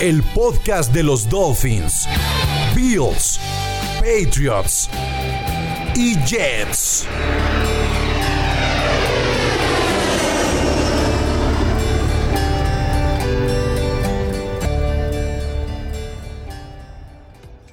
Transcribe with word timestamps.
El 0.00 0.24
podcast 0.34 0.92
de 0.92 1.04
los 1.04 1.28
Dolphins, 1.28 2.08
Bills, 2.74 3.38
Patriots 4.00 4.90
y 5.94 6.16
Jets. 6.26 7.06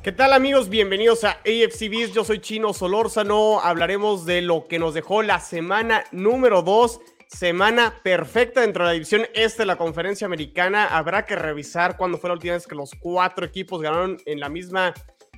¿Qué 0.03 0.11
tal 0.11 0.33
amigos? 0.33 0.69
Bienvenidos 0.69 1.23
a 1.23 1.31
AFC 1.41 1.89
Beast. 1.89 2.13
Yo 2.13 2.23
soy 2.23 2.39
Chino 2.39 2.73
Solórzano. 2.73 3.59
Hablaremos 3.59 4.25
de 4.25 4.41
lo 4.41 4.67
que 4.67 4.79
nos 4.79 4.93
dejó 4.93 5.21
la 5.21 5.39
semana 5.39 6.05
número 6.11 6.61
2 6.61 6.99
Semana 7.37 7.95
perfecta 8.03 8.59
dentro 8.59 8.83
de 8.83 8.89
la 8.89 8.93
división 8.93 9.21
este 9.33 9.61
de 9.61 9.65
la 9.65 9.77
conferencia 9.77 10.27
americana. 10.27 10.85
Habrá 10.85 11.25
que 11.25 11.35
revisar 11.37 11.95
cuándo 11.95 12.17
fue 12.17 12.29
la 12.29 12.33
última 12.33 12.53
vez 12.53 12.67
que 12.67 12.75
los 12.75 12.91
cuatro 12.99 13.45
equipos 13.45 13.81
ganaron 13.81 14.17
en 14.25 14.39
la 14.41 14.49
misma 14.49 14.93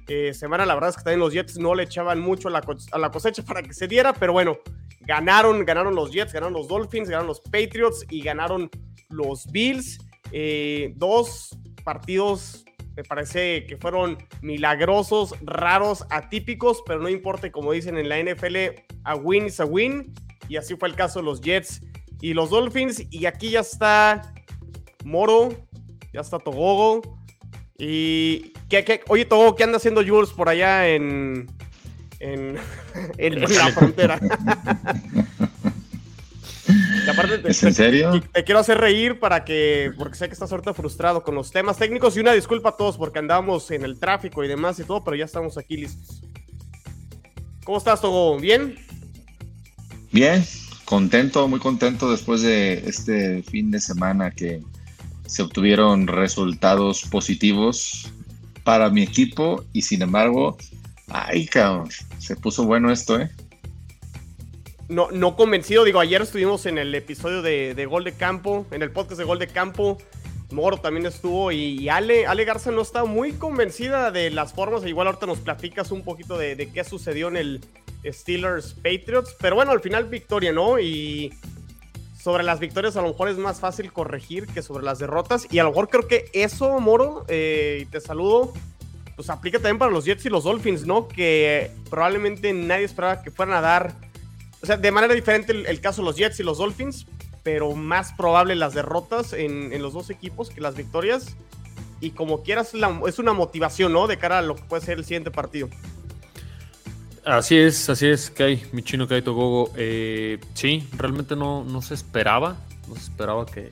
eh, 0.07 0.33
semana. 0.33 0.65
La 0.65 0.73
verdad 0.73 0.89
es 0.89 0.97
que 0.97 1.03
también 1.03 1.19
los 1.19 1.33
Jets 1.33 1.59
no 1.59 1.75
le 1.75 1.83
echaban 1.83 2.19
mucho 2.19 2.49
a 2.49 2.51
la, 2.51 3.11
cosecha 3.11 3.43
para 3.43 3.61
que 3.61 3.73
se 3.73 3.87
diera, 3.87 4.11
pero 4.11 4.33
bueno, 4.33 4.57
ganaron, 5.01 5.63
ganaron 5.65 5.93
los 5.93 6.11
Jets, 6.11 6.33
ganaron 6.33 6.53
los 6.53 6.67
Dolphins, 6.67 7.09
ganaron 7.09 7.27
los 7.27 7.39
Patriots 7.39 8.05
y 8.09 8.21
ganaron 8.21 8.71
los 9.09 9.45
Bills. 9.51 9.99
Eh, 10.31 10.93
dos 10.95 11.55
partidos 11.83 12.65
me 12.95 13.03
parece 13.03 13.65
que 13.67 13.77
fueron 13.77 14.17
milagrosos, 14.41 15.35
raros, 15.41 16.05
atípicos, 16.09 16.83
pero 16.87 16.99
no 16.99 17.07
importa, 17.07 17.51
como 17.51 17.71
dicen 17.71 17.97
en 17.97 18.09
la 18.09 18.19
NFL, 18.19 18.57
a 19.03 19.15
win 19.15 19.45
is 19.45 19.59
a 19.59 19.65
win 19.65 20.11
y 20.47 20.57
así 20.57 20.75
fue 20.75 20.89
el 20.89 20.95
caso 20.95 21.19
de 21.19 21.25
los 21.25 21.41
Jets 21.41 21.81
y 22.21 22.33
los 22.33 22.49
Dolphins. 22.49 23.03
Y 23.09 23.25
aquí 23.25 23.51
ya 23.51 23.61
está 23.61 24.33
Moro, 25.03 25.49
ya 26.13 26.21
está 26.21 26.39
Togogo. 26.39 27.01
Y 27.77 28.53
¿qué, 28.69 29.01
oye, 29.07 29.25
Togogo, 29.25 29.55
¿qué 29.55 29.63
anda 29.63 29.77
haciendo 29.77 30.05
Jules 30.05 30.29
por 30.31 30.49
allá 30.49 30.87
en, 30.87 31.47
en, 32.19 32.55
la 33.17 33.71
frontera? 33.71 34.19
¿Es 37.45 37.63
en 37.63 37.73
serio? 37.73 38.21
Te, 38.31 38.43
quiero 38.43 38.59
hacer 38.59 38.77
reír 38.77 39.19
para 39.19 39.43
que, 39.43 39.91
porque 39.97 40.15
sé 40.15 40.27
que 40.27 40.33
estás 40.33 40.51
ahorita 40.51 40.73
frustrado 40.73 41.23
con 41.23 41.35
los 41.35 41.51
temas 41.51 41.77
técnicos 41.77 42.15
y 42.15 42.21
una 42.21 42.33
disculpa 42.33 42.69
a 42.69 42.77
todos 42.77 42.97
porque 42.97 43.19
andábamos 43.19 43.69
en 43.71 43.83
el 43.83 43.99
tráfico 43.99 44.43
y 44.43 44.47
demás 44.47 44.79
y 44.79 44.83
todo, 44.83 45.03
pero 45.03 45.15
ya 45.17 45.25
estamos 45.25 45.57
aquí 45.57 45.77
listos. 45.77 46.23
¿Cómo 47.65 47.77
estás, 47.77 48.01
Togo? 48.01 48.39
¿Bien? 48.39 48.75
Bien, 50.13 50.45
contento, 50.85 51.47
muy 51.47 51.59
contento 51.59 52.11
después 52.11 52.43
de 52.43 52.87
este 52.87 53.41
fin 53.41 53.71
de 53.71 53.79
semana 53.79 54.29
que 54.29 54.61
se 55.25 55.41
obtuvieron 55.41 56.05
resultados 56.05 57.01
positivos 57.01 58.11
para 58.63 58.91
mi 58.91 59.01
equipo 59.01 59.65
y 59.73 59.81
sin 59.81 60.03
embargo, 60.03 60.55
ay 61.07 61.47
cabrón, 61.47 61.89
se 62.19 62.35
puso 62.35 62.63
bueno 62.63 62.91
esto, 62.91 63.19
¿eh? 63.19 63.31
No, 64.87 65.09
no 65.09 65.35
convencido, 65.35 65.83
digo, 65.83 65.99
ayer 65.99 66.21
estuvimos 66.21 66.67
en 66.67 66.77
el 66.77 66.93
episodio 66.93 67.41
de, 67.41 67.87
Gol 67.89 68.03
de 68.03 68.13
Campo, 68.13 68.67
en 68.69 68.83
el 68.83 68.91
podcast 68.91 69.17
de 69.17 69.23
Gol 69.23 69.39
de 69.39 69.47
Campo, 69.47 69.97
Moro 70.51 70.77
también 70.77 71.07
estuvo 71.07 71.51
y, 71.51 71.89
Ale, 71.89 72.27
Ale 72.27 72.45
Garza 72.45 72.69
no 72.69 72.83
está 72.83 73.03
muy 73.03 73.31
convencida 73.31 74.11
de 74.11 74.29
las 74.29 74.53
formas, 74.53 74.85
igual 74.85 75.07
ahorita 75.07 75.25
nos 75.25 75.39
platicas 75.39 75.89
un 75.89 76.03
poquito 76.03 76.37
de, 76.37 76.55
de 76.55 76.69
qué 76.69 76.83
sucedió 76.83 77.29
en 77.29 77.37
el, 77.37 77.61
Steelers 78.05 78.73
Patriots. 78.73 79.35
Pero 79.39 79.55
bueno, 79.55 79.71
al 79.71 79.81
final 79.81 80.05
victoria, 80.05 80.51
¿no? 80.51 80.79
Y 80.79 81.33
sobre 82.23 82.43
las 82.43 82.61
victorias 82.61 82.95
a 82.95 83.01
lo 83.01 83.09
mejor 83.09 83.27
es 83.27 83.37
más 83.37 83.59
fácil 83.59 83.91
corregir 83.91 84.47
que 84.47 84.61
sobre 84.61 84.85
las 84.85 84.97
derrotas. 84.97 85.45
Y 85.51 85.59
a 85.59 85.63
lo 85.63 85.71
mejor 85.71 85.89
creo 85.89 86.07
que 86.07 86.29
eso, 86.31 86.79
Moro, 86.79 87.25
eh, 87.27 87.85
te 87.91 87.99
saludo, 87.99 88.53
pues 89.17 89.29
aplica 89.29 89.57
también 89.57 89.77
para 89.77 89.91
los 89.91 90.05
Jets 90.05 90.25
y 90.25 90.29
los 90.29 90.45
Dolphins, 90.45 90.85
¿no? 90.85 91.09
Que 91.09 91.71
probablemente 91.89 92.53
nadie 92.53 92.85
esperaba 92.85 93.21
que 93.21 93.29
fueran 93.29 93.55
a 93.55 93.61
dar, 93.61 93.93
o 94.61 94.65
sea, 94.65 94.77
de 94.77 94.91
manera 94.91 95.13
diferente 95.13 95.51
el, 95.51 95.81
caso 95.81 96.01
de 96.01 96.05
los 96.05 96.15
Jets 96.15 96.39
y 96.39 96.43
los 96.43 96.59
Dolphins, 96.59 97.07
pero 97.43 97.73
más 97.73 98.13
probable 98.13 98.55
las 98.55 98.73
derrotas 98.73 99.33
en, 99.33 99.81
los 99.81 99.91
dos 99.93 100.09
equipos 100.09 100.49
que 100.49 100.61
las 100.61 100.75
victorias. 100.75 101.35
Y 101.99 102.11
como 102.11 102.41
quieras, 102.43 102.71
es 103.07 103.19
una 103.19 103.33
motivación, 103.33 103.91
¿no? 103.93 104.07
De 104.07 104.17
cara 104.17 104.39
a 104.39 104.41
lo 104.41 104.55
que 104.55 104.63
puede 104.63 104.81
ser 104.83 104.97
el 104.97 105.03
siguiente 105.03 105.31
partido. 105.31 105.69
Así 107.25 107.55
es, 107.55 107.89
así 107.89 108.07
es, 108.07 108.29
Kai, 108.29 108.61
mi 108.73 108.83
chino 108.83 109.07
Kai 109.07 109.21
Togogo. 109.21 109.71
Eh, 109.77 110.39
sí, 110.55 110.85
realmente 110.97 111.37
no, 111.37 111.63
no 111.63 111.81
se 111.81 111.93
esperaba, 111.93 112.57
no 112.89 112.95
se 112.95 113.01
esperaba 113.01 113.45
que, 113.45 113.71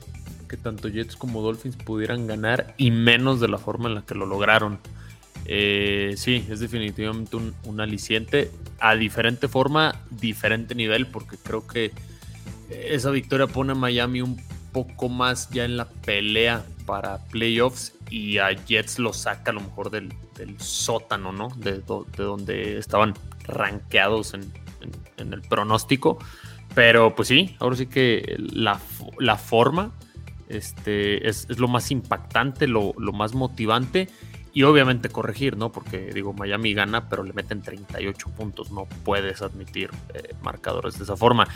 tanto 0.62 0.88
Jets 0.88 1.16
como 1.16 1.40
Dolphins 1.40 1.76
pudieran 1.76 2.26
ganar 2.26 2.74
y 2.76 2.90
menos 2.90 3.40
de 3.40 3.48
la 3.48 3.56
forma 3.56 3.88
en 3.88 3.94
la 3.94 4.02
que 4.02 4.14
lo 4.14 4.26
lograron. 4.26 4.78
Eh, 5.46 6.14
sí, 6.16 6.46
es 6.48 6.60
definitivamente 6.60 7.36
un, 7.36 7.80
aliciente 7.80 8.50
a 8.78 8.94
diferente 8.94 9.48
forma, 9.48 10.00
diferente 10.10 10.74
nivel, 10.74 11.06
porque 11.06 11.36
creo 11.36 11.66
que 11.66 11.92
esa 12.70 13.10
victoria 13.10 13.46
pone 13.46 13.72
a 13.72 13.74
Miami 13.74 14.22
un 14.22 14.40
poco 14.72 15.08
más 15.08 15.50
ya 15.50 15.64
en 15.64 15.76
la 15.76 15.88
pelea 15.88 16.64
para 16.86 17.18
playoffs 17.26 17.94
y 18.10 18.38
a 18.38 18.50
Jets 18.50 18.98
lo 18.98 19.12
saca 19.12 19.50
a 19.50 19.54
lo 19.54 19.60
mejor 19.60 19.90
del, 19.90 20.12
sótano, 20.58 21.32
¿no? 21.32 21.48
De, 21.56 21.80
donde 22.16 22.78
estaban 22.78 23.14
rankeados 23.44 24.34
en, 24.34 24.52
el 25.16 25.42
pronóstico. 25.42 26.18
Pero 26.74 27.14
pues 27.14 27.28
sí, 27.28 27.54
ahora 27.60 27.76
sí 27.76 27.86
que 27.86 28.36
la, 28.38 28.78
forma 29.36 29.92
este, 30.48 31.28
es, 31.28 31.46
lo 31.58 31.68
más 31.68 31.90
impactante, 31.90 32.66
lo, 32.66 32.94
más 33.12 33.34
motivante 33.34 34.08
y 34.54 34.64
obviamente 34.64 35.08
corregir, 35.08 35.56
¿no? 35.56 35.70
Porque 35.72 36.12
digo, 36.12 36.32
Miami 36.32 36.74
gana, 36.74 37.08
pero 37.08 37.22
le 37.22 37.32
meten 37.32 37.62
38 37.62 38.28
puntos, 38.30 38.70
no 38.70 38.86
puedes 39.04 39.40
admitir 39.42 39.90
eh, 40.14 40.34
marcadores 40.42 40.98
de 40.98 41.04
esa 41.04 41.16
forma. 41.16 41.46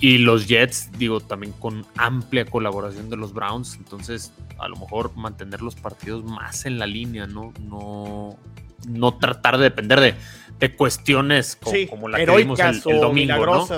Y 0.00 0.18
los 0.18 0.46
Jets, 0.46 0.90
digo, 0.98 1.20
también 1.20 1.52
con 1.52 1.84
amplia 1.96 2.44
colaboración 2.44 3.10
de 3.10 3.16
los 3.16 3.32
Browns, 3.32 3.76
entonces 3.76 4.32
a 4.58 4.68
lo 4.68 4.76
mejor 4.76 5.14
mantener 5.16 5.60
los 5.60 5.74
partidos 5.74 6.24
más 6.24 6.66
en 6.66 6.78
la 6.78 6.86
línea, 6.86 7.26
¿no? 7.26 7.52
No, 7.60 8.38
no 8.86 9.18
tratar 9.18 9.58
de 9.58 9.64
depender 9.64 10.00
de 10.00 10.14
de 10.58 10.74
cuestiones 10.74 11.56
como, 11.88 12.08
la 12.08 12.18
que 12.18 12.36
vimos 12.36 12.58
el, 12.58 12.80
domingo, 12.82 13.46
¿no? 13.46 13.68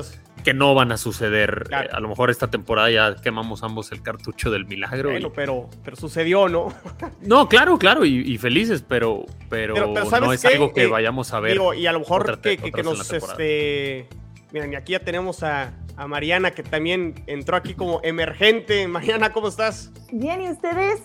que 0.43 0.55
no 0.55 0.75
van 0.75 0.91
a 0.93 0.97
suceder. 0.97 1.69
Eh, 1.71 1.88
a 1.93 2.00
lo 2.00 2.09
mejor 2.09 2.31
esta 2.31 2.50
temporada 2.50 2.91
ya 2.91 3.16
quemamos 3.16 3.62
ambos 3.62 3.93
el 3.93 4.03
cartucho 4.03 4.50
del 4.50 4.65
milagro. 4.65 5.11
Bueno, 5.11 5.31
pero, 5.31 5.69
pero 5.84 5.97
sucedió, 5.97 6.49
¿no? 6.49 6.72
no, 7.21 7.49
claro, 7.49 7.78
claro, 7.78 8.06
y, 8.06 8.38
felices, 8.38 8.83
pero, 8.87 9.27
pero, 9.50 9.75
no 9.93 10.33
es 10.33 10.44
algo 10.47 10.72
que 10.72 10.84
eh, 10.84 10.87
vayamos 10.87 11.32
a 11.34 11.41
ver. 11.41 11.59
y 11.77 11.87
a 11.87 11.93
lo 11.93 12.00
mejor 12.00 12.41
que, 12.41 12.56
nos... 12.82 13.12
Este, 13.12 14.09
miren, 14.53 14.72
y 14.72 14.77
aquí 14.77 14.93
ya 14.93 15.00
tenemos 15.00 15.43
a, 15.43 15.75
a 15.97 16.06
Mariana, 16.06 16.53
que 16.53 16.62
también 16.62 17.22
entró 17.27 17.56
aquí 17.56 17.75
como 17.75 18.00
emergente. 18.03 18.88
Mariana, 18.88 19.34
¿cómo 19.34 19.49
estás? 19.49 19.93
Bien, 20.11 20.41
¿y 20.41 20.49
ustedes? 20.49 21.03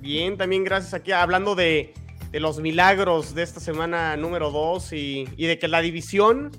Bien, 0.00 0.36
también 0.36 0.64
gracias 0.64 0.92
aquí 0.92 1.12
hablando 1.12 1.54
de 1.54 1.94
de 2.34 2.40
los 2.40 2.58
milagros 2.58 3.32
de 3.36 3.44
esta 3.44 3.60
semana 3.60 4.16
número 4.16 4.50
2 4.50 4.92
y, 4.94 5.24
de 5.24 5.56
que 5.56 5.68
la 5.68 5.80
división, 5.80 6.50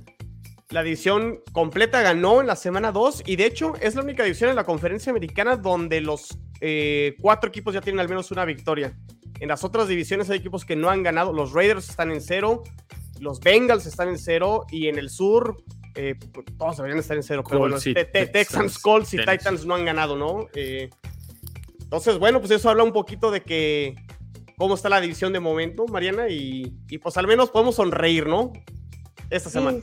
la 0.70 0.84
división 0.84 1.42
completa 1.52 2.02
ganó 2.02 2.40
en 2.40 2.48
la 2.48 2.56
semana 2.56 2.94
2 2.94 3.24
y 3.26 3.36
de 3.36 3.46
hecho 3.46 3.74
es 3.82 3.94
la 3.94 4.02
única 4.02 4.24
división 4.24 4.50
en 4.50 4.56
la 4.56 4.64
conferencia 4.64 5.10
americana 5.10 5.58
donde 5.58 6.00
los 6.00 6.40
eh, 6.62 7.18
cuatro 7.20 7.50
equipos 7.50 7.74
ya 7.74 7.82
tienen 7.82 8.00
al 8.00 8.08
menos 8.08 8.32
una 8.32 8.46
victoria. 8.46 8.98
En 9.42 9.50
las 9.50 9.66
otras 9.66 9.90
divisiones 9.90 10.30
hay 10.30 10.38
equipos 10.38 10.64
que 10.64 10.78
no 10.78 10.90
han 10.90 11.04
ganado. 11.04 11.34
Los 11.34 11.52
Raiders 11.52 11.90
están 11.90 12.10
en 12.10 12.22
cero, 12.22 12.64
los 13.20 13.42
Bengals 13.42 13.86
están 13.86 14.08
en 14.08 14.18
cero 14.18 14.66
y 14.72 14.88
en 14.88 14.98
el 14.98 15.10
sur 15.10 15.58
eh, 15.96 16.16
pues, 16.32 16.46
todos 16.58 16.78
deberían 16.78 17.00
estar 17.00 17.18
en 17.18 17.24
cero. 17.24 17.44
pero 17.46 17.60
bueno, 17.60 17.76
Texans, 17.82 18.80
Colts 18.80 19.14
y 19.14 19.18
Titans 19.18 19.66
no 19.66 19.76
han 19.76 19.84
ganado, 19.84 20.16
¿no? 20.16 20.48
Eh, 20.54 20.90
entonces, 21.82 22.18
bueno, 22.18 22.40
pues 22.40 22.52
eso 22.52 22.70
habla 22.70 22.84
un 22.84 22.94
poquito 22.94 23.30
de 23.30 23.42
que 23.42 24.05
cómo 24.58 24.76
está 24.76 24.90
la 24.90 25.02
división 25.02 25.34
de 25.34 25.40
momento, 25.40 25.86
Mariana, 25.88 26.30
y, 26.30 26.70
pues 27.02 27.18
al 27.18 27.28
menos 27.28 27.50
podemos 27.50 27.76
sonreír, 27.76 28.28
¿no? 28.28 28.54
Esta 29.30 29.50
semana. 29.50 29.80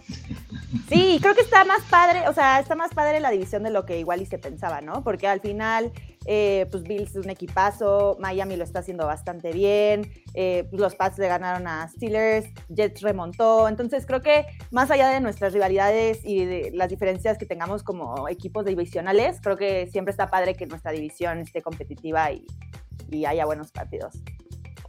Sí. 0.89 1.19
creo 1.21 1.35
que 1.35 1.41
está 1.41 1.65
más 1.65 1.83
padre, 1.91 2.29
o 2.29 2.33
sea, 2.33 2.61
está 2.61 2.77
más 2.77 2.95
padre 2.95 3.19
la 3.21 3.31
división 3.31 3.65
de 3.65 3.71
lo 3.71 3.85
que 3.85 3.99
igual 3.99 4.23
y 4.23 4.27
se 4.27 4.39
pensaba, 4.39 4.81
¿no? 4.81 5.03
Porque 5.03 5.27
al 5.27 5.41
final 5.41 5.93
Eh, 6.27 6.67
pues 6.71 6.85
Bills 6.85 7.17
es 7.17 7.25
un 7.25 7.31
equipazo, 7.31 8.17
Miami 8.21 8.57
lo 8.57 8.63
está 8.63 8.79
haciendo 8.79 9.07
bastante 9.07 9.53
bien, 9.53 10.09
eh, 10.35 10.65
pues 10.71 10.81
los 10.81 10.95
Pats 10.95 11.19
le 11.19 11.27
ganaron 11.27 11.67
a 11.67 11.89
Steelers, 11.89 12.47
Jets 12.69 13.01
remontó, 13.01 13.69
entonces 13.69 14.07
creo 14.07 14.23
que 14.23 14.47
más 14.71 14.91
allá 14.91 15.09
de 15.09 15.21
nuestras 15.21 15.53
rivalidades 15.53 16.21
y 16.25 16.45
de 16.45 16.71
las 16.75 16.89
diferencias 16.89 17.39
que 17.39 17.47
tengamos 17.47 17.83
como 17.83 18.29
equipos 18.29 18.65
divisionales, 18.65 19.41
creo 19.43 19.57
que 19.57 19.89
siempre 19.89 20.13
está 20.13 20.31
padre 20.31 20.55
que 20.55 20.67
nuestra 20.67 20.93
división 20.93 21.39
esté 21.39 21.61
competitiva 21.61 22.31
y, 22.31 22.47
y 23.11 23.25
haya 23.25 23.45
buenos 23.45 23.73
partidos. 23.73 24.15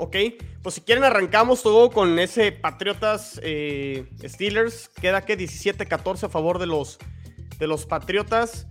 Ok, 0.03 0.17
pues 0.61 0.75
si 0.75 0.81
quieren 0.81 1.05
arrancamos 1.05 1.63
todo 1.63 1.89
con 1.89 2.19
ese 2.19 2.51
Patriotas 2.51 3.39
eh, 3.41 4.05
Steelers. 4.21 4.89
Queda 4.89 5.21
que 5.21 5.38
17-14 5.38 6.23
a 6.23 6.29
favor 6.29 6.59
de 6.59 6.65
los, 6.65 7.00
de 7.57 7.67
los 7.67 7.85
Patriotas. 7.85 8.67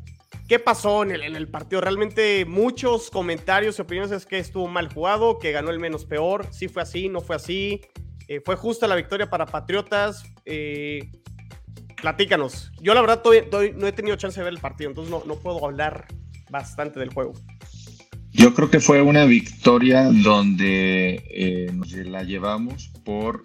¿Qué 0.46 0.58
pasó 0.58 1.04
en 1.04 1.12
el, 1.12 1.48
partido? 1.48 1.80
Realmente 1.80 2.44
muchos 2.44 3.08
comentarios 3.08 3.78
y 3.78 3.82
opiniones 3.82 4.12
es 4.12 4.26
que 4.26 4.38
estuvo 4.38 4.68
mal 4.68 4.92
jugado, 4.92 5.38
que 5.38 5.52
ganó 5.52 5.70
el 5.70 5.78
menos 5.78 6.04
peor. 6.04 6.48
Sí 6.52 6.68
fue 6.68 6.82
así, 6.82 7.08
no 7.08 7.22
fue 7.22 7.36
así. 7.36 7.80
Eh, 8.28 8.42
fue 8.44 8.54
justa 8.56 8.86
la 8.86 8.94
victoria 8.94 9.30
para 9.30 9.46
Patriotas. 9.46 10.24
Eh, 10.44 11.10
platícanos. 11.96 12.72
Yo 12.82 12.92
la 12.92 13.00
verdad 13.00 13.22
todavía 13.22 13.72
no 13.74 13.86
he 13.86 13.92
tenido 13.92 14.16
chance 14.16 14.38
de 14.38 14.44
ver 14.44 14.52
el 14.52 14.60
partido, 14.60 14.90
entonces 14.90 15.10
no, 15.10 15.22
no 15.24 15.36
puedo 15.36 15.64
hablar 15.64 16.08
bastante 16.50 17.00
del 17.00 17.08
juego. 17.08 17.32
Yo 18.32 18.54
creo 18.54 18.70
que 18.70 18.80
fue 18.80 19.02
una 19.02 19.24
victoria 19.26 20.04
donde 20.10 21.22
eh, 21.30 21.70
nos 21.72 21.92
la 21.92 22.22
llevamos 22.22 22.88
por 23.04 23.44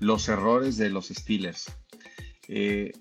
los 0.00 0.28
errores 0.28 0.76
de 0.78 0.90
los 0.90 1.08
Steelers. 1.08 1.70
Eh, 2.48 2.92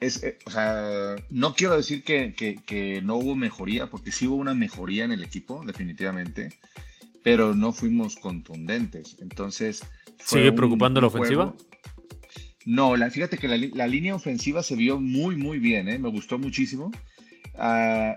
es, 0.00 0.22
eh, 0.22 0.38
o 0.44 0.50
sea, 0.50 1.16
no 1.30 1.54
quiero 1.54 1.76
decir 1.76 2.02
que, 2.02 2.34
que, 2.34 2.56
que, 2.56 3.00
no 3.02 3.16
hubo 3.16 3.36
mejoría, 3.36 3.88
porque 3.88 4.12
sí 4.12 4.26
hubo 4.26 4.36
una 4.36 4.54
mejoría 4.54 5.04
en 5.04 5.12
el 5.12 5.22
equipo, 5.22 5.62
definitivamente, 5.64 6.50
pero 7.22 7.54
no 7.54 7.72
fuimos 7.72 8.16
contundentes. 8.16 9.16
Entonces. 9.20 9.82
¿Sigue 10.24 10.52
preocupando 10.52 11.00
la 11.00 11.06
ofensiva? 11.08 11.46
Juego. 11.46 11.68
No, 12.66 12.96
la, 12.96 13.10
fíjate 13.10 13.38
que 13.38 13.48
la, 13.48 13.56
la, 13.56 13.86
línea 13.86 14.14
ofensiva 14.14 14.62
se 14.62 14.76
vio 14.76 15.00
muy, 15.00 15.36
muy 15.36 15.58
bien, 15.58 15.86
me 15.86 16.10
gustó 16.10 16.38
muchísimo. 16.38 16.90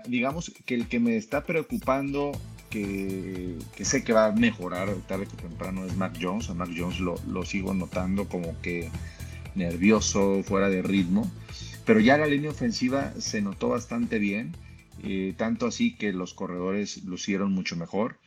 Digamos 0.06 0.52
que 0.64 0.74
el 0.74 0.88
que 0.88 1.00
me 1.00 1.16
está 1.16 1.44
preocupando, 1.44 2.32
que, 2.70 3.58
sé 3.80 4.02
que 4.04 4.12
va 4.12 4.26
a 4.26 4.32
mejorar 4.32 4.88
tarde 5.08 5.26
que 5.26 5.36
temprano, 5.36 5.84
es 5.84 5.96
Mac 5.96 6.16
Jones. 6.20 6.48
A 6.48 6.54
Mac 6.54 6.70
Jones 6.76 7.00
lo, 7.00 7.44
sigo 7.44 7.74
notando 7.74 8.28
como 8.28 8.58
que 8.60 8.88
nervioso, 9.54 10.42
fuera 10.42 10.68
de 10.68 10.82
ritmo. 10.82 11.30
Pero 11.84 12.00
ya 12.00 12.16
la 12.16 12.26
línea 12.26 12.50
ofensiva 12.50 13.12
se 13.18 13.42
notó 13.42 13.68
bastante 13.68 14.18
bien, 14.18 14.52
eh, 15.02 15.34
tanto 15.36 15.66
así 15.66 15.96
que 15.96 16.12
los 16.12 16.32
corredores 16.32 17.04
lucieron 17.04 17.52
mucho 17.52 17.76
mejor. 17.76 18.18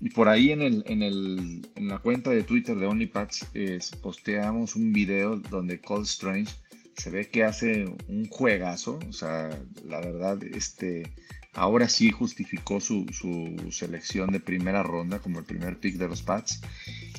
Y 0.00 0.10
por 0.10 0.28
ahí 0.28 0.52
en, 0.52 0.62
el, 0.62 0.84
en, 0.86 1.02
el, 1.02 1.68
en 1.74 1.88
la 1.88 1.98
cuenta 1.98 2.30
de 2.30 2.44
Twitter 2.44 2.76
de 2.76 2.86
OnlyPads 2.86 3.48
eh, 3.54 3.80
posteamos 4.00 4.76
un 4.76 4.92
video 4.92 5.36
donde 5.36 5.80
Cold 5.80 6.06
Strange 6.06 6.52
se 6.96 7.10
ve 7.10 7.28
que 7.28 7.44
hace 7.44 7.84
un 8.08 8.28
juegazo, 8.28 8.98
o 9.08 9.12
sea, 9.12 9.50
la 9.84 10.00
verdad, 10.00 10.42
este, 10.42 11.12
ahora 11.54 11.88
sí 11.88 12.10
justificó 12.10 12.80
su, 12.80 13.06
su, 13.12 13.70
selección 13.70 14.30
de 14.30 14.40
primera 14.40 14.82
ronda 14.82 15.18
como 15.18 15.38
el 15.38 15.44
primer 15.44 15.78
pick 15.78 15.96
de 15.96 16.08
los 16.08 16.22
Pats. 16.22 16.60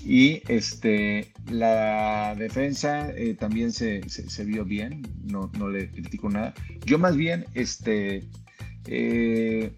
Y 0.06 0.42
este, 0.48 1.32
la 1.50 2.36
defensa 2.36 3.10
eh, 3.12 3.36
también 3.36 3.72
se, 3.72 4.08
se, 4.10 4.44
vio 4.44 4.66
bien, 4.66 5.02
no, 5.24 5.52
no, 5.58 5.70
le 5.70 5.90
critico 5.90 6.30
nada. 6.30 6.54
Yo 6.86 7.00
más 7.00 7.16
bien, 7.16 7.46
este, 7.54 8.28
eh, 8.86 9.72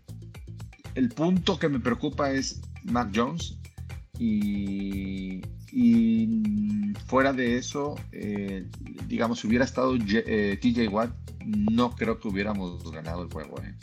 el 0.95 1.09
punto 1.09 1.59
que 1.59 1.69
me 1.69 1.79
preocupa 1.79 2.31
es 2.31 2.61
Mac 2.83 3.11
Jones 3.13 3.57
y, 4.17 5.41
y 5.71 6.93
fuera 7.07 7.33
de 7.33 7.57
eso, 7.57 7.95
eh, 8.11 8.65
digamos, 9.07 9.39
si 9.39 9.47
hubiera 9.47 9.65
estado 9.65 9.95
eh, 9.95 10.57
TJ 10.61 10.87
Watt, 10.89 11.11
no 11.45 11.95
creo 11.95 12.19
que 12.19 12.27
hubiéramos 12.27 12.91
ganado 12.91 13.23
el 13.23 13.31
juego. 13.31 13.55
Eh. 13.61 13.75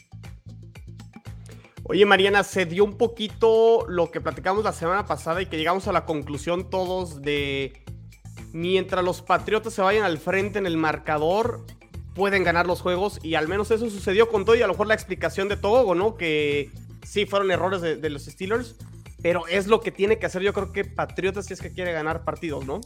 Oye, 1.85 2.07
Mariana, 2.07 2.45
se 2.45 2.65
dio 2.65 2.85
un 2.85 2.97
poquito 2.97 3.87
lo 3.89 4.11
que 4.11 4.21
platicamos 4.21 4.65
la 4.65 4.73
semana 4.73 5.07
pasada 5.07 5.43
y 5.43 5.47
que 5.47 5.57
llegamos 5.57 5.89
a 5.89 5.93
la 5.93 6.05
conclusión 6.05 6.71
todos 6.71 7.23
de 7.23 7.73
mientras 8.53 9.05
los 9.05 9.23
Patriotas 9.23 9.75
se 9.75 9.83
vayan 9.83 10.05
al 10.05 10.19
frente 10.19 10.59
en 10.59 10.67
el 10.67 10.77
marcador, 10.77 11.67
pueden 12.15 12.45
ganar 12.45 12.67
los 12.67 12.81
juegos 12.81 13.19
y 13.23 13.35
al 13.35 13.49
menos 13.49 13.71
eso 13.71 13.91
sucedió 13.91 14.29
con 14.29 14.45
todo 14.45 14.57
y 14.57 14.63
a 14.63 14.67
lo 14.67 14.75
mejor 14.75 14.87
la 14.87 14.95
explicación 14.95 15.49
de 15.49 15.57
Togo, 15.57 15.95
¿no? 15.95 16.17
Que 16.17 16.71
sí 17.05 17.27
fueron 17.27 17.51
errores 17.51 17.81
de 17.81 18.11
los 18.11 18.25
Steelers 18.25 18.77
pero 19.23 19.47
es 19.47 19.67
lo 19.67 19.81
que 19.81 19.93
tiene 19.93 20.19
que 20.19 20.27
hacer 20.27 20.43
yo 20.43 20.53
creo 20.53 20.73
que 20.73 20.85
Patriotas 20.85 21.47
si 21.47 21.55
es 21.55 21.61
que 21.61 21.73
quiere 21.73 21.93
ganar 21.93 22.25
partidos, 22.25 22.67
¿no? 22.67 22.81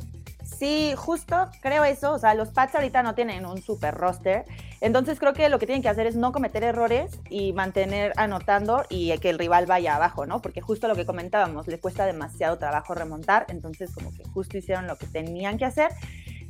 Sí, 0.45 0.95
justo 0.97 1.51
creo 1.61 1.85
eso, 1.85 2.13
o 2.13 2.19
sea, 2.19 2.35
los 2.35 2.51
Pats 2.51 2.77
ahorita 2.77 3.03
no 3.03 3.15
tienen 3.15 3.45
un 3.47 3.61
super 3.61 3.95
roster, 3.95 4.45
entonces 4.81 5.19
creo 5.19 5.33
que 5.33 5.49
lo 5.49 5.59
que 5.59 5.67
tienen 5.67 5.83
que 5.83 5.89
hacer 5.89 6.07
es 6.07 6.15
no 6.15 6.31
cometer 6.31 6.63
errores 6.63 7.19
y 7.29 7.53
mantener 7.53 8.13
anotando 8.17 8.85
y 8.89 9.17
que 9.19 9.31
el 9.31 9.39
rival 9.39 9.67
vaya 9.67 9.97
abajo, 9.97 10.25
¿no? 10.25 10.41
Porque 10.41 10.61
justo 10.61 10.87
lo 10.87 10.95
que 10.95 11.05
comentábamos, 11.05 11.67
le 11.67 11.81
cuesta 11.81 12.07
demasiado 12.07 12.59
trabajo 12.59 12.95
remontar, 12.95 13.47
entonces 13.49 13.93
como 13.93 14.15
que 14.15 14.23
justo 14.25 14.57
hicieron 14.57 14.87
lo 14.87 14.97
que 14.97 15.07
tenían 15.07 15.59
que 15.59 15.65
hacer. 15.65 15.91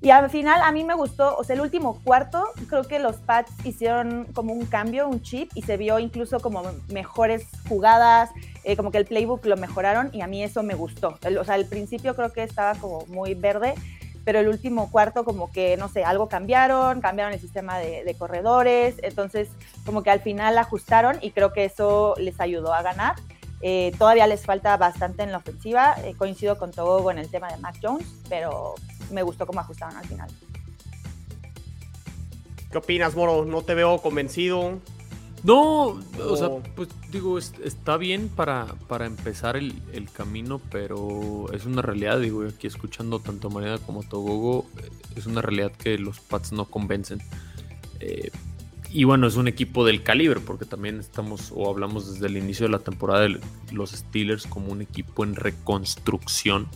Y 0.03 0.11
al 0.11 0.29
final 0.31 0.61
a 0.63 0.71
mí 0.73 0.85
me 0.85 0.95
gustó, 0.95 1.37
o 1.37 1.43
sea, 1.43 1.55
el 1.55 1.63
último 1.63 2.01
cuarto, 2.05 2.45
creo 2.69 2.85
que 2.85 2.99
los 2.99 3.17
Pats 3.17 3.51
hicieron 3.65 4.27
como 4.35 4.53
un 4.53 4.67
cambio, 4.67 5.09
un 5.09 5.23
chip, 5.23 5.51
y 5.55 5.63
se 5.63 5.77
vio 5.77 5.99
incluso 5.99 6.39
como 6.41 6.63
mejores 6.89 7.47
jugadas, 7.69 8.31
eh, 8.65 8.77
como 8.77 8.91
que 8.91 8.99
el 8.99 9.07
playbook 9.07 9.45
lo 9.47 9.57
mejoraron 9.57 10.11
y 10.13 10.21
a 10.21 10.27
mí 10.27 10.43
eso 10.43 10.63
me 10.63 10.75
gustó. 10.75 11.19
El, 11.23 11.39
o 11.39 11.45
sea, 11.45 11.55
al 11.55 11.67
principio 11.67 12.15
creo 12.15 12.31
que 12.31 12.43
estaba 12.43 12.75
como 12.75 13.07
muy 13.07 13.35
verde, 13.35 13.75
pero 14.25 14.39
el 14.39 14.49
último 14.49 14.91
cuarto 14.91 15.25
como 15.25 15.51
que, 15.51 15.77
no 15.77 15.89
sé, 15.89 16.05
algo 16.05 16.29
cambiaron, 16.29 17.01
cambiaron 17.01 17.33
el 17.33 17.41
sistema 17.41 17.79
de, 17.79 18.05
de 18.05 18.15
corredores, 18.15 18.97
entonces 19.03 19.49
como 19.87 20.03
que 20.03 20.11
al 20.11 20.21
final 20.21 20.59
ajustaron 20.59 21.17
y 21.23 21.31
creo 21.31 21.53
que 21.53 21.65
eso 21.65 22.15
les 22.19 22.39
ayudó 22.41 22.75
a 22.75 22.83
ganar. 22.83 23.15
Eh, 23.69 23.91
todavía 23.99 24.29
les 24.29 24.47
falta 24.47 24.77
bastante 24.77 25.25
en 25.25 25.33
la 25.33 25.39
ofensiva. 25.39 25.97
Eh, 26.05 26.15
coincido 26.17 26.57
con 26.57 26.71
Togo 26.71 27.11
en 27.11 27.19
el 27.19 27.29
tema 27.29 27.51
de 27.51 27.57
Mac 27.57 27.75
Jones, 27.83 28.07
pero 28.29 28.77
me 29.11 29.25
gustó 29.25 29.45
cómo 29.45 29.59
ajustaron 29.59 29.97
al 29.97 30.07
final. 30.07 30.31
¿Qué 32.71 32.79
opinas, 32.79 33.17
Moro? 33.17 33.45
¿No 33.45 33.63
te 33.63 33.75
veo 33.75 34.01
convencido? 34.01 34.79
No, 35.43 36.01
o 36.21 36.37
sea, 36.37 36.49
pues 36.77 36.91
digo, 37.11 37.39
es, 37.39 37.55
está 37.65 37.97
bien 37.97 38.29
para, 38.29 38.67
para 38.87 39.05
empezar 39.05 39.57
el, 39.57 39.83
el, 39.93 40.09
camino, 40.12 40.61
pero 40.71 41.52
es 41.52 41.67
una 41.67 41.83
realidad, 41.83 42.21
digo, 42.21 42.45
aquí 42.47 42.69
escuchando 42.69 43.19
tanto 43.19 43.49
a 43.49 43.50
Mariana 43.50 43.79
como 43.85 44.02
a 44.02 44.09
Togogo, 44.09 44.67
es 45.17 45.26
una 45.26 45.43
realidad 45.43 45.73
que 45.73 45.99
los 45.99 46.21
Pats 46.21 46.52
no 46.52 46.67
convencen. 46.67 47.21
Eh, 47.99 48.31
y 48.97 49.05
bueno, 49.05 49.26
es 49.26 49.37
un 49.37 49.47
equipo 49.47 49.85
del 49.85 50.03
calibre, 50.03 50.41
porque 50.41 50.65
también 50.65 50.99
estamos 50.99 51.53
o 51.55 51.69
hablamos 51.69 52.15
desde 52.15 52.29
el 52.29 52.38
inicio 52.38 52.65
de 52.65 52.73
la 52.73 52.79
temporada 52.79 53.21
de 53.21 53.38
los 53.71 53.91
Steelers 53.91 54.47
como 54.47 54.73
un 54.73 54.81
equipo 54.81 55.23
en 55.23 55.37
reconstrucción. 55.37 56.67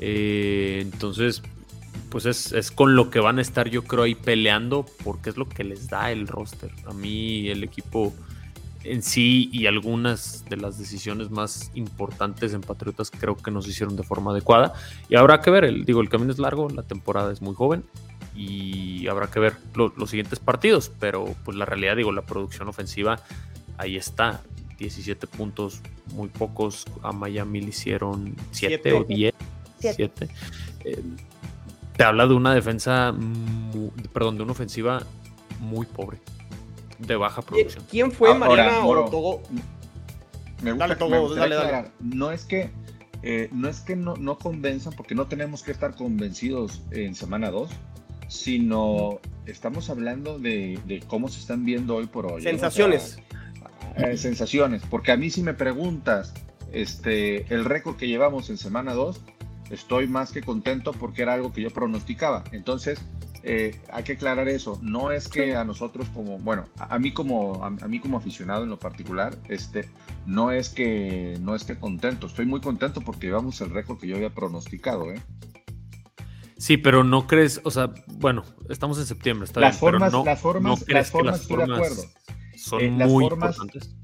Eh, 0.00 0.80
entonces, 0.82 1.44
pues 2.10 2.26
es, 2.26 2.50
es, 2.50 2.72
con 2.72 2.96
lo 2.96 3.10
que 3.10 3.20
van 3.20 3.38
a 3.38 3.42
estar 3.42 3.70
yo 3.70 3.84
creo 3.84 4.02
ahí 4.02 4.16
peleando, 4.16 4.84
porque 5.04 5.30
es 5.30 5.36
lo 5.36 5.48
que 5.48 5.62
les 5.62 5.88
da 5.88 6.10
el 6.10 6.26
roster. 6.26 6.72
A 6.86 6.92
mí 6.92 7.48
el 7.48 7.62
equipo 7.62 8.12
en 8.82 9.04
sí 9.04 9.48
y 9.52 9.66
algunas 9.66 10.44
de 10.48 10.56
las 10.56 10.76
decisiones 10.76 11.30
más 11.30 11.70
importantes 11.74 12.52
en 12.52 12.62
Patriotas 12.62 13.12
creo 13.12 13.36
que 13.36 13.52
nos 13.52 13.68
hicieron 13.68 13.94
de 13.94 14.02
forma 14.02 14.32
adecuada. 14.32 14.72
Y 15.08 15.14
habrá 15.14 15.40
que 15.40 15.52
ver, 15.52 15.64
el, 15.64 15.84
digo, 15.84 16.00
el 16.00 16.08
camino 16.08 16.32
es 16.32 16.40
largo, 16.40 16.68
la 16.68 16.82
temporada 16.82 17.32
es 17.32 17.40
muy 17.40 17.54
joven 17.54 17.84
y 18.38 19.08
habrá 19.08 19.26
que 19.26 19.40
ver 19.40 19.56
lo, 19.74 19.92
los 19.96 20.10
siguientes 20.10 20.38
partidos, 20.38 20.92
pero 21.00 21.34
pues 21.44 21.56
la 21.56 21.64
realidad, 21.64 21.96
digo, 21.96 22.12
la 22.12 22.22
producción 22.22 22.68
ofensiva 22.68 23.18
ahí 23.78 23.96
está. 23.96 24.40
17 24.78 25.26
puntos, 25.26 25.80
muy 26.14 26.28
pocos. 26.28 26.84
A 27.02 27.10
Miami 27.10 27.60
le 27.60 27.70
hicieron 27.70 28.36
7 28.52 28.92
o 28.92 29.02
10. 29.02 29.34
7. 29.80 30.28
Eh, 30.84 31.02
te 31.96 32.04
habla 32.04 32.28
de 32.28 32.34
una 32.34 32.54
defensa, 32.54 33.10
muy, 33.10 33.90
perdón, 34.12 34.36
de 34.36 34.44
una 34.44 34.52
ofensiva 34.52 35.02
muy 35.58 35.84
pobre, 35.84 36.18
de 37.00 37.16
baja 37.16 37.42
producción. 37.42 37.84
¿Quién 37.90 38.12
fue 38.12 38.28
Ahora, 38.28 38.38
Mariana 38.38 38.80
Moro, 38.82 39.06
o 39.06 39.10
Togo? 39.10 39.42
Me 40.62 40.70
gusta, 40.70 40.86
dale, 40.86 40.94
Togo, 40.96 41.10
me 41.10 41.18
gusta 41.18 41.40
dale, 41.40 41.56
dale. 41.56 41.90
No 41.98 42.30
es 42.30 42.44
que, 42.44 42.70
eh, 43.24 43.48
no, 43.50 43.68
es 43.68 43.80
que 43.80 43.96
no, 43.96 44.14
no 44.14 44.38
convenzan, 44.38 44.92
porque 44.92 45.16
no 45.16 45.26
tenemos 45.26 45.64
que 45.64 45.72
estar 45.72 45.96
convencidos 45.96 46.82
en 46.92 47.16
semana 47.16 47.50
2 47.50 47.68
sino 48.28 49.20
estamos 49.46 49.90
hablando 49.90 50.38
de, 50.38 50.78
de, 50.86 51.00
cómo 51.00 51.28
se 51.28 51.40
están 51.40 51.64
viendo 51.64 51.96
hoy 51.96 52.06
por 52.06 52.30
hoy. 52.30 52.42
Sensaciones. 52.42 53.18
O 53.94 53.98
sea, 53.98 54.10
eh, 54.10 54.16
sensaciones, 54.16 54.82
porque 54.88 55.10
a 55.10 55.16
mí 55.16 55.30
si 55.30 55.42
me 55.42 55.54
preguntas 55.54 56.34
este, 56.72 57.52
el 57.52 57.64
récord 57.64 57.96
que 57.96 58.06
llevamos 58.06 58.50
en 58.50 58.58
semana 58.58 58.94
2, 58.94 59.20
estoy 59.70 60.06
más 60.06 60.32
que 60.32 60.42
contento 60.42 60.92
porque 60.92 61.22
era 61.22 61.34
algo 61.34 61.52
que 61.52 61.62
yo 61.62 61.70
pronosticaba. 61.70 62.44
Entonces, 62.52 63.00
eh, 63.42 63.80
hay 63.92 64.04
que 64.04 64.12
aclarar 64.12 64.48
eso. 64.48 64.78
No 64.82 65.10
es 65.10 65.28
que 65.28 65.56
a 65.56 65.64
nosotros 65.64 66.08
como, 66.14 66.38
bueno, 66.38 66.66
a, 66.78 66.98
mí 66.98 67.12
como 67.12 67.64
a, 67.64 67.70
mí 67.70 68.00
como 68.00 68.18
aficionado 68.18 68.64
en 68.64 68.70
lo 68.70 68.78
particular, 68.78 69.36
este, 69.48 69.88
no 70.26 70.50
es 70.50 70.68
que 70.68 71.38
no 71.40 71.54
esté 71.54 71.78
contento. 71.78 72.26
Estoy 72.26 72.46
muy 72.46 72.60
contento 72.60 73.00
porque 73.00 73.26
llevamos 73.26 73.60
el 73.60 73.70
récord 73.70 73.98
que 73.98 74.06
yo 74.06 74.16
había 74.16 74.30
pronosticado, 74.30 75.10
¿eh? 75.12 75.20
Sí, 76.58 76.76
pero 76.76 77.04
no 77.04 77.26
crees, 77.26 77.60
o 77.64 77.70
sea, 77.70 77.90
bueno, 78.14 78.42
estamos 78.68 78.98
en 78.98 79.06
septiembre, 79.06 79.44
está 79.46 79.60
las 79.60 79.72
bien, 79.72 79.80
formas, 79.80 80.10
pero 80.10 80.18
no, 80.18 80.24
las 80.24 80.40
formas, 80.40 80.62
no 80.80 80.84
crees 80.84 80.94
las 80.94 81.10
formas, 81.10 81.22
que 81.22 81.32
las 81.32 81.40
estoy 81.42 81.56
de 81.56 81.62
formas 81.66 81.92
acuerdo. 81.92 82.12
son 82.56 82.80
Eh, 82.80 82.94
las 82.98 83.08
muy 83.10 83.24
formas- 83.28 83.56
importantes. 83.56 83.94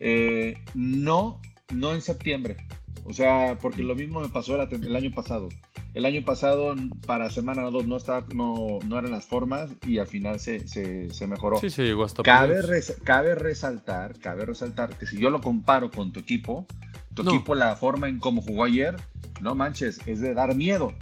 Eh, 0.00 0.54
no, 0.74 1.40
no 1.72 1.92
en 1.94 2.00
septiembre. 2.00 2.56
O 3.04 3.12
sea, 3.12 3.58
porque 3.60 3.82
lo 3.82 3.94
mismo 3.94 4.20
me 4.20 4.28
pasó 4.28 4.60
el 4.60 4.96
año 4.96 5.10
pasado. 5.12 5.48
El 5.92 6.06
año 6.06 6.24
pasado, 6.24 6.74
para 7.06 7.28
semana 7.30 7.62
2, 7.64 7.86
no, 7.86 7.96
estaba, 7.98 8.24
no, 8.34 8.78
no 8.86 8.98
eran 8.98 9.10
las 9.10 9.26
formas 9.26 9.70
y 9.86 9.98
al 9.98 10.06
final 10.06 10.40
se, 10.40 10.66
se, 10.66 11.10
se 11.10 11.26
mejoró. 11.26 11.58
Sí, 11.58 11.68
se 11.68 11.82
llegó 11.84 12.04
hasta 12.04 12.22
Cabe, 12.22 12.62
res- 12.62 12.96
cabe 13.04 13.34
resaltar, 13.34 14.18
cabe 14.18 14.46
resaltar 14.46 14.96
que 14.96 15.06
si 15.06 15.18
yo 15.18 15.28
lo 15.28 15.40
comparo 15.42 15.90
con 15.90 16.12
tu 16.12 16.20
equipo, 16.20 16.66
tu 17.12 17.22
No. 17.24 17.34
equipo, 17.34 17.54
la 17.54 17.76
forma 17.76 18.08
en 18.08 18.18
cómo 18.20 18.40
jugó 18.40 18.64
ayer, 18.64 18.96
no 19.42 19.54
manches, 19.54 20.00
es 20.06 20.20
de 20.20 20.32
dar 20.32 20.54
miedo. 20.54 20.94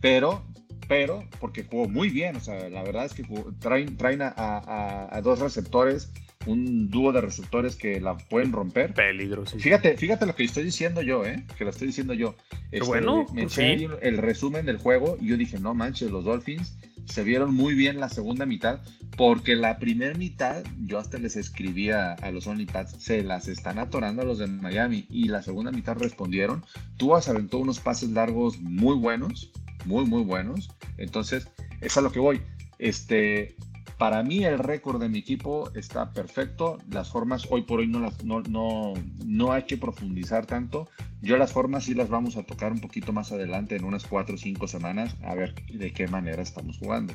Pero, 0.00 0.42
pero, 0.88 1.24
porque 1.38 1.64
jugó 1.64 1.88
muy 1.88 2.08
bien, 2.10 2.36
o 2.36 2.40
sea, 2.40 2.68
la 2.68 2.82
verdad 2.82 3.04
es 3.04 3.14
que 3.14 3.22
jugó- 3.24 3.52
traen, 3.58 3.96
traen 3.96 4.22
a, 4.22 4.28
a- 4.36 5.08
a 5.16 5.20
dos 5.22 5.38
receptores, 5.38 6.10
un 6.46 6.88
dúo 6.90 7.12
de 7.12 7.20
receptores 7.20 7.76
que 7.76 8.00
la 8.00 8.16
pueden 8.16 8.52
romper. 8.52 8.94
Peligroso. 8.94 9.58
Fíjate, 9.58 9.96
fíjate 9.98 10.24
lo 10.26 10.34
que 10.34 10.44
estoy 10.44 10.64
diciendo 10.64 11.02
yo, 11.02 11.24
¿eh? 11.26 11.44
Que 11.58 11.64
lo 11.64 11.70
estoy 11.70 11.88
diciendo 11.88 12.14
yo. 12.14 12.34
Este, 12.72 12.86
bueno, 12.86 13.26
me 13.34 13.42
pues 13.42 13.58
eché 13.58 13.78
sí. 13.78 13.86
el 14.00 14.16
resumen 14.18 14.64
del 14.64 14.78
juego 14.78 15.18
y 15.20 15.28
yo 15.28 15.36
dije, 15.36 15.58
no 15.60 15.74
manches, 15.74 16.10
los 16.10 16.24
Dolphins 16.24 16.76
se 17.04 17.24
vieron 17.24 17.52
muy 17.54 17.74
bien 17.74 17.98
la 17.98 18.08
segunda 18.08 18.46
mitad, 18.46 18.80
porque 19.16 19.56
la 19.56 19.78
primera 19.78 20.16
mitad, 20.16 20.62
yo 20.86 20.98
hasta 20.98 21.18
les 21.18 21.34
escribía 21.36 22.12
a 22.14 22.30
los 22.30 22.46
OnlyPads, 22.46 23.02
se 23.02 23.22
las 23.24 23.48
están 23.48 23.78
atorando 23.78 24.22
a 24.22 24.24
los 24.24 24.38
de 24.38 24.46
Miami, 24.46 25.06
y 25.10 25.28
la 25.28 25.42
segunda 25.42 25.72
mitad 25.72 25.96
respondieron. 25.98 26.64
Tuas 26.96 27.28
aventó 27.28 27.58
unos 27.58 27.80
pases 27.80 28.10
largos 28.10 28.60
muy 28.60 28.96
buenos, 28.96 29.50
muy, 29.84 30.04
muy 30.04 30.22
buenos. 30.22 30.70
Entonces, 30.98 31.48
es 31.80 31.96
a 31.96 32.00
lo 32.00 32.12
que 32.12 32.20
voy. 32.20 32.42
Este, 32.78 33.56
para 33.98 34.22
mí 34.22 34.44
el 34.44 34.58
récord 34.58 34.98
de 34.98 35.10
mi 35.10 35.18
equipo 35.18 35.70
está 35.74 36.12
perfecto. 36.12 36.78
Las 36.90 37.10
formas 37.10 37.46
hoy 37.50 37.62
por 37.62 37.80
hoy 37.80 37.86
no, 37.86 38.00
las, 38.00 38.24
no, 38.24 38.40
no, 38.48 38.94
no 39.26 39.52
hay 39.52 39.64
que 39.64 39.76
profundizar 39.76 40.46
tanto. 40.46 40.88
Yo 41.20 41.36
las 41.36 41.52
formas 41.52 41.84
sí 41.84 41.94
las 41.94 42.08
vamos 42.08 42.36
a 42.38 42.42
tocar 42.44 42.72
un 42.72 42.80
poquito 42.80 43.12
más 43.12 43.30
adelante 43.30 43.76
en 43.76 43.84
unas 43.84 44.06
cuatro 44.06 44.36
o 44.36 44.38
cinco 44.38 44.66
semanas 44.68 45.16
a 45.22 45.34
ver 45.34 45.54
de 45.66 45.92
qué 45.92 46.08
manera 46.08 46.42
estamos 46.42 46.78
jugando. 46.78 47.12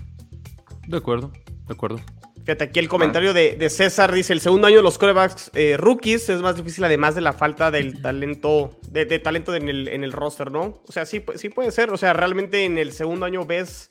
De 0.88 0.98
acuerdo, 0.98 1.31
de 1.67 1.74
acuerdo. 1.74 2.00
Fíjate, 2.46 2.66
aquí 2.66 2.80
el 2.80 2.88
comentario 2.88 3.34
de, 3.34 3.56
de 3.56 3.70
César 3.72 4.14
dice, 4.14 4.32
el 4.32 4.40
segundo 4.40 4.68
año 4.68 4.78
de 4.78 4.84
los 4.84 5.00
corebacks 5.00 5.50
eh, 5.56 5.78
rookies 5.78 6.30
es 6.30 6.42
más 6.42 6.56
difícil 6.56 6.84
además 6.84 7.16
de 7.16 7.22
la 7.22 7.34
falta 7.34 7.72
del 7.72 8.02
talento, 8.04 8.78
de, 8.88 9.06
de 9.06 9.18
talento 9.18 9.56
en 9.56 9.68
el, 9.68 9.88
en 9.88 10.04
el 10.04 10.12
roster, 10.12 10.52
¿no? 10.52 10.82
O 10.88 10.92
sea, 10.92 11.06
sí, 11.08 11.24
sí 11.36 11.50
puede 11.50 11.72
ser, 11.72 11.90
o 11.92 11.98
sea, 11.98 12.14
realmente 12.14 12.64
en 12.66 12.78
el 12.78 12.92
segundo 12.92 13.25
año 13.25 13.46
ves 13.46 13.90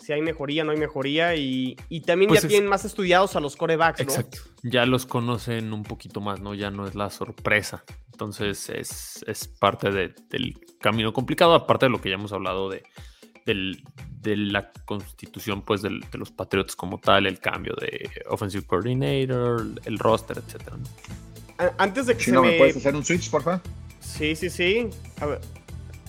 si 0.00 0.12
hay 0.12 0.20
mejoría, 0.20 0.64
no 0.64 0.72
hay 0.72 0.78
mejoría 0.78 1.36
y, 1.36 1.76
y 1.88 2.00
también 2.00 2.28
Pues 2.28 2.42
ya 2.42 2.46
es- 2.48 2.50
tienen 2.50 2.68
más 2.68 2.84
estudiados 2.84 3.36
a 3.36 3.40
los 3.40 3.54
corebacks, 3.54 4.00
¿no? 4.04 4.10
Exacto. 4.12 4.38
Ya 4.64 4.84
los 4.84 5.06
conocen 5.06 5.72
un 5.72 5.84
poquito 5.84 6.20
más, 6.20 6.40
¿no? 6.40 6.54
Ya 6.54 6.72
no 6.72 6.88
es 6.88 6.96
la 6.96 7.08
sorpresa. 7.08 7.84
Entonces 8.10 8.68
es, 8.68 9.24
es 9.28 9.46
parte 9.46 9.92
de- 9.92 10.12
del 10.28 10.54
camino 10.80 11.12
complicado, 11.12 11.54
aparte 11.54 11.86
de 11.86 11.90
lo 11.90 12.00
que 12.00 12.08
ya 12.08 12.16
hemos 12.16 12.32
hablado 12.32 12.68
de, 12.68 12.82
del- 13.46 13.82
de 14.20 14.36
la 14.36 14.70
constitución 14.84 15.62
pues 15.62 15.82
del- 15.82 16.00
de 16.10 16.18
los 16.18 16.30
Patriots 16.30 16.76
como 16.76 16.98
tal, 16.98 17.26
el 17.26 17.40
cambio 17.40 17.74
de 17.80 18.08
offensive 18.28 18.64
coordinator, 18.64 19.66
el 19.84 19.98
roster, 19.98 20.38
etcétera. 20.38 20.76
Antes 21.78 22.06
de 22.06 22.16
que 22.16 22.24
Chino, 22.24 22.40
se 22.40 22.46
¿me 22.46 22.52
me... 22.52 22.58
puedes 22.58 22.76
hacer 22.76 22.94
un 22.94 23.04
switch, 23.04 23.30
porfa? 23.30 23.60
Sí, 24.00 24.34
sí, 24.36 24.50
sí. 24.50 24.88
A 25.20 25.26
ver, 25.26 25.40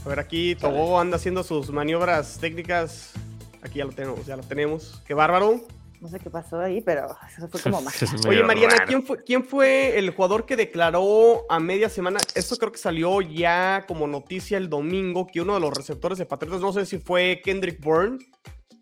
a 0.06 0.10
ver 0.10 0.20
aquí 0.20 0.56
Togo 0.56 1.00
anda 1.00 1.18
haciendo 1.18 1.44
sus 1.44 1.70
maniobras 1.72 2.40
técnicas. 2.40 3.14
Aquí 3.62 3.80
ya 3.80 3.86
lo 3.86 3.92
tenemos, 3.92 4.26
ya 4.26 4.36
lo 4.36 4.44
tenemos. 4.44 5.02
Qué 5.08 5.14
bárbaro. 5.14 5.62
No 6.04 6.10
sé 6.10 6.20
qué 6.20 6.30
pasó 6.30 6.60
ahí, 6.60 6.82
pero 6.82 7.08
eso 7.38 7.48
fue 7.48 7.62
como 7.62 7.82
más. 7.82 7.96
Oye, 8.28 8.44
Mariana. 8.44 8.84
¿quién 8.86 9.04
fue, 9.04 9.24
¿quién 9.24 9.46
fue 9.46 9.98
el 9.98 10.10
jugador 10.10 10.46
que 10.46 10.58
declaró 10.58 11.46
a 11.50 11.62
media 11.62 11.88
semana? 11.88 12.20
Esto 12.36 12.58
creo 12.58 12.74
que 12.74 12.78
salió 12.78 13.22
ya 13.22 13.86
como 13.88 14.06
noticia 14.06 14.58
el 14.58 14.70
domingo, 14.70 15.26
que 15.28 15.40
uno 15.40 15.54
de 15.54 15.62
los 15.62 15.74
receptores 15.74 16.18
de 16.18 16.26
Patriotas, 16.26 16.60
no 16.60 16.74
sé 16.74 16.86
si 16.86 16.98
fue 16.98 17.42
Kendrick 17.42 17.80
Bourne, 17.82 18.18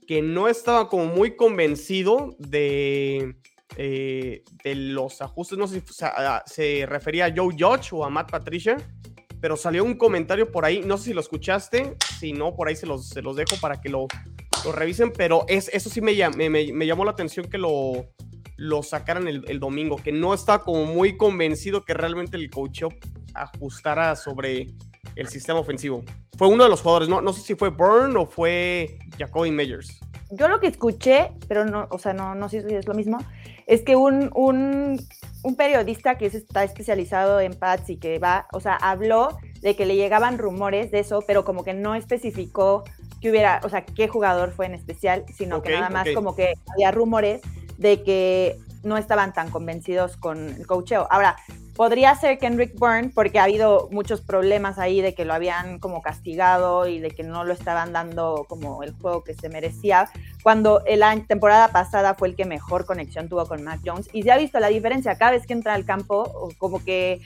que 0.08 0.24
no 0.24 0.48
estaba 0.48 0.90
como 0.90 1.06
muy 1.06 1.36
convencido 1.36 2.36
de, 2.40 3.36
eh, 3.78 4.44
de 4.64 4.76
los 4.76 5.22
ajustes, 5.22 5.60
no 5.60 5.68
sé 5.68 5.82
si 5.82 5.94
se, 5.94 6.06
a- 6.06 6.42
se 6.48 6.86
refería 6.88 7.26
a 7.28 7.34
Joe 7.36 7.54
Judge 7.56 7.90
o 7.94 8.04
a 8.04 8.10
Matt 8.10 8.32
Patricia, 8.32 8.78
pero 9.40 9.56
salió 9.56 9.84
un 9.84 9.94
comentario 9.94 10.52
por 10.52 10.66
ahí, 10.66 10.82
no 10.84 10.98
sé 10.98 11.04
si 11.06 11.14
lo 11.14 11.22
escuchaste, 11.22 11.98
si 12.20 12.34
no, 12.34 12.56
por 12.56 12.68
ahí 12.68 12.76
se 12.76 12.88
los, 12.88 13.10
se 13.10 13.22
los 13.22 13.36
dejo 13.36 13.56
para 13.62 13.80
que 13.80 13.90
lo, 13.90 14.08
lo 14.66 14.72
revisen, 14.72 15.12
pero 15.12 15.46
es, 15.48 15.70
eso 15.74 15.90
sí 15.90 16.02
me, 16.02 16.14
me, 16.36 16.50
me- 16.50 16.86
llamó 16.86 17.06
la 17.06 17.12
atención 17.12 17.48
que 17.50 17.58
lo, 17.58 18.06
lo 18.58 18.84
sacaran 18.84 19.28
el, 19.28 19.60
domingo, 19.60 19.96
que 19.98 20.12
no 20.12 20.34
estaba 20.34 20.64
como 20.64 20.86
muy 20.86 21.18
convencido 21.18 21.84
que 21.86 21.94
realmente 21.94 22.38
el 22.38 22.50
coacheo 22.50 22.90
ajustara 23.34 24.16
sobre 24.16 24.68
el 25.16 25.28
sistema 25.28 25.60
ofensivo. 25.60 26.04
Fue 26.38 26.48
uno 26.48 26.64
de 26.64 26.70
los 26.70 26.82
jugadores, 26.82 27.10
no, 27.10 27.22
no 27.22 27.34
sé 27.34 27.42
si 27.42 27.56
fue 27.56 27.70
Byrne 27.70 28.18
o 28.18 28.26
fue 28.26 28.98
Jacoby 29.18 29.52
Meyers. 29.52 30.00
Yo 30.32 30.48
lo 30.48 30.60
que 30.60 30.68
escuché, 30.68 31.32
pero 31.48 31.66
no, 31.66 31.88
o 31.92 32.00
sea, 32.00 32.14
no, 32.14 32.36
no 32.36 32.48
sé 32.48 32.66
si 32.68 32.74
es 32.74 32.88
lo 32.88 32.94
mismo, 32.94 33.18
es 33.68 33.82
que 33.84 33.96
un, 33.98 34.30
un, 34.34 35.06
un 35.44 35.56
periodista 35.56 36.18
que 36.18 36.28
es- 36.28 36.36
está 36.36 36.64
especializado 36.64 37.40
en 37.42 37.54
Pats 37.54 37.90
y 37.90 37.98
que 37.98 38.18
va, 38.20 38.48
o 38.54 38.60
sea, 38.62 38.76
habló 38.76 39.38
de 39.62 39.76
que 39.76 39.86
le 39.86 39.96
llegaban 39.96 40.38
rumores 40.38 40.90
de 40.92 41.00
eso, 41.00 41.24
pero 41.28 41.44
como 41.44 41.64
que 41.64 41.74
no 41.74 41.96
especificó 41.96 42.84
que 43.22 43.30
hubiera, 43.30 43.62
o 43.64 43.70
sea, 43.70 43.86
qué 43.86 44.08
jugador 44.08 44.52
fue 44.52 44.66
en 44.66 44.74
especial, 44.74 45.26
sino 45.34 45.62
que 45.62 45.72
nada 45.72 45.90
más 45.90 46.08
como 46.14 46.36
que 46.36 46.56
había 46.74 46.92
rumores 46.92 47.42
de 47.78 48.04
que 48.04 48.58
no 48.84 48.98
estaban 48.98 49.32
tan 49.32 49.50
convencidos 49.50 50.18
con 50.18 50.50
el 50.50 50.66
coacheo. 50.66 51.08
Ahora, 51.10 51.38
podría 51.76 52.14
ser 52.16 52.38
Kendrick 52.38 52.74
Byrne 52.80 53.12
porque 53.14 53.40
ha 53.40 53.44
habido 53.46 53.88
muchos 53.92 54.22
problemas 54.22 54.78
ahí 54.78 55.02
de 55.02 55.14
que 55.16 55.26
lo 55.26 55.34
habían 55.34 55.80
como 55.80 56.02
castigado 56.02 56.88
y 56.88 57.00
de 57.00 57.12
que 57.12 57.24
no 57.24 57.44
lo 57.44 57.54
estaban 57.54 57.94
dando 57.94 58.46
como 58.50 58.84
el 58.84 58.94
juego 58.94 59.24
que 59.24 59.34
se 59.34 59.50
merecía, 59.50 60.10
cuando 60.44 60.84
la 60.96 61.16
temporada 61.28 61.70
pasada 61.70 62.14
fue 62.16 62.28
el 62.30 62.36
que 62.36 62.46
mejor 62.46 62.86
conexión 62.86 63.30
tuvo 63.30 63.46
con 63.48 63.64
Mac 63.64 63.80
Jones 63.86 64.10
y 64.14 64.24
se 64.24 64.32
ha 64.32 64.38
visto 64.38 64.60
la 64.60 64.68
diferencia 64.68 65.16
cada 65.16 65.32
vez 65.32 65.48
que 65.48 65.54
entra 65.54 65.74
al 65.74 65.86
campo, 65.86 66.50
como 66.58 66.84
que 66.84 67.22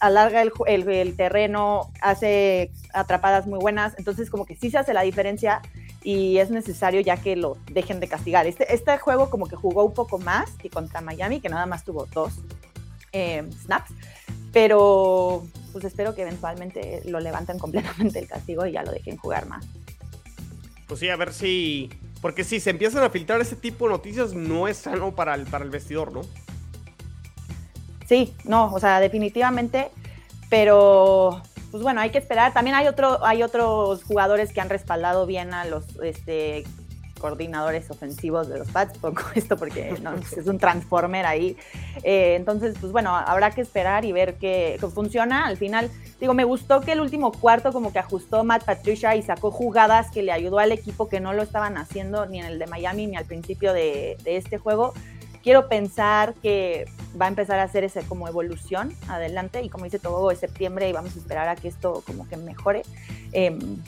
alarga 0.00 0.42
el, 0.42 0.52
el- 0.66 0.88
el 0.88 1.16
terreno, 1.16 1.90
hace 2.00 2.70
atrapadas 2.94 3.46
muy 3.46 3.58
buenas, 3.58 3.94
entonces 3.98 4.30
como 4.30 4.46
que 4.46 4.54
sí 4.54 4.70
se 4.70 4.78
hace 4.78 4.94
la 4.94 5.02
diferencia 5.02 5.60
y 6.04 6.38
es 6.38 6.50
necesario 6.50 7.00
ya 7.00 7.16
que 7.16 7.34
lo 7.34 7.56
dejen 7.72 7.98
de 7.98 8.06
castigar. 8.06 8.46
Este, 8.46 8.72
este 8.72 8.96
juego 8.98 9.28
como 9.28 9.46
que 9.48 9.56
jugó 9.56 9.84
un 9.84 9.92
poco 9.94 10.18
más 10.18 10.50
que 10.52 10.70
contra 10.70 11.00
Miami, 11.00 11.40
que 11.40 11.48
nada 11.48 11.66
más 11.66 11.84
tuvo 11.84 12.06
dos 12.14 12.34
eh, 13.12 13.48
snaps, 13.62 13.90
pero 14.52 15.46
pues 15.72 15.84
espero 15.84 16.14
que 16.14 16.22
eventualmente 16.22 17.02
lo 17.04 17.20
levanten 17.20 17.58
completamente 17.60 18.18
el 18.18 18.28
castigo 18.28 18.66
y 18.66 18.72
ya 18.72 18.82
lo 18.82 18.92
dejen 18.92 19.16
jugar 19.16 19.46
más. 19.46 19.66
Pues 20.86 21.00
sí, 21.00 21.08
a 21.08 21.16
ver 21.16 21.32
si... 21.32 21.90
Porque 22.20 22.42
si 22.42 22.58
se 22.58 22.70
empiezan 22.70 23.04
a 23.04 23.10
filtrar 23.10 23.40
ese 23.40 23.54
tipo 23.54 23.84
de 23.86 23.92
noticias, 23.92 24.34
no 24.34 24.66
es 24.66 24.78
sano 24.78 25.14
para 25.14 25.34
el, 25.34 25.44
para 25.44 25.64
el 25.64 25.70
vestidor, 25.70 26.12
¿no? 26.12 26.22
Sí, 28.08 28.34
no, 28.44 28.72
o 28.72 28.80
sea, 28.80 28.98
definitivamente, 28.98 29.90
pero 30.50 31.42
pues 31.70 31.82
bueno, 31.82 32.00
hay 32.00 32.10
que 32.10 32.18
esperar. 32.18 32.52
También 32.52 32.74
hay 32.74 32.86
otro, 32.86 33.24
hay 33.24 33.42
otros 33.42 34.02
jugadores 34.02 34.52
que 34.52 34.60
han 34.60 34.70
respaldado 34.70 35.26
bien 35.26 35.52
a 35.52 35.64
los 35.64 35.84
este, 36.02 36.64
coordinadores 37.18 37.90
ofensivos 37.90 38.48
de 38.48 38.58
los 38.58 38.68
Pats, 38.68 38.98
poco 38.98 39.22
esto 39.34 39.56
porque 39.56 39.96
no, 40.02 40.14
es 40.14 40.46
un 40.46 40.58
transformer 40.58 41.26
ahí. 41.26 41.56
Eh, 42.02 42.34
entonces, 42.36 42.76
pues 42.80 42.92
bueno, 42.92 43.14
habrá 43.14 43.50
que 43.50 43.60
esperar 43.60 44.04
y 44.04 44.12
ver 44.12 44.34
qué 44.34 44.78
qué 44.80 44.88
funciona. 44.88 45.46
Al 45.46 45.56
final, 45.56 45.90
digo, 46.20 46.34
me 46.34 46.44
gustó 46.44 46.80
que 46.80 46.92
el 46.92 47.00
último 47.00 47.32
cuarto 47.32 47.72
como 47.72 47.92
que 47.92 47.98
ajustó 47.98 48.44
Matt 48.44 48.64
Patricia 48.64 49.14
y 49.16 49.22
sacó 49.22 49.50
jugadas 49.50 50.10
que 50.10 50.22
le 50.22 50.32
ayudó 50.32 50.58
al 50.58 50.72
equipo 50.72 51.08
que 51.08 51.20
no 51.20 51.32
lo 51.32 51.42
estaban 51.42 51.76
haciendo 51.76 52.26
ni 52.26 52.40
en 52.40 52.46
el 52.46 52.58
de 52.58 52.66
Miami 52.66 53.06
ni 53.06 53.16
al 53.16 53.24
principio 53.24 53.72
de, 53.72 54.16
de 54.24 54.36
este 54.36 54.58
juego 54.58 54.94
quiero 55.42 55.68
pensar 55.68 56.34
que 56.34 56.86
va 57.20 57.26
a 57.26 57.28
empezar 57.28 57.58
a 57.60 57.62
hacer 57.62 57.84
esa 57.84 58.02
como 58.02 58.28
evolución 58.28 58.92
adelante 59.08 59.62
y 59.62 59.68
como 59.68 59.84
dice 59.84 59.98
todo 59.98 60.30
es 60.30 60.40
septiembre 60.40 60.88
y 60.88 60.92
vamos 60.92 61.14
a 61.14 61.18
esperar 61.18 61.48
a 61.48 61.56
que 61.56 61.68
esto 61.68 62.02
como 62.06 62.28
que 62.28 62.36
mejore 62.36 62.82
Em, 63.32 63.82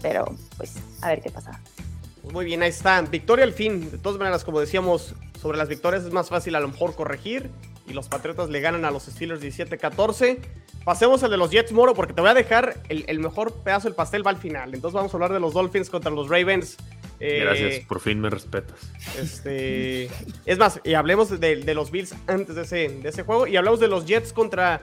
pero 0.00 0.24
pues 0.56 0.74
a 1.00 1.08
ver 1.08 1.22
qué 1.22 1.30
pasa 1.30 1.60
Pues 1.76 1.91
muy 2.30 2.44
bien, 2.44 2.62
ahí 2.62 2.68
está. 2.70 3.00
Victoria 3.02 3.44
al 3.44 3.52
fin. 3.52 3.90
De 3.90 3.98
todas 3.98 4.18
maneras, 4.18 4.44
como 4.44 4.60
decíamos, 4.60 5.14
sobre 5.40 5.58
las 5.58 5.68
victorias 5.68 6.04
es 6.04 6.12
más 6.12 6.28
fácil 6.28 6.54
a 6.54 6.60
lo 6.60 6.68
mejor 6.68 6.94
corregir. 6.94 7.50
Y 7.86 7.94
los 7.94 8.08
Patriotas 8.08 8.48
le 8.48 8.60
ganan 8.60 8.84
a 8.84 8.90
los 8.90 9.04
Steelers 9.06 9.42
17-14. 9.42 10.38
Pasemos 10.84 11.22
al 11.22 11.30
de 11.30 11.36
los 11.36 11.50
Jets, 11.50 11.72
Moro, 11.72 11.94
porque 11.94 12.12
te 12.12 12.20
voy 12.20 12.30
a 12.30 12.34
dejar 12.34 12.76
el, 12.88 13.04
el 13.08 13.18
mejor 13.18 13.52
pedazo 13.62 13.88
del 13.88 13.94
pastel 13.94 14.24
va 14.26 14.30
al 14.30 14.36
final. 14.36 14.74
Entonces 14.74 14.94
vamos 14.94 15.12
a 15.12 15.16
hablar 15.16 15.32
de 15.32 15.40
los 15.40 15.52
Dolphins 15.54 15.90
contra 15.90 16.10
los 16.10 16.28
Ravens. 16.28 16.76
Eh, 17.20 17.40
Gracias, 17.44 17.84
por 17.86 18.00
fin 18.00 18.20
me 18.20 18.30
respetas. 18.30 18.78
Este, 19.20 20.08
es 20.44 20.58
más, 20.58 20.80
y 20.84 20.94
hablemos 20.94 21.38
de, 21.40 21.56
de 21.56 21.74
los 21.74 21.90
Bills 21.92 22.14
antes 22.26 22.56
de 22.56 22.62
ese, 22.62 22.88
de 23.00 23.08
ese 23.08 23.22
juego 23.22 23.46
y 23.46 23.56
hablamos 23.56 23.78
de 23.78 23.86
los 23.88 24.06
Jets 24.06 24.32
contra, 24.32 24.82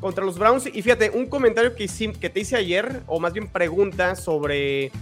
contra 0.00 0.24
los 0.24 0.38
Browns. 0.38 0.66
Y 0.66 0.82
fíjate, 0.82 1.10
un 1.10 1.26
comentario 1.26 1.74
que, 1.74 1.84
hice- 1.84 2.12
que 2.12 2.30
te 2.30 2.40
hice 2.40 2.54
ayer, 2.56 3.02
o 3.08 3.18
más 3.18 3.32
bien 3.32 3.48
pregunta 3.48 4.14
sobre, 4.14 4.92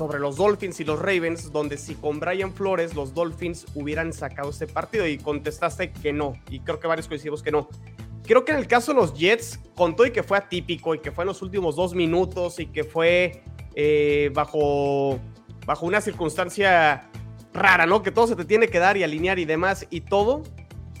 sobre 0.00 0.18
los 0.18 0.36
Dolphins 0.36 0.80
y 0.80 0.84
los 0.84 0.98
Ravens, 0.98 1.52
donde 1.52 1.76
si 1.76 1.94
con 1.94 2.20
Brian 2.20 2.54
Flores 2.54 2.94
los 2.94 3.12
Dolphins 3.12 3.66
hubieran 3.74 4.14
sacado 4.14 4.48
este 4.48 4.66
partido 4.66 5.06
y 5.06 5.18
contestaste 5.18 5.92
que 5.92 6.10
no. 6.10 6.32
Y 6.48 6.60
creo 6.60 6.80
que 6.80 6.86
varios 6.86 7.06
coincidimos 7.06 7.42
que 7.42 7.50
no. 7.50 7.68
Creo 8.24 8.46
que 8.46 8.52
en 8.52 8.58
el 8.58 8.66
caso 8.66 8.94
de 8.94 8.98
los 8.98 9.12
Jets, 9.12 9.60
con 9.74 9.94
todo 9.94 10.06
y 10.06 10.10
que 10.10 10.22
fue 10.22 10.38
atípico 10.38 10.94
y 10.94 11.00
que 11.00 11.12
fue 11.12 11.24
en 11.24 11.28
los 11.28 11.42
últimos 11.42 11.76
dos 11.76 11.92
minutos 11.92 12.60
y 12.60 12.66
que 12.68 12.82
fue 12.82 13.42
eh, 13.74 14.30
bajo, 14.32 15.20
bajo 15.66 15.84
una 15.84 16.00
circunstancia 16.00 17.10
rara, 17.52 17.84
¿no? 17.84 18.02
Que 18.02 18.10
todo 18.10 18.26
se 18.26 18.36
te 18.36 18.46
tiene 18.46 18.68
que 18.68 18.78
dar 18.78 18.96
y 18.96 19.02
alinear 19.02 19.38
y 19.38 19.44
demás 19.44 19.86
y 19.90 20.00
todo. 20.00 20.44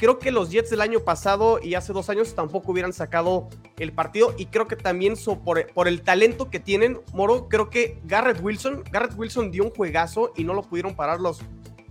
Creo 0.00 0.18
que 0.18 0.30
los 0.30 0.50
Jets 0.50 0.70
del 0.70 0.80
año 0.80 1.00
pasado 1.00 1.60
y 1.62 1.74
hace 1.74 1.92
dos 1.92 2.08
años 2.08 2.34
tampoco 2.34 2.72
hubieran 2.72 2.94
sacado 2.94 3.50
el 3.78 3.92
partido. 3.92 4.34
Y 4.38 4.46
creo 4.46 4.66
que 4.66 4.74
también 4.74 5.14
por, 5.44 5.88
el 5.88 6.00
talento 6.00 6.48
que 6.48 6.58
tienen, 6.58 7.00
Moro, 7.12 7.50
creo 7.50 7.68
que 7.68 8.00
Garrett 8.04 8.40
Wilson, 8.42 8.82
Garrett 8.90 9.12
Wilson 9.14 9.50
dio 9.50 9.62
un 9.64 9.70
juegazo 9.70 10.32
y 10.36 10.44
no 10.44 10.54
lo 10.54 10.62
pudieron 10.62 10.96
parar 10.96 11.20
los, 11.20 11.42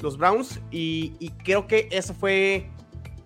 los 0.02 0.18
Browns. 0.18 0.60
Y, 0.72 1.32
creo 1.44 1.68
que 1.68 1.88
eso 1.92 2.16
fue 2.16 2.72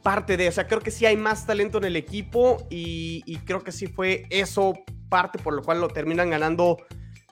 parte 0.01 0.35
de, 0.35 0.49
o 0.49 0.51
sea, 0.51 0.67
creo 0.67 0.81
que 0.81 0.91
sí 0.91 1.05
hay 1.05 1.15
más 1.15 1.47
talento 1.47 1.77
en 1.77 1.85
el 1.85 1.95
equipo 1.95 2.67
y 2.69 3.37
creo 3.45 3.63
que 3.63 3.71
sí 3.71 3.87
fue 3.87 4.25
eso 4.29 4.73
parte 5.07 5.37
por 5.37 5.53
lo 5.53 5.61
cual 5.61 5.79
lo 5.79 5.87
terminan 5.87 6.31
ganando 6.31 6.77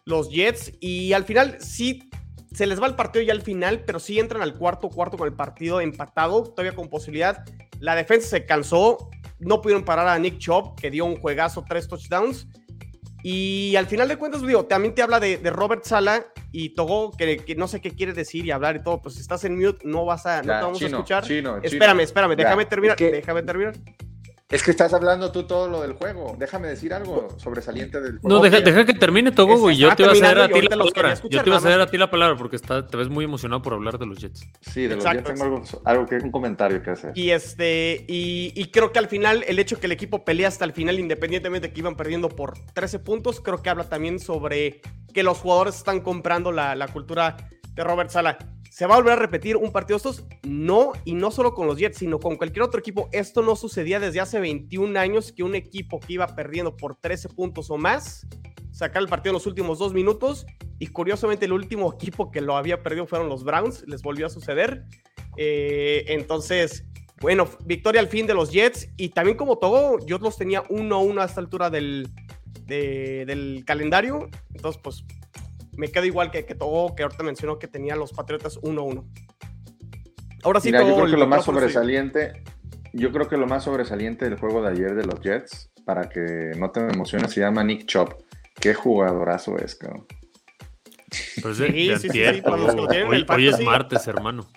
los 0.06 0.30
Jets. 0.30 0.72
Y 0.80 1.12
al 1.12 1.26
final 1.26 1.58
sí 1.60 2.10
se 2.54 2.66
les 2.68 2.82
va 2.82 2.88
el 2.88 2.96
partido 2.96 3.24
ya 3.24 3.34
al 3.34 3.42
final, 3.42 3.84
pero 3.86 4.00
sí 4.00 4.20
entran 4.20 4.42
al 4.42 4.56
cuarto 4.56 4.90
cuarto 4.90 5.18
con 5.18 5.28
el 5.28 5.34
partido 5.34 5.80
empatado, 5.82 6.44
todavía 6.44 6.76
con 6.76 6.90
posibilidad. 6.90 7.44
La 7.80 7.96
defensa 7.96 8.28
se 8.28 8.46
cansó, 8.46 9.10
no 9.40 9.62
pudieron 9.62 9.84
parar 9.86 10.08
a 10.08 10.20
Nick 10.20 10.38
Chubb, 10.38 10.76
que 10.76 10.92
dio 10.92 11.06
un 11.06 11.18
juegazo, 11.20 11.64
tres 11.68 11.88
touchdowns. 11.88 12.48
Y 13.24 13.76
al 13.76 13.86
final 13.86 14.08
de 14.08 14.18
cuentas, 14.18 14.42
digo, 14.46 14.66
también 14.66 14.96
te 14.96 15.02
habla 15.04 15.20
de, 15.20 15.38
de 15.38 15.50
Robert 15.52 15.84
Sala 15.86 16.26
y 16.52 16.70
Togo, 16.70 17.12
que, 17.12 17.38
que 17.38 17.56
no 17.56 17.68
sé 17.68 17.80
qué 17.80 17.92
quiere 17.92 18.14
decir 18.14 18.46
y 18.46 18.52
hablar 18.52 18.76
y 18.78 18.84
todo, 18.84 19.02
pues 19.02 19.16
si 19.16 19.22
estás 19.22 19.44
en 19.46 19.58
mute, 19.58 19.88
no 19.88 20.06
vas 20.06 20.26
a, 20.26 20.38
no 20.38 20.44
te 20.44 20.50
vamos 20.64 20.80
chino, 20.80 20.98
a 20.98 21.00
escuchar. 21.00 21.24
chino. 21.24 21.58
espérame, 21.62 22.00
espérame, 22.02 22.32
Ya, 22.32 22.36
déjame 22.44 22.66
terminar, 22.66 22.96
es 22.96 22.98
que- 22.98 23.12
déjame 23.18 23.44
terminar. 23.44 23.76
Es 24.52 24.64
que 24.64 24.72
estás 24.72 24.94
hablando 24.94 25.32
tú 25.32 25.44
todo 25.44 25.70
lo 25.70 25.82
del 25.82 25.94
juego. 25.94 26.36
Déjame 26.38 26.68
decir 26.68 26.94
algo 26.94 27.30
sobresaliente 27.38 28.02
del 28.02 28.20
juego. 28.20 28.38
No, 28.38 28.44
deja, 28.44 28.60
deja 28.60 28.86
que 28.86 28.94
termine 28.94 29.32
Togo, 29.32 29.70
Ese 29.70 29.78
y 29.78 29.78
yo 29.78 29.96
te 29.96 30.04
iba 30.04 30.12
a 30.12 30.16
ceder 30.16 30.40
a 30.40 30.50
ti 30.50 30.62
la 30.62 30.76
los 30.76 30.92
palabra. 30.92 31.22
Yo 31.30 31.42
te 31.42 31.50
iba 31.50 31.58
a 31.58 31.62
ceder 31.62 31.82
a 31.82 31.88
ti 31.88 31.98
la 31.98 32.12
palabra 32.12 32.38
porque 32.38 32.58
está, 32.58 32.86
te 32.86 32.98
ves 32.98 33.08
muy 33.08 33.24
emocionado 33.24 33.62
por 33.62 33.74
hablar 33.74 33.98
de 33.98 34.06
los 34.06 34.20
Jets. 34.20 34.46
Sí, 34.60 34.82
de 34.84 34.96
los 34.96 35.06
Exacto. 35.06 35.30
Jets 35.30 35.40
tengo 35.40 35.56
algo, 35.56 35.64
algo 35.86 36.06
que, 36.06 36.16
un 36.16 36.32
comentario 36.32 36.84
que 36.84 36.92
hacer. 36.92 37.14
Y 37.16 37.32
este, 37.32 38.06
y, 38.10 38.52
y 38.54 38.72
creo 38.72 38.92
que 38.92 39.00
al 39.00 39.08
final, 39.08 39.46
el 39.48 39.58
hecho 39.58 39.80
que 39.80 39.86
el 39.86 39.94
equipo 39.94 40.26
pelea 40.26 40.50
hasta 40.50 40.66
el 40.66 40.74
final, 40.74 41.00
independientemente 41.00 41.70
de 41.70 41.74
que 41.74 41.80
iban 41.80 41.96
perdiendo 41.96 42.28
por 42.28 42.58
13 42.74 43.00
puntos, 43.00 43.40
creo 43.40 43.62
que 43.62 43.70
habla 43.70 43.86
también 43.86 44.20
sobre 44.20 44.82
que 45.14 45.24
los 45.24 45.38
jugadores 45.38 45.76
están 45.76 46.02
comprando 46.02 46.52
la, 46.52 46.76
la 46.76 46.88
cultura 46.90 47.38
Robert 47.84 48.10
Sala. 48.10 48.38
¿Se 48.70 48.86
va 48.86 48.96
a 48.96 48.98
volver 49.00 49.14
a 49.14 49.18
repetir 49.18 49.58
un 49.58 49.72
partido 49.72 49.98
de 49.98 50.10
estos? 50.10 50.24
No, 50.44 50.94
y 51.04 51.14
no 51.14 51.30
solo 51.32 51.54
con 51.54 51.68
los 51.68 51.78
Jets, 51.78 51.98
sino 51.98 52.20
con 52.20 52.38
cualquier 52.38 52.64
otro 52.64 52.80
equipo. 52.80 53.10
Esto 53.12 53.42
no 53.42 53.56
sucedía 53.58 54.00
desde 54.00 54.22
hace 54.22 54.40
21 54.40 54.98
años 54.98 55.34
que 55.34 55.44
un 55.44 55.56
equipo 55.56 56.00
que 56.00 56.14
iba 56.14 56.28
perdiendo 56.36 56.78
por 56.78 56.96
13 56.96 57.30
puntos 57.30 57.70
o 57.70 57.78
más 57.78 58.26
sacar 58.72 59.02
el 59.02 59.10
partido 59.10 59.32
en 59.32 59.36
los 59.36 59.46
últimos 59.48 59.78
dos 59.80 59.94
minutos. 59.94 60.46
Y 60.80 60.88
curiosamente, 60.88 61.46
el 61.46 61.52
último 61.54 61.94
equipo 61.94 62.32
que 62.32 62.40
lo 62.42 62.56
había 62.56 62.82
perdido 62.82 63.06
fueron 63.06 63.28
los 63.28 63.44
Browns. 63.44 63.84
Les 63.88 64.02
volvió 64.02 64.26
a 64.28 64.30
suceder. 64.30 64.86
Eh, 65.38 66.06
entonces, 66.08 66.86
bueno, 67.20 67.48
victoria 67.66 68.00
al 68.02 68.08
fin 68.08 68.26
de 68.26 68.34
los 68.34 68.52
Jets. 68.52 68.88
Y 68.96 69.10
también 69.10 69.36
como 69.38 69.58
todo, 69.58 69.98
yo 70.06 70.18
los 70.18 70.38
tenía 70.38 70.64
1-1 70.70 71.22
a 71.22 71.26
esta 71.26 71.42
altura 71.42 71.70
del, 71.70 72.08
de- 72.66 73.26
del 73.28 73.64
calendario. 73.66 74.30
Entonces, 74.56 74.82
pues 74.82 75.04
me 75.82 75.92
quedo 75.92 76.06
igual 76.06 76.30
que, 76.30 76.46
que 76.46 76.54
Togo, 76.54 76.94
que 76.96 77.02
ahorita 77.02 77.24
mencionó 77.24 77.58
que 77.58 77.68
tenía 77.68 77.96
los 77.96 78.14
Patriotas 78.14 78.62
1-1. 78.62 79.04
Ahora 80.44 80.60
sí, 80.60 80.68
Mira, 80.68 80.82
yo 80.82 80.90
Togo, 80.90 81.02
creo 81.02 81.12
que 81.12 81.18
lo 81.18 81.26
más 81.26 81.44
sobresaliente, 81.44 82.44
yo 82.94 83.12
creo 83.12 83.28
que 83.28 83.36
lo 83.36 83.48
más 83.48 83.64
sobresaliente 83.64 84.26
del 84.26 84.38
juego 84.38 84.62
de 84.62 84.70
ayer 84.70 84.94
de 84.94 85.06
los 85.06 85.20
Jets, 85.22 85.72
para 85.84 86.08
que 86.08 86.52
no 86.56 86.70
te 86.70 86.82
emociones, 86.82 87.32
se 87.32 87.40
llama 87.40 87.64
Nick 87.64 87.88
Chop. 87.88 88.14
Qué 88.60 88.76
jugadorazo 88.76 89.58
es, 89.58 89.74
cabrón. 89.74 90.06
Pues 91.42 91.58
de, 91.58 91.72
Sí, 91.72 91.88
de 91.88 91.98
sí, 91.98 92.10
sí, 92.10 92.24
antier, 92.26 93.08
hoy, 93.08 93.48
es 93.48 93.60
martes, 93.62 94.08
hermano. 94.08 94.48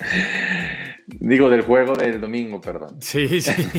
Digo, 1.06 1.50
del 1.50 1.62
juego 1.62 1.94
del 1.94 2.20
domingo, 2.20 2.60
perdón. 2.60 2.96
Sí, 3.00 3.40
sí. 3.40 3.52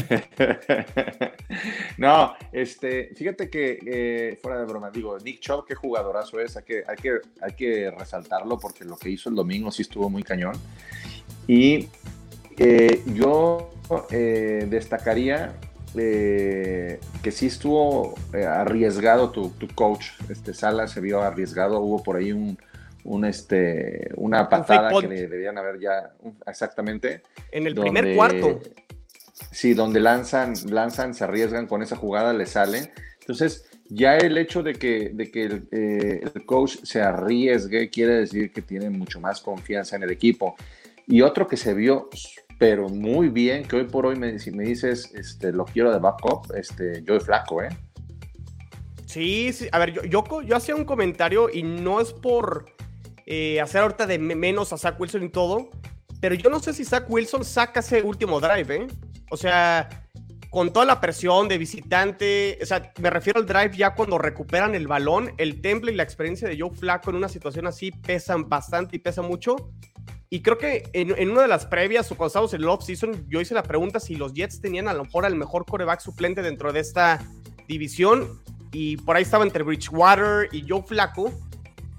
no, 1.98 2.34
este, 2.52 3.14
fíjate 3.16 3.50
que 3.50 3.80
eh, 3.86 4.40
fuera 4.42 4.60
de 4.60 4.66
broma, 4.66 4.92
digo, 4.92 5.18
Nick 5.20 5.40
Chubb, 5.40 5.66
qué 5.66 5.76
jugadorazo 5.76 6.40
es, 6.40 6.58
hay 6.58 6.64
que, 6.64 6.84
hay, 6.88 6.96
que, 6.98 7.20
hay 7.42 7.54
que 7.54 7.92
resaltarlo 7.92 8.60
porque 8.60 8.86
lo 8.86 8.98
que 8.98 9.10
hizo 9.10 9.30
el 9.30 9.36
domingo 9.36 9.72
sí 9.72 9.84
estuvo 9.84 10.10
muy 10.10 10.24
cañón. 10.24 10.54
Y 11.48 11.88
eh, 12.58 13.02
yo 13.14 13.72
eh, 14.12 14.68
destacaría 14.70 15.54
eh, 15.96 17.00
que 17.22 17.32
sí 17.32 17.48
estuvo 17.48 18.16
eh, 18.34 18.46
arriesgado 18.46 19.30
tu, 19.30 19.50
tu 19.50 19.68
coach, 19.68 20.08
este 20.30 20.54
Sala 20.54 20.88
se 20.88 21.02
vio 21.02 21.22
arriesgado, 21.22 21.82
hubo 21.82 22.02
por 22.02 22.16
ahí 22.16 22.32
un, 22.32 22.58
un 23.04 23.26
este, 23.26 24.10
una 24.16 24.48
patada 24.50 24.92
que 25.00 25.08
le 25.08 25.28
debían 25.28 25.58
haber 25.58 25.80
ya, 25.80 26.14
exactamente. 26.48 27.22
En 27.52 27.68
el 27.68 27.76
donde- 27.76 27.92
primer 27.92 28.16
cuarto. 28.16 28.60
Sí, 29.52 29.74
donde 29.74 30.00
lanzan, 30.00 30.54
lanzan, 30.70 31.14
se 31.14 31.24
arriesgan 31.24 31.68
con 31.68 31.82
esa 31.82 31.96
jugada, 31.96 32.34
le 32.34 32.46
sale. 32.46 32.92
Entonces, 33.20 33.70
ya 33.90 34.18
el 34.18 34.38
hecho 34.38 34.64
de 34.64 34.74
que, 34.74 35.12
de 35.14 35.32
que 35.32 35.44
el, 35.44 35.68
eh, 35.72 36.22
el 36.34 36.46
coach 36.46 36.78
se 36.84 37.02
arriesgue 37.02 37.90
quiere 37.90 38.16
decir 38.16 38.52
que 38.52 38.62
tiene 38.62 38.90
mucho 38.90 39.20
más 39.20 39.42
confianza 39.42 39.96
en 39.96 40.04
el 40.04 40.12
equipo. 40.12 40.56
Y 41.08 41.22
otro 41.22 41.48
que 41.48 41.58
se 41.58 41.74
vio, 41.74 42.10
pero 42.58 42.90
muy 42.90 43.30
bien, 43.30 43.64
que 43.68 43.76
hoy 43.76 43.84
por 43.86 44.06
hoy 44.06 44.16
me, 44.16 44.40
si 44.40 44.52
me 44.52 44.64
dices, 44.64 45.12
este, 45.14 45.52
lo 45.52 45.66
quiero 45.66 45.92
de 45.92 46.00
backup, 46.00 46.54
este, 46.56 47.04
Joey 47.06 47.20
Flaco, 47.20 47.62
¿eh? 47.62 47.70
Sí, 49.06 49.52
sí. 49.54 49.68
A 49.72 49.80
ver, 49.80 49.92
yo, 49.94 50.04
yo, 50.04 50.42
yo 50.42 50.56
hacía 50.56 50.76
un 50.76 50.86
comentario 50.86 51.50
y 51.54 51.64
no 51.64 52.00
es 52.02 52.14
por 52.14 52.66
eh, 53.26 53.62
hacer 53.62 53.82
ahorita 53.82 54.06
de 54.06 54.20
me- 54.20 54.36
menos 54.36 54.74
a 54.74 54.78
Zach 54.78 55.00
Wilson 55.00 55.24
y 55.24 55.30
todo, 55.30 55.70
pero 56.20 56.36
yo 56.36 56.50
no 56.50 56.60
sé 56.60 56.74
si 56.74 56.86
Zach 56.86 57.06
Wilson 57.10 57.44
saca 57.44 57.82
ese 57.82 58.02
último 58.02 58.40
drive, 58.40 58.76
¿eh? 58.76 58.88
O 59.30 59.38
sea, 59.38 59.90
con 60.50 60.72
toda 60.72 60.86
la 60.86 61.02
presión 61.02 61.48
de 61.48 61.58
visitante, 61.58 62.60
o 62.62 62.66
sea, 62.66 62.94
me 63.00 63.10
refiero 63.10 63.40
al 63.40 63.46
drive 63.48 63.76
ya 63.76 63.96
cuando 63.96 64.18
recuperan 64.20 64.76
el 64.76 64.88
balón, 64.88 65.34
el 65.38 65.62
temple 65.62 65.92
y 65.92 65.96
la 65.96 66.04
experiencia 66.04 66.48
de 66.48 66.60
Joe 66.60 66.70
Flaco 66.70 67.10
en 67.10 67.16
una 67.16 67.28
situación 67.28 67.66
así 67.66 67.92
pesan 67.92 68.48
bastante 68.48 68.96
y 68.96 69.00
pesa 69.00 69.22
mucho. 69.22 69.56
Y 70.30 70.42
creo 70.42 70.58
que 70.58 70.90
en, 70.94 71.14
en 71.18 71.30
una 71.32 71.44
de 71.44 71.48
las 71.48 71.66
previas 71.66 72.12
o 72.12 72.16
cuando 72.16 72.28
estábamos 72.28 72.54
en 72.54 72.62
el 72.62 72.68
off-season, 72.68 73.26
yo 73.28 73.42
hice 73.42 73.54
la 73.54 73.64
pregunta 73.64 74.00
si 74.00 74.16
los 74.16 74.34
Jets 74.34 74.62
tenían 74.62 74.88
a 74.88 74.94
lo 74.94 75.04
mejor 75.04 75.26
al 75.26 75.36
mejor 75.36 75.66
coreback 75.66 76.00
suplente 76.00 76.42
dentro 76.42 76.74
de 76.74 76.80
esta 76.80 77.20
división. 77.68 78.42
Y 78.72 78.98
por 78.98 79.16
ahí 79.16 79.24
estaba 79.24 79.44
entre 79.44 79.64
Bridgewater 79.64 80.50
y 80.52 80.66
Joe 80.68 80.82
Flaco. 80.82 81.32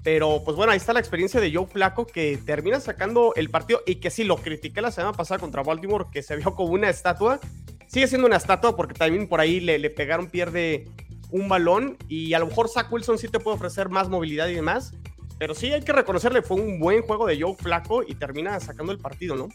Pero 0.05 0.43
pues 0.45 0.55
bueno, 0.55 0.71
ahí 0.71 0.77
está 0.77 0.93
la 0.93 0.99
experiencia 0.99 1.41
de 1.41 1.51
Joe 1.51 1.65
Flaco 1.65 2.05
que 2.05 2.37
termina 2.37 2.79
sacando 2.79 3.33
el 3.35 3.49
partido 3.49 3.81
y 3.87 3.95
que 3.95 4.11
sí, 4.11 4.23
lo 4.23 4.37
critiqué 4.37 4.79
la 4.79 4.91
semana 4.91 5.13
pasada 5.17 5.39
contra 5.39 5.63
Baltimore, 5.63 6.05
que 6.11 6.21
se 6.21 6.35
vio 6.35 6.53
como 6.53 6.73
una 6.73 6.91
estatua. 6.91 7.39
Sigue 7.87 8.05
siendo 8.05 8.27
una 8.27 8.35
estatua 8.35 8.75
porque 8.75 8.93
también 8.93 9.27
por 9.27 9.39
ahí 9.39 9.59
le, 9.59 9.79
le 9.79 9.89
pegaron, 9.89 10.27
pierde 10.29 10.87
un 11.31 11.49
balón 11.49 11.97
y 12.07 12.35
a 12.35 12.39
lo 12.39 12.45
mejor 12.45 12.69
Zach 12.69 12.93
Wilson 12.93 13.17
sí 13.17 13.29
te 13.29 13.39
puede 13.39 13.55
ofrecer 13.55 13.89
más 13.89 14.07
movilidad 14.07 14.47
y 14.47 14.53
demás. 14.53 14.93
Pero 15.39 15.55
sí 15.55 15.73
hay 15.73 15.81
que 15.81 15.91
reconocerle, 15.91 16.43
fue 16.43 16.61
un 16.61 16.79
buen 16.79 17.01
juego 17.01 17.25
de 17.25 17.41
Joe 17.41 17.55
Flaco 17.55 18.03
y 18.03 18.13
termina 18.13 18.59
sacando 18.59 18.91
el 18.91 18.99
partido, 18.99 19.35
¿no? 19.35 19.49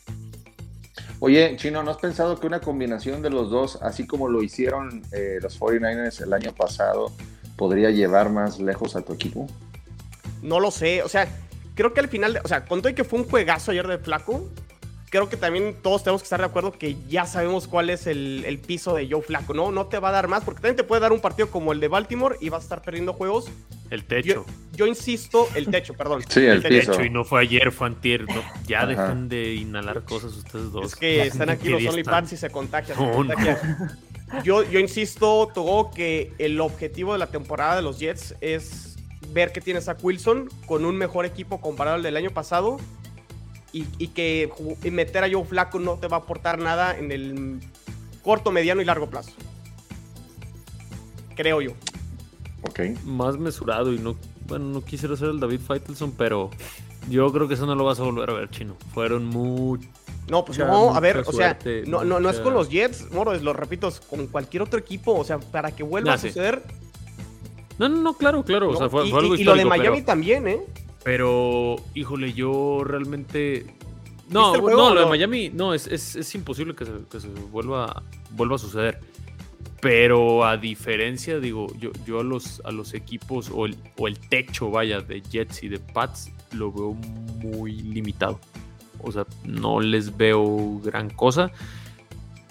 Oye, 1.20 1.54
Chino, 1.58 1.84
¿no 1.84 1.92
has 1.92 1.98
pensado 1.98 2.40
que 2.40 2.48
una 2.48 2.60
combinación 2.60 3.22
de 3.22 3.30
los 3.30 3.50
dos, 3.50 3.78
así 3.82 4.04
como 4.04 4.28
lo 4.28 4.42
hicieron 4.42 5.00
eh, 5.12 5.38
los 5.40 5.60
49ers 5.60 6.22
el 6.22 6.32
año 6.32 6.52
pasado, 6.52 7.12
podría 7.56 7.90
llevar 7.90 8.30
más 8.30 8.58
lejos 8.58 8.96
a 8.96 9.02
tu 9.02 9.12
equipo? 9.12 9.46
No 10.42 10.60
lo 10.60 10.70
sé, 10.70 11.02
o 11.02 11.08
sea, 11.08 11.28
creo 11.74 11.92
que 11.94 12.00
al 12.00 12.08
final, 12.08 12.40
o 12.44 12.48
sea, 12.48 12.64
con 12.64 12.80
todo 12.80 12.90
y 12.90 12.94
que 12.94 13.04
fue 13.04 13.18
un 13.20 13.28
juegazo 13.28 13.70
ayer 13.72 13.86
de 13.86 13.98
Flaco, 13.98 14.48
creo 15.10 15.28
que 15.28 15.36
también 15.36 15.74
todos 15.82 16.04
tenemos 16.04 16.22
que 16.22 16.26
estar 16.26 16.38
de 16.40 16.46
acuerdo 16.46 16.72
que 16.72 16.96
ya 17.08 17.26
sabemos 17.26 17.66
cuál 17.66 17.90
es 17.90 18.06
el, 18.06 18.44
el 18.46 18.58
piso 18.58 18.94
de 18.94 19.08
Joe 19.10 19.22
Flaco, 19.22 19.54
¿no? 19.54 19.72
No 19.72 19.86
te 19.86 19.98
va 19.98 20.10
a 20.10 20.12
dar 20.12 20.28
más, 20.28 20.44
porque 20.44 20.60
también 20.60 20.76
te 20.76 20.84
puede 20.84 21.00
dar 21.00 21.12
un 21.12 21.20
partido 21.20 21.50
como 21.50 21.72
el 21.72 21.80
de 21.80 21.88
Baltimore 21.88 22.36
y 22.40 22.48
vas 22.48 22.60
a 22.60 22.64
estar 22.64 22.82
perdiendo 22.82 23.12
juegos. 23.12 23.46
El 23.90 24.04
techo. 24.04 24.46
yo 24.72 24.86
insisto, 24.86 25.48
el 25.56 25.66
techo, 25.66 25.94
perdón. 25.94 26.22
Sí, 26.28 26.38
el 26.40 26.62
El 26.64 26.80
piso. 26.80 26.92
techo, 26.92 27.04
y 27.04 27.10
no 27.10 27.24
fue 27.24 27.40
ayer, 27.40 27.72
fue 27.72 27.88
antier. 27.88 28.22
no, 28.28 28.40
ya 28.68 28.82
Ajá. 28.82 28.86
dejen 28.86 29.28
de 29.28 29.54
inhalar 29.54 30.04
cosas 30.04 30.32
ustedes 30.36 30.70
dos. 30.70 30.86
Es 30.86 30.94
que 30.94 31.22
están 31.22 31.50
aquí 31.50 31.64
¿Qué 31.64 31.70
los 31.70 31.86
OnlyFans 31.86 32.32
y 32.32 32.36
se 32.36 32.50
contagian. 32.50 32.96
se 32.96 33.04
No, 33.04 33.10
contagian. 33.12 33.58
Yo, 34.44 34.62
yo 34.62 34.78
insisto, 34.78 35.50
Togo, 35.52 35.90
que 35.90 36.32
el 36.38 36.60
objetivo 36.60 37.14
de 37.14 37.18
la 37.18 37.26
temporada 37.26 37.74
de 37.74 37.82
los 37.82 37.98
Jets 37.98 38.36
es 38.40 38.89
ver 39.32 39.52
que 39.52 39.60
tienes 39.60 39.88
a 39.88 39.96
Wilson 40.02 40.48
con 40.66 40.84
un 40.84 40.96
mejor 40.96 41.24
equipo 41.26 41.60
comparado 41.60 41.96
al 41.96 42.02
del 42.02 42.16
año 42.16 42.30
pasado 42.30 42.78
y, 43.72 43.86
y 43.98 44.08
que 44.08 44.50
y 44.82 44.90
meter 44.90 45.24
a 45.24 45.30
Joe 45.30 45.44
Flaco 45.44 45.78
no 45.78 45.94
te 45.94 46.08
va 46.08 46.18
a 46.18 46.20
aportar 46.20 46.58
nada 46.58 46.96
en 46.98 47.12
el 47.12 47.60
corto, 48.22 48.50
mediano 48.50 48.82
y 48.82 48.84
largo 48.84 49.08
plazo. 49.08 49.32
Creo 51.36 51.60
yo. 51.60 51.72
Ok. 52.62 52.80
Más 53.04 53.38
mesurado 53.38 53.92
y 53.92 53.98
no, 53.98 54.16
bueno, 54.46 54.66
no 54.66 54.84
quisiera 54.84 55.16
ser 55.16 55.28
el 55.28 55.40
David 55.40 55.60
Faitelson, 55.60 56.12
pero 56.12 56.50
yo 57.08 57.32
creo 57.32 57.48
que 57.48 57.54
eso 57.54 57.66
no 57.66 57.74
lo 57.74 57.84
vas 57.84 58.00
a 58.00 58.02
volver 58.02 58.28
a 58.30 58.34
ver, 58.34 58.50
chino. 58.50 58.76
Fueron 58.92 59.24
muy... 59.26 59.88
No, 60.28 60.44
pues 60.44 60.58
no, 60.58 60.94
a 60.94 61.00
ver, 61.00 61.18
o 61.26 61.32
sea, 61.32 61.58
no, 61.86 62.04
no, 62.04 62.20
no 62.20 62.30
es 62.30 62.38
con 62.38 62.54
los 62.54 62.68
Jets, 62.68 63.10
Moro, 63.10 63.32
es- 63.32 63.42
lo 63.42 63.52
repito, 63.52 63.88
es 63.88 63.98
con 64.00 64.28
cualquier 64.28 64.62
otro 64.62 64.78
equipo, 64.78 65.12
o 65.16 65.24
sea, 65.24 65.38
para 65.40 65.72
que 65.72 65.82
vuelva 65.82 66.12
Ah, 66.12 66.14
a 66.14 66.18
sí. 66.18 66.30
No, 67.80 67.88
no, 67.88 68.00
no, 68.02 68.14
claro, 68.14 68.44
claro. 68.44 68.68
O 68.68 68.72
¿no? 68.72 68.78
sea, 68.78 68.88
fue, 68.90 69.08
y, 69.08 69.10
fue 69.10 69.20
algo 69.20 69.34
y- 69.36 69.40
y 69.40 69.44
lo 69.44 69.54
de 69.56 69.64
Miami 69.64 69.96
pero- 69.96 70.06
también, 70.06 70.46
¿eh? 70.46 70.60
Pero, 71.02 71.76
híjole, 71.94 72.32
yo 72.34 72.82
realmente. 72.84 73.64
No, 74.28 74.52
¿Viste 74.52 74.56
el 74.58 74.62
juego 74.62 74.76
no, 74.82 74.86
o 74.88 74.94
lo 74.94 75.00
de 75.00 75.06
no? 75.06 75.10
Miami, 75.10 75.50
no, 75.52 75.72
es, 75.74 75.86
es, 75.86 76.14
es 76.14 76.34
imposible 76.34 76.74
que 76.76 76.84
se, 76.84 76.92
que 77.10 77.18
se 77.20 77.28
vuelva, 77.28 78.02
vuelva 78.32 78.56
a 78.56 78.58
suceder. 78.58 79.00
Pero 79.80 80.44
a 80.44 80.58
diferencia, 80.58 81.40
digo, 81.40 81.68
yo, 81.78 81.90
yo 82.06 82.20
a 82.20 82.22
los, 82.22 82.60
a 82.66 82.70
los 82.70 82.92
equipos 82.92 83.50
o 83.52 83.64
el, 83.64 83.76
o 83.96 84.08
el 84.08 84.18
techo, 84.20 84.70
vaya, 84.70 85.00
de 85.00 85.22
Jets 85.22 85.62
y 85.62 85.68
de 85.68 85.78
Pats, 85.78 86.30
lo 86.52 86.70
veo 86.70 86.92
muy 87.42 87.72
limitado. 87.72 88.38
O 89.02 89.10
sea, 89.10 89.24
no 89.46 89.80
les 89.80 90.14
veo 90.14 90.78
gran 90.84 91.08
cosa. 91.08 91.50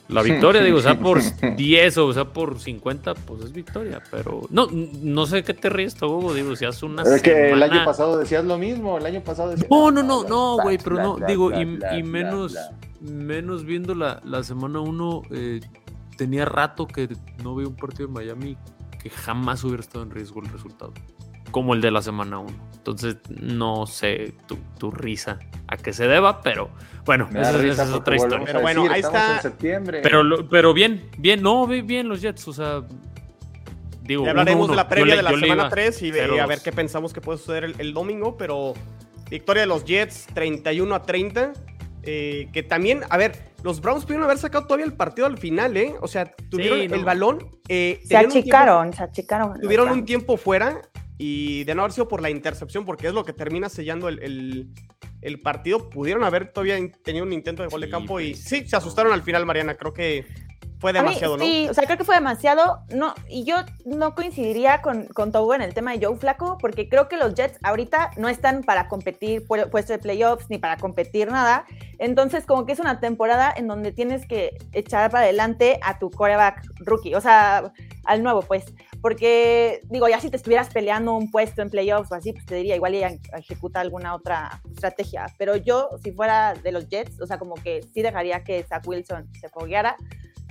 La 0.10 0.24
victoria, 0.24 0.62
digo, 0.62 0.78
o 0.80 0.82
sea 0.82 1.00
por 1.00 1.22
10 1.56 1.98
o 2.00 2.14
sea 2.14 2.26
por 2.26 2.60
50, 2.60 3.14
pues 3.14 3.44
es 3.44 3.54
victoria. 3.54 4.02
Pero 4.12 4.42
no, 4.50 4.68
no 4.72 5.26
sé 5.26 5.44
qué 5.44 5.54
te 5.54 5.70
ríes, 5.70 5.96
Togo, 5.96 6.34
digo, 6.34 6.56
si 6.56 6.66
hace 6.66 6.86
una 6.86 7.04
Es 7.04 7.22
que 7.22 7.52
el 7.52 7.64
año 7.64 7.86
pasado 7.86 8.18
decías 8.18 8.44
lo 8.44 8.58
mismo, 8.58 8.98
el 8.98 9.06
año 9.06 9.22
pasado 9.24 9.52
decías... 9.52 9.70
no, 9.70 9.92
no, 9.92 10.04
no, 10.04 10.24
no, 10.24 10.58
güey, 10.62 10.78
pero 10.78 10.98
no, 10.98 11.16
bla, 11.16 11.28
digo, 11.28 11.48
bla, 11.48 11.62
y, 11.62 11.66
bla, 11.66 11.98
y 11.98 12.02
bla, 12.02 12.12
menos, 12.12 12.58
menos 13.00 13.64
viendo 13.64 13.96
la, 13.96 14.20
la 14.26 14.44
semana 14.44 14.80
1, 14.82 15.22
tenía 16.18 16.46
rato 16.46 16.86
que 16.86 17.08
no 17.44 17.56
veía 17.56 17.70
un 17.70 17.76
partido 17.76 18.08
de 18.08 18.14
Miami 18.14 18.58
que 19.02 19.10
jamás 19.10 19.64
hubiera 19.64 19.82
estado 19.82 20.04
en 20.04 20.12
riesgo 20.12 20.42
el 20.42 20.50
resultado, 20.50 20.92
como 21.52 21.74
el 21.74 21.82
de 21.82 21.92
la 21.92 22.02
semana 22.02 22.40
1. 22.40 22.70
Entonces, 22.78 23.18
no 23.30 23.86
sé 23.88 24.34
tu, 24.48 24.58
tu 24.78 24.90
risa 24.92 25.38
a 25.68 25.78
qué 25.78 25.94
se 25.94 26.08
deba, 26.08 26.42
pero 26.42 26.70
bueno, 27.06 27.28
esa, 27.32 27.64
es 27.66 27.80
otra 27.92 28.16
historia. 28.16 28.46
Pero 28.46 28.62
bueno, 28.62 28.84
decir, 28.84 28.96
ahí 28.96 29.02
está. 29.02 29.36
en 29.36 29.42
septiembre. 29.42 30.00
Pero, 30.02 30.24
lo- 30.24 30.48
pero 30.50 30.74
bien, 30.74 31.10
bien, 31.18 31.42
no, 31.44 31.68
bien 31.68 32.08
los 32.10 32.22
Jets, 32.22 32.48
o 32.48 32.54
sea, 32.54 32.82
digo, 34.02 34.24
Ya 34.26 34.32
hablaremos 34.32 34.68
1-1. 34.68 34.70
de 34.72 34.76
la 34.76 34.88
previa 34.88 35.16
le- 35.16 35.18
de 35.18 35.24
la 35.24 35.30
semana 35.32 35.54
iba 35.54 35.70
3 35.70 36.02
y, 36.02 36.12
0-2. 36.12 36.40
a 36.42 36.46
ver 36.48 36.60
qué 36.64 36.72
pensamos 36.72 37.14
que 37.14 37.22
puede 37.22 37.38
suceder 37.38 37.64
el, 37.66 37.76
el 37.80 37.94
domingo, 37.94 38.38
pero 38.38 38.74
victoria 39.30 39.62
de 39.62 39.68
los 39.68 39.86
Jets 39.86 40.28
31 40.34 40.96
a 40.96 41.04
30. 41.04 41.54
eh, 42.04 42.48
que 42.54 42.64
también, 42.64 43.02
a 43.10 43.18
ver, 43.18 43.52
los 43.62 43.82
Browns 43.82 44.04
pudieron 44.06 44.24
haber 44.24 44.38
sacado 44.40 44.64
todavía 44.66 44.86
el 44.86 44.94
partido 44.94 45.28
al 45.28 45.38
final, 45.38 45.76
¿eh? 45.76 45.94
O 46.02 46.08
sea, 46.08 46.34
tuvieron 46.50 46.88
no. 46.88 46.96
el 46.96 47.04
balón. 47.04 47.46
eh, 47.68 48.00
Se 48.04 48.08
tiempo- 48.18 48.38
achicaron, 48.40 48.94
se 48.94 49.04
achicaron. 49.04 49.60
tuvieron 49.60 49.90
un 49.92 50.06
tiempo 50.06 50.38
fuera 50.38 50.82
y 51.20 51.66
de 51.66 51.76
no 51.76 51.82
haber 51.84 51.92
sido 51.92 52.08
por 52.08 52.22
la 52.24 52.32
intercepción, 52.32 52.86
porque 52.86 53.06
es 53.08 53.14
lo 53.14 53.24
que 53.24 53.34
termina 53.34 53.70
sellando 53.70 54.08
el, 54.08 54.24
el- 54.24 54.70
el 55.22 55.42
partido, 55.42 55.90
pudieron 55.90 56.24
haber 56.24 56.54
todavía 56.54 56.78
tenido 57.04 57.26
un 57.26 57.34
intento 57.34 57.62
de 57.62 57.68
gol 57.68 57.82
de 57.82 57.90
campo 57.90 58.22
y 58.22 58.32
pues. 58.32 58.44
sí, 58.44 58.66
se 58.66 58.78
asustaron 58.78 59.12
al 59.12 59.22
final, 59.22 59.46
Mariana. 59.46 59.76
Creo 59.76 59.94
que 59.94 60.26
fue 60.80 60.94
mí, 60.94 61.00
demasiado, 61.00 61.36
¿no? 61.36 61.44
Sí, 61.44 61.68
o 61.70 61.74
sea, 61.74 61.84
creo 61.84 61.98
que 61.98 62.06
fue 62.06 62.16
demasiado. 62.16 62.80
No, 62.96 63.14
y 63.28 63.44
yo 63.44 63.58
no 63.86 64.16
coincidiría 64.16 64.82
con, 64.82 65.08
con 65.08 65.34
Togo 65.34 65.54
en 65.54 65.62
el 65.62 65.74
tema 65.74 65.92
de 65.92 66.06
Joe 66.06 66.16
Flaco, 66.16 66.58
porque 66.58 66.88
creo 66.88 67.10
que 67.10 67.18
los 67.18 67.34
Jets 67.36 67.60
ahorita 67.64 68.12
no 68.16 68.30
están 68.30 68.64
para 68.64 68.88
competir 68.88 69.46
por 69.46 69.70
puesto 69.70 69.92
de 69.92 70.00
playoffs 70.00 70.46
ni 70.50 70.58
para 70.58 70.78
competir 70.78 71.30
nada. 71.30 71.66
Entonces, 71.98 72.46
como 72.46 72.66
que 72.66 72.72
es 72.72 72.80
una 72.80 73.02
temporada 73.02 73.54
en 73.54 73.68
donde 73.68 73.92
tienes 73.92 74.26
que 74.26 74.58
echar 74.72 75.12
para 75.12 75.26
adelante 75.26 75.82
a 75.84 76.00
tu 76.00 76.10
coreback 76.12 76.64
rookie, 76.80 77.14
o 77.14 77.20
sea, 77.20 77.74
al 78.06 78.24
nuevo, 78.24 78.42
pues. 78.42 78.64
Porque, 79.02 79.82
digo, 79.86 80.10
ya 80.10 80.20
si 80.20 80.30
te 80.30 80.38
estuvieras 80.38 80.70
peleando 80.70 81.16
un 81.16 81.32
puesto 81.32 81.62
en 81.62 81.70
playoffs 81.70 82.12
o 82.12 82.16
así, 82.16 82.34
pues 82.34 82.46
te 82.46 82.56
diría, 82.56 82.76
igual 82.76 82.94
ya 82.94 83.12
ejecuta 83.38 83.80
alguna 83.80 84.14
otra 84.14 84.62
estrategia. 84.70 85.28
Pero 85.38 85.56
yo, 85.56 85.90
si 86.04 86.12
fuera 86.12 86.54
de 86.54 86.72
los 86.72 86.90
Jets, 86.90 87.22
o 87.22 87.26
sea, 87.26 87.40
como 87.40 87.56
que 87.56 87.82
sí 87.94 88.02
dejaría 88.02 88.44
que 88.44 88.64
Zach 88.64 88.86
Wilson 88.86 89.30
se 89.40 89.48
fogueara. 89.50 89.96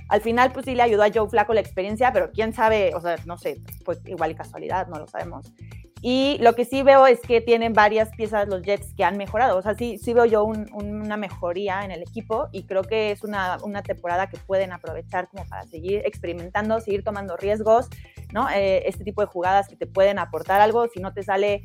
Al 0.09 0.21
final, 0.21 0.51
pues 0.51 0.65
sí 0.65 0.73
le 0.73 0.81
ayudó 0.81 1.03
a 1.03 1.11
Joe 1.13 1.29
Flaco 1.29 1.53
la 1.53 1.61
experiencia, 1.61 2.11
pero 2.11 2.31
quién 2.31 2.51
sabe, 2.53 2.95
o 2.95 3.01
sea, 3.01 3.17
no 3.27 3.37
sé, 3.37 3.61
fue 3.85 3.97
igual 4.05 4.31
y 4.31 4.35
casualidad, 4.35 4.87
no 4.87 4.97
lo 4.97 5.07
sabemos. 5.07 5.53
Y 6.01 6.37
lo 6.39 6.53
que 6.55 6.63
sí 6.63 6.81
veo 6.81 7.05
es 7.07 7.19
que 7.19 7.41
tienen 7.41 7.73
varias 7.73 8.09
piezas 8.15 8.47
los 8.47 8.61
Jets 8.61 8.93
que 8.95 9.03
han 9.03 9.17
mejorado. 9.17 9.57
O 9.57 9.61
sea, 9.61 9.75
sí, 9.75 9.97
sí 9.97 10.13
veo 10.13 10.25
yo 10.25 10.43
un- 10.45 10.69
una 10.71 11.17
mejoría 11.17 11.83
en 11.83 11.91
el 11.91 12.01
equipo 12.01 12.47
y 12.53 12.63
creo 12.63 12.83
que 12.83 13.11
es 13.11 13.23
una, 13.23 13.57
una 13.63 13.81
temporada 13.83 14.27
que 14.27 14.37
pueden 14.37 14.71
aprovechar 14.71 15.27
como 15.27 15.45
para 15.45 15.65
seguir 15.67 16.01
experimentando, 16.05 16.79
seguir 16.79 17.03
tomando 17.03 17.35
riesgos, 17.35 17.89
¿no? 18.31 18.49
Eh, 18.49 18.83
este 18.87 19.03
tipo 19.03 19.21
de 19.21 19.27
jugadas 19.27 19.67
que 19.67 19.75
te 19.75 19.87
pueden 19.87 20.19
aportar 20.19 20.61
algo. 20.61 20.87
Si 20.87 20.99
no 21.01 21.13
te 21.13 21.23
sale, 21.23 21.63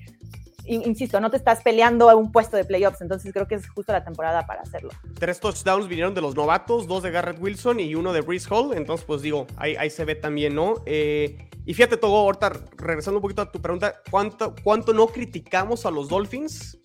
insisto, 0.66 1.20
no 1.20 1.31
te 1.31 1.37
estás 1.37 1.62
peleando 1.62 2.11
a 2.11 2.14
un 2.14 2.33
puesto 2.33 2.57
de 2.57 2.64
playoffs, 2.64 3.00
entonces 3.00 3.33
creo 3.33 3.46
que 3.46 3.57
es 3.57 3.68
justo 3.68 3.92
la 3.92 4.05
temporada 4.05 4.46
para 4.46 4.62
hacerlo. 4.62 4.90
Tres 5.18 5.40
touchdowns 5.40 5.88
vinieron 5.88 6.14
de 6.14 6.20
los 6.20 6.35
novatos, 6.35 6.87
dos 6.87 7.03
de 7.03 7.11
Garrett 7.11 7.40
Wilson 7.40 7.81
y 7.81 7.94
uno 7.94 8.12
de 8.12 8.20
Brees 8.20 8.50
Hall. 8.50 8.77
Entonces, 8.77 9.05
pues 9.07 9.22
digo, 9.22 9.46
ahí, 9.57 9.90
se 9.90 10.05
ve 10.05 10.14
también, 10.14 10.55
¿no? 10.55 10.83
Eh, 10.87 11.48
y 11.64 11.74
fíjate, 11.74 11.96
Togo, 11.96 12.18
ahorita 12.18 12.53
regresando 12.77 13.18
un 13.18 13.22
poquito 13.22 13.42
a 13.42 13.50
tu 13.50 13.61
pregunta, 13.61 14.03
¿cuánto, 14.11 14.55
¿cuánto 14.62 14.92
no 14.92 15.07
criticamos 15.07 15.87
a 15.87 15.90
los 15.90 16.09
Dolphins 16.09 16.79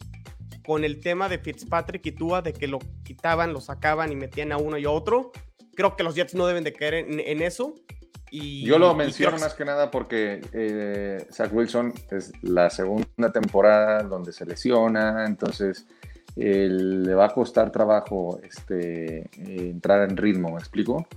con 0.66 0.84
el 0.84 1.00
tema 1.00 1.28
de 1.30 1.40
Fitzpatrick 1.40 2.06
y 2.06 2.12
Tua, 2.12 2.42
de 2.42 2.54
que 2.54 2.68
lo 2.68 2.80
quitaban, 3.04 3.54
lo 3.54 3.62
sacaban 3.62 4.12
y 4.12 4.16
metían 4.16 4.52
a 4.52 4.58
uno 4.58 4.78
y 4.78 4.86
a 4.86 4.92
otro? 4.92 5.32
Creo 5.76 5.96
que 5.96 6.04
los 6.04 6.16
Jets 6.16 6.36
no 6.36 6.46
deben 6.46 6.64
de 6.64 6.74
caer 6.74 6.94
en 6.96 7.42
eso. 7.42 7.76
Y, 8.32 8.64
Yo 8.66 8.78
lo 8.78 8.94
menciono 8.94 9.38
más 9.40 9.54
que 9.54 9.66
nada 9.66 9.90
porque 9.90 10.42
eh, 10.54 11.26
Zach 11.32 11.52
Wilson 11.54 11.94
es 12.12 12.32
la 12.42 12.70
segunda 12.70 13.32
temporada 13.32 14.04
donde 14.04 14.32
se 14.32 14.46
lesiona, 14.46 15.26
entonces 15.26 15.86
eh, 16.36 16.68
le 16.70 17.14
va 17.16 17.26
a 17.26 17.34
costar 17.34 17.72
trabajo 17.72 18.40
este, 18.44 19.20
eh, 19.22 19.28
entrar 19.72 20.08
en 20.10 20.16
ritmo, 20.16 20.52
¿me 20.52 20.60
explico? 20.60 21.08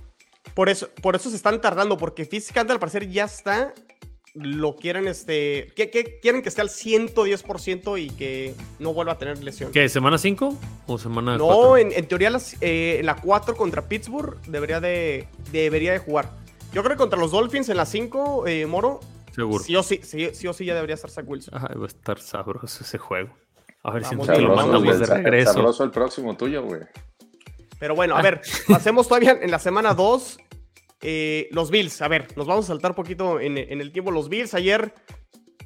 Por 0.55 0.69
eso, 0.69 0.89
por 1.01 1.15
eso 1.15 1.29
se 1.29 1.35
están 1.35 1.61
tardando, 1.61 1.97
porque 1.97 2.25
físicamente 2.25 2.73
al 2.73 2.79
parecer 2.79 3.09
ya 3.09 3.25
está. 3.25 3.73
Lo 4.35 4.75
quieren, 4.75 5.07
este. 5.07 5.67
Que, 5.75 5.91
que- 5.91 6.19
quieren 6.19 6.41
que 6.41 6.49
esté 6.49 6.61
al 6.61 6.69
110% 6.69 8.01
y 8.01 8.09
que 8.09 8.55
no 8.79 8.91
vuelva 8.93 9.13
a 9.13 9.17
tener 9.19 9.41
lesión. 9.43 9.71
¿Qué? 9.71 9.87
¿Semana 9.89 10.17
5 10.17 10.57
o 10.87 10.97
semana 10.97 11.37
No, 11.37 11.45
4? 11.45 11.77
en, 11.77 11.91
en 11.91 12.07
teoría 12.07 12.31
las, 12.31 12.55
eh, 12.59 12.97
en 12.99 13.05
la 13.05 13.15
4 13.15 13.55
contra 13.55 13.83
Pittsburgh 13.87 14.41
debería 14.47 14.79
de, 14.79 15.27
debería 15.51 15.91
de 15.91 15.99
jugar. 15.99 16.31
Yo 16.73 16.81
creo 16.83 16.95
que 16.95 16.97
contra 16.97 17.19
los 17.19 17.31
Dolphins 17.31 17.69
en 17.69 17.77
la 17.77 17.85
5, 17.85 18.47
eh, 18.47 18.65
Moro, 18.65 18.99
Seguro. 19.33 19.63
sí 19.63 19.75
o 19.75 19.83
sí, 19.83 19.99
sí, 20.03 20.29
sí 20.33 20.47
o 20.47 20.53
sí 20.53 20.65
ya 20.65 20.73
debería 20.75 20.95
estar 20.95 21.09
Zach 21.11 21.25
Wilson. 21.27 21.53
Ay, 21.57 21.77
va 21.77 21.83
a 21.85 21.87
estar 21.87 22.19
sabroso 22.19 22.83
ese 22.83 22.97
juego. 22.97 23.33
A 23.83 23.91
ver 23.91 24.05
si 24.05 24.11
Vamos, 24.15 24.27
no 24.27 24.33
te 24.33 24.41
lo 24.41 24.47
Sabroso, 24.55 24.71
mandamos 24.71 24.99
de 24.99 25.05
regreso. 25.15 25.53
sabroso 25.53 25.83
el 25.83 25.91
próximo 25.91 26.35
tuyo, 26.37 26.63
güey. 26.63 26.81
Pero 27.79 27.95
bueno, 27.95 28.15
a 28.15 28.21
ver, 28.21 28.41
pasemos 28.67 29.07
todavía 29.07 29.37
en 29.41 29.51
la 29.51 29.59
semana 29.59 29.93
2. 29.93 30.37
eh, 31.01 31.47
los 31.51 31.69
Bills, 31.69 32.01
a 32.01 32.07
ver, 32.07 32.27
nos 32.37 32.47
vamos 32.47 32.65
a 32.65 32.67
saltar 32.69 32.91
un 32.91 32.95
poquito 32.95 33.39
en, 33.39 33.57
en 33.57 33.81
el 33.81 33.91
tiempo. 33.91 34.09
Los 34.11 34.29
Bills 34.29 34.53
ayer, 34.53 34.93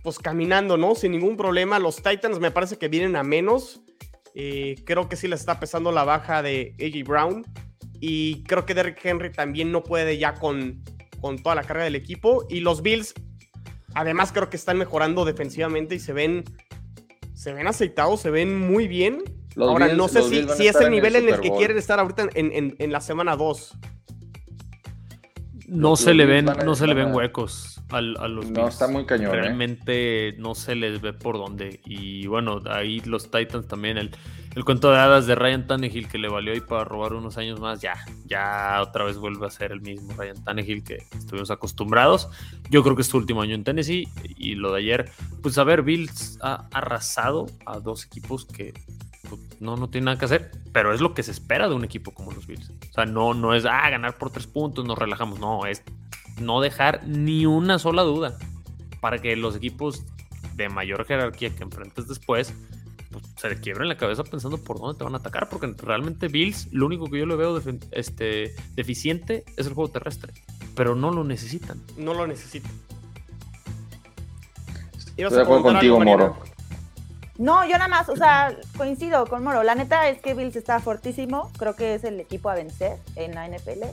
pues 0.04 0.18
caminando, 0.20 0.78
¿no? 0.78 0.96
Sin 0.96 1.12
ningún 1.14 1.38
problema. 1.38 1.78
Los 1.80 1.98
Titans 1.98 2.40
me 2.40 2.52
parece 2.52 2.78
que 2.78 2.88
vienen 2.90 3.16
a 3.16 3.24
menos. 3.24 3.82
Eh, 4.34 4.76
creo 4.86 5.08
que 5.10 5.16
sí 5.16 5.28
les 5.28 5.40
está 5.40 5.60
pesando 5.60 5.92
la 5.92 6.04
baja 6.04 6.42
de 6.42 6.76
A.J. 6.80 7.04
Brown. 7.10 7.46
Y 8.00 8.44
creo 8.44 8.66
que 8.66 8.74
Derrick 8.74 9.04
Henry 9.06 9.32
también 9.32 9.72
no 9.72 9.84
puede 9.84 10.18
ya 10.18 10.34
con, 10.36 10.84
con 11.22 11.42
toda 11.42 11.56
la 11.56 11.64
carga 11.64 11.84
del 11.84 11.96
equipo. 11.96 12.46
Y 12.50 12.60
los 12.62 12.82
Bills, 12.82 13.14
además, 13.94 14.32
creo 14.32 14.50
que 14.50 14.58
están 14.58 14.78
mejorando 14.78 15.26
defensivamente 15.26 15.96
y 15.96 16.00
se 16.00 16.14
ven, 16.14 16.44
se 17.34 17.54
ven 17.54 17.68
aceitados, 17.68 18.22
se 18.22 18.30
ven 18.32 18.60
muy 18.60 18.88
bien. 18.88 19.24
Los 19.56 19.70
Ahora, 19.70 19.88
Bills- 19.88 19.98
no 19.98 20.08
sé 20.08 20.22
si, 20.24 20.40
a 20.66 20.70
es 20.70 20.76
el 20.76 20.86
en 20.88 20.92
nivel 20.92 21.16
en 21.16 21.30
el 21.30 21.40
que 21.40 21.52
quieren 21.52 21.78
estar 21.78 22.00
ahorita 22.00 22.30
en, 22.36 22.52
en- 22.54 22.76
en 22.78 22.92
la 22.92 23.02
semana 23.02 23.36
2. 23.36 23.76
No 25.68 25.98
se 25.98 26.14
le 26.14 26.26
ven, 26.26 26.48
a- 26.50 26.54
no 26.56 26.76
se 26.76 26.88
le 26.88 26.94
ven 26.94 27.10
a- 27.10 27.14
huecos 27.14 27.82
al- 27.90 28.16
a, 28.20 28.28
los 28.28 28.50
No, 28.50 28.62
Bills. 28.62 28.74
está 28.74 28.88
muy 28.88 29.06
cañón, 29.06 29.36
¿eh? 29.36 29.42
Realmente 29.42 30.36
no 30.38 30.56
se 30.56 30.76
les 30.76 31.02
ve 31.02 31.12
por 31.14 31.38
dónde. 31.38 31.82
Y 31.86 32.26
bueno, 32.28 32.62
ahí 32.70 33.02
los 33.02 33.30
Titans 33.30 33.68
también. 33.68 33.98
El, 33.98 34.12
el 34.58 34.66
cuento 34.66 34.90
de 34.90 34.98
hadas 34.98 35.28
de 35.28 35.36
Ryan 35.36 35.68
Tannehill 35.68 36.08
que 36.08 36.18
le 36.18 36.30
valió 36.30 36.52
ahí 36.52 36.62
para 36.62 36.84
robar 36.84 37.14
unos 37.14 37.38
años 37.38 37.60
más. 37.60 37.80
Ya, 37.80 37.94
ya 38.26 38.82
otra 38.82 39.04
vez 39.04 39.20
vuelve 39.20 39.46
a 39.46 39.52
ser 39.52 39.72
el 39.72 39.82
mismo 39.82 40.16
Ryan 40.18 40.44
Tannehill 40.44 40.84
que 40.84 40.98
estuvimos 41.16 41.52
acostumbrados. 41.52 42.28
Yo 42.72 42.82
creo 42.82 42.96
que 42.96 43.04
es 43.04 43.08
su 43.08 43.18
último 43.18 43.44
año 43.44 43.54
en 43.54 43.64
Tennessee. 43.64 44.08
Y 44.36 44.56
lo 44.56 44.72
de 44.72 44.80
ayer, 44.80 45.12
pues 45.44 45.60
a 45.60 45.64
ver, 45.64 45.84
Bills 45.84 46.40
ha 46.42 46.68
arrasado 46.72 47.46
a 47.68 47.78
dos 47.78 48.04
equipos 48.06 48.46
que 48.46 48.74
pues, 49.30 49.40
no, 49.60 49.76
no 49.76 49.92
tiene 49.92 50.06
nada 50.06 50.18
que 50.18 50.26
hacer, 50.26 50.50
pero 50.74 50.92
es 50.92 51.02
lo 51.02 51.14
que 51.14 51.22
se 51.22 51.30
espera 51.30 51.70
de 51.70 51.76
un 51.76 51.84
equipo 51.84 52.12
como 52.12 52.32
los 52.32 52.48
Bills. 52.48 52.72
O 52.90 52.94
sea, 52.94 53.06
no, 53.06 53.36
no 53.36 53.54
es, 53.54 53.64
ah, 53.64 53.88
ganar 53.92 54.18
por 54.18 54.32
tres 54.32 54.48
puntos, 54.48 54.86
nos 54.86 54.98
relajamos. 54.98 55.40
No, 55.40 55.68
es 55.68 55.84
no 56.42 56.62
dejar 56.62 57.06
ni 57.06 57.46
una 57.46 57.78
sola 57.78 58.02
duda 58.02 58.36
para 59.02 59.20
que 59.20 59.36
los 59.36 59.56
equipos 59.56 60.04
de 60.56 60.68
mayor 60.70 61.06
jerarquía 61.06 61.56
que 61.56 61.62
enfrentes 61.62 62.08
después, 62.08 62.56
pues 63.20 63.34
se 63.38 63.50
le 63.50 63.60
quiebra 63.60 63.84
en 63.84 63.90
la 63.90 63.98
cabeza 63.98 64.24
pensando 64.24 64.58
por 64.58 64.80
dónde 64.80 64.98
te 64.98 65.04
van 65.04 65.14
a 65.16 65.18
atacar, 65.18 65.50
porque 65.50 65.74
realmente 65.78 66.28
Bills, 66.28 66.68
lo 66.72 66.86
único 66.86 67.10
que 67.10 67.20
yo 67.20 67.26
le 67.26 67.36
veo 67.36 67.62
este, 67.92 68.56
deficiente 68.76 69.44
es 69.58 69.68
el 69.68 69.74
juego 69.74 69.92
terrestre, 69.92 70.34
pero 70.76 70.96
no 70.96 71.12
lo 71.12 71.24
necesitan. 71.24 71.82
No 71.98 72.14
lo 72.14 72.28
necesitan. 72.28 72.72
Estoy 75.18 75.30
de 75.30 75.42
acuerdo 75.42 75.64
contigo, 75.64 76.00
Moro. 76.00 76.38
No, 77.38 77.64
yo 77.66 77.74
nada 77.74 77.88
más, 77.88 78.10
o 78.10 78.16
sea, 78.16 78.56
coincido 78.78 79.26
con 79.28 79.44
Moro. 79.44 79.64
La 79.64 79.76
neta 79.76 80.10
es 80.10 80.20
que 80.22 80.34
Bills 80.34 80.56
está 80.56 80.80
fortísimo. 80.80 81.52
Creo 81.58 81.76
que 81.76 81.96
es 81.96 82.04
el 82.04 82.20
equipo 82.20 82.50
a 82.50 82.56
vencer 82.56 82.98
en 83.16 83.36
la 83.36 83.48
NFL. 83.48 83.84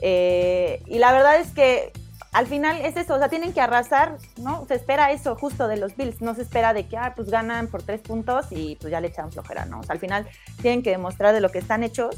Eh, 0.00 0.82
y 0.86 0.98
la 0.98 1.12
verdad 1.12 1.40
es 1.40 1.50
que 1.50 1.92
al 2.34 2.48
final 2.48 2.84
es 2.84 2.96
eso, 2.96 3.14
o 3.14 3.18
sea, 3.18 3.28
tienen 3.28 3.52
que 3.52 3.60
arrasar, 3.60 4.18
¿no? 4.38 4.66
Se 4.66 4.74
espera 4.74 5.12
eso 5.12 5.36
justo 5.36 5.68
de 5.68 5.76
los 5.76 5.96
Bills, 5.96 6.20
no 6.20 6.34
se 6.34 6.42
espera 6.42 6.74
de 6.74 6.88
que, 6.88 6.96
ah, 6.96 7.12
pues 7.14 7.30
ganan 7.30 7.68
por 7.68 7.84
tres 7.84 8.00
puntos 8.00 8.46
y 8.50 8.76
pues 8.80 8.90
ya 8.90 9.00
le 9.00 9.06
echan 9.06 9.30
flojera, 9.30 9.66
¿no? 9.66 9.78
O 9.78 9.82
sea, 9.84 9.92
al 9.92 10.00
final 10.00 10.26
tienen 10.60 10.82
que 10.82 10.90
demostrar 10.90 11.32
de 11.32 11.40
lo 11.40 11.50
que 11.50 11.60
están 11.60 11.84
hechos 11.84 12.16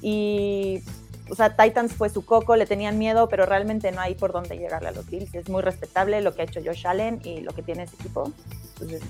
y, 0.00 0.80
o 1.28 1.34
sea, 1.34 1.56
Titans 1.56 1.92
fue 1.92 2.08
su 2.08 2.24
coco, 2.24 2.54
le 2.54 2.66
tenían 2.66 2.98
miedo, 2.98 3.28
pero 3.28 3.46
realmente 3.46 3.90
no 3.90 4.00
hay 4.00 4.14
por 4.14 4.30
dónde 4.30 4.56
llegarle 4.56 4.90
a 4.90 4.92
los 4.92 5.10
Bills. 5.10 5.34
Es 5.34 5.48
muy 5.48 5.60
respetable 5.60 6.20
lo 6.20 6.36
que 6.36 6.42
ha 6.42 6.44
hecho 6.44 6.60
Josh 6.64 6.86
Allen 6.86 7.20
y 7.24 7.40
lo 7.40 7.52
que 7.52 7.62
tiene 7.62 7.82
ese 7.82 7.96
equipo. 7.96 8.32
Entonces, 8.74 9.02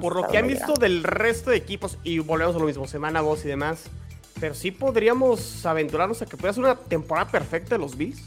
por 0.00 0.16
lo 0.16 0.26
que 0.28 0.38
han 0.38 0.46
visto 0.46 0.72
del 0.74 1.04
resto 1.04 1.50
de 1.50 1.58
equipos, 1.58 1.98
y 2.02 2.20
volvemos 2.20 2.56
a 2.56 2.58
lo 2.58 2.64
mismo, 2.64 2.86
semana 2.86 3.20
2 3.20 3.44
y 3.44 3.48
demás, 3.48 3.84
pero 4.40 4.54
sí 4.54 4.70
podríamos 4.70 5.66
aventurarnos 5.66 6.22
a 6.22 6.26
que 6.26 6.38
pueda 6.38 6.54
ser 6.54 6.64
una 6.64 6.76
temporada 6.76 7.30
perfecta 7.30 7.74
de 7.74 7.80
los 7.80 7.98
Bills. 7.98 8.22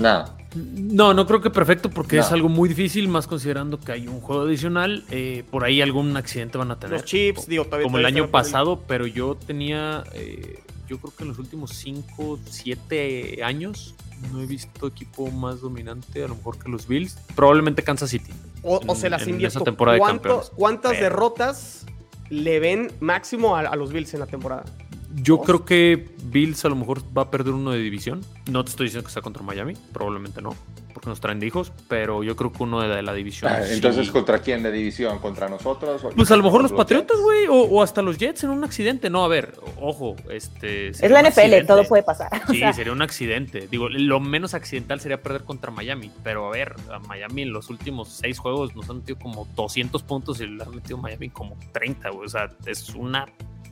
No. 0.00 0.40
No, 0.54 1.14
no 1.14 1.26
creo 1.26 1.40
que 1.40 1.50
perfecto 1.50 1.90
porque 1.90 2.18
es 2.18 2.32
algo 2.32 2.48
muy 2.48 2.68
difícil, 2.68 3.06
más 3.06 3.28
considerando 3.28 3.78
que 3.78 3.92
hay 3.92 4.08
un 4.08 4.20
juego 4.20 4.42
adicional. 4.42 5.04
Eh, 5.10 5.44
por 5.48 5.64
ahí 5.64 5.80
algún 5.80 6.16
accidente 6.16 6.58
van 6.58 6.72
a 6.72 6.78
tener. 6.78 7.00
Los 7.00 7.04
chips, 7.04 7.46
digo, 7.46 7.64
todavía. 7.64 7.84
Como 7.84 7.98
el 7.98 8.06
año 8.06 8.28
pasado, 8.28 8.82
pero 8.88 9.06
yo 9.06 9.36
tenía, 9.36 10.02
eh, 10.12 10.58
yo 10.88 10.98
creo 10.98 11.14
que 11.16 11.22
en 11.22 11.28
los 11.28 11.38
últimos 11.38 11.70
5, 11.74 12.40
7 12.44 13.44
años 13.44 13.94
no 14.32 14.40
he 14.40 14.46
visto 14.46 14.88
equipo 14.88 15.30
más 15.30 15.60
dominante, 15.60 16.24
a 16.24 16.28
lo 16.28 16.34
mejor 16.34 16.58
que 16.58 16.68
los 16.68 16.88
Bills. 16.88 17.16
Probablemente 17.36 17.84
Kansas 17.84 18.10
City. 18.10 18.32
O, 18.62 18.94
se 18.96 19.08
las 19.08 19.26
invierto. 19.28 19.60
Temporada 19.60 19.98
de 19.98 20.20
¿Cuántas 20.56 20.98
derrotas 20.98 21.86
le 22.28 22.58
ven 22.58 22.92
máximo 22.98 23.56
a 23.56 23.76
los 23.76 23.92
Bills 23.92 24.12
en 24.14 24.20
la 24.20 24.26
temporada? 24.26 24.64
Yo 25.14 25.38
creo 25.40 25.64
que 25.64 26.08
Bills 26.24 26.64
a 26.64 26.68
lo 26.68 26.76
mejor 26.76 27.02
va 27.16 27.22
a 27.22 27.30
perder 27.30 27.54
uno 27.54 27.72
de 27.72 27.78
división. 27.78 28.20
No 28.48 28.64
te 28.64 28.70
estoy 28.70 28.86
diciendo 28.86 29.06
que 29.06 29.12
sea 29.12 29.22
contra 29.22 29.42
Miami, 29.42 29.74
probablemente 29.92 30.40
no, 30.40 30.54
porque 30.94 31.08
nos 31.08 31.20
traen 31.20 31.40
de 31.40 31.46
hijos, 31.46 31.72
pero 31.88 32.22
yo 32.22 32.36
creo 32.36 32.52
que 32.52 32.62
uno 32.62 32.80
de 32.80 33.02
la, 33.02 33.12
división. 33.12 33.50
Ah, 33.52 33.60
entonces, 33.68 34.10
¿contra 34.10 34.38
quién 34.40 34.62
de 34.62 34.70
división? 34.70 35.18
¿Contra 35.18 35.48
nosotros? 35.48 36.02
pues 36.14 36.30
a 36.30 36.36
lo 36.36 36.44
mejor 36.44 36.62
los, 36.62 36.72
Patriotas, 36.72 37.18
güey, 37.20 37.46
o, 37.48 37.82
hasta 37.82 38.02
los 38.02 38.18
Jets 38.18 38.44
en 38.44 38.50
un 38.50 38.62
accidente. 38.62 39.10
No, 39.10 39.24
a 39.24 39.28
ver, 39.28 39.54
ojo, 39.80 40.14
este. 40.30 40.90
Es 40.90 41.10
la 41.10 41.22
NFL, 41.22 41.66
todo 41.66 41.84
puede 41.84 42.02
pasar. 42.02 42.30
Sí, 42.48 42.62
sería 42.74 42.92
un 42.92 43.02
accidente. 43.02 43.66
Digo, 43.68 43.88
lo 43.88 44.20
menos 44.20 44.54
accidental 44.54 45.00
sería 45.00 45.20
perder 45.20 45.42
contra 45.42 45.70
Miami, 45.70 46.10
pero 46.22 46.46
a 46.46 46.50
ver, 46.50 46.76
a 46.92 47.00
Miami 47.00 47.42
en 47.42 47.52
los 47.52 47.68
últimos 47.70 48.08
seis 48.08 48.38
juegos 48.38 48.76
nos 48.76 48.88
han 48.90 48.98
metido 48.98 49.18
como 49.18 49.48
200 49.56 50.02
puntos 50.04 50.40
y 50.40 50.46
le 50.46 50.62
han 50.62 50.74
metido 50.74 50.98
Miami 50.98 51.30
como 51.30 51.56
30, 51.72 52.10
güey. 52.10 52.26
O 52.26 52.28
sea, 52.28 52.48
es 52.66 52.90
una 52.94 53.26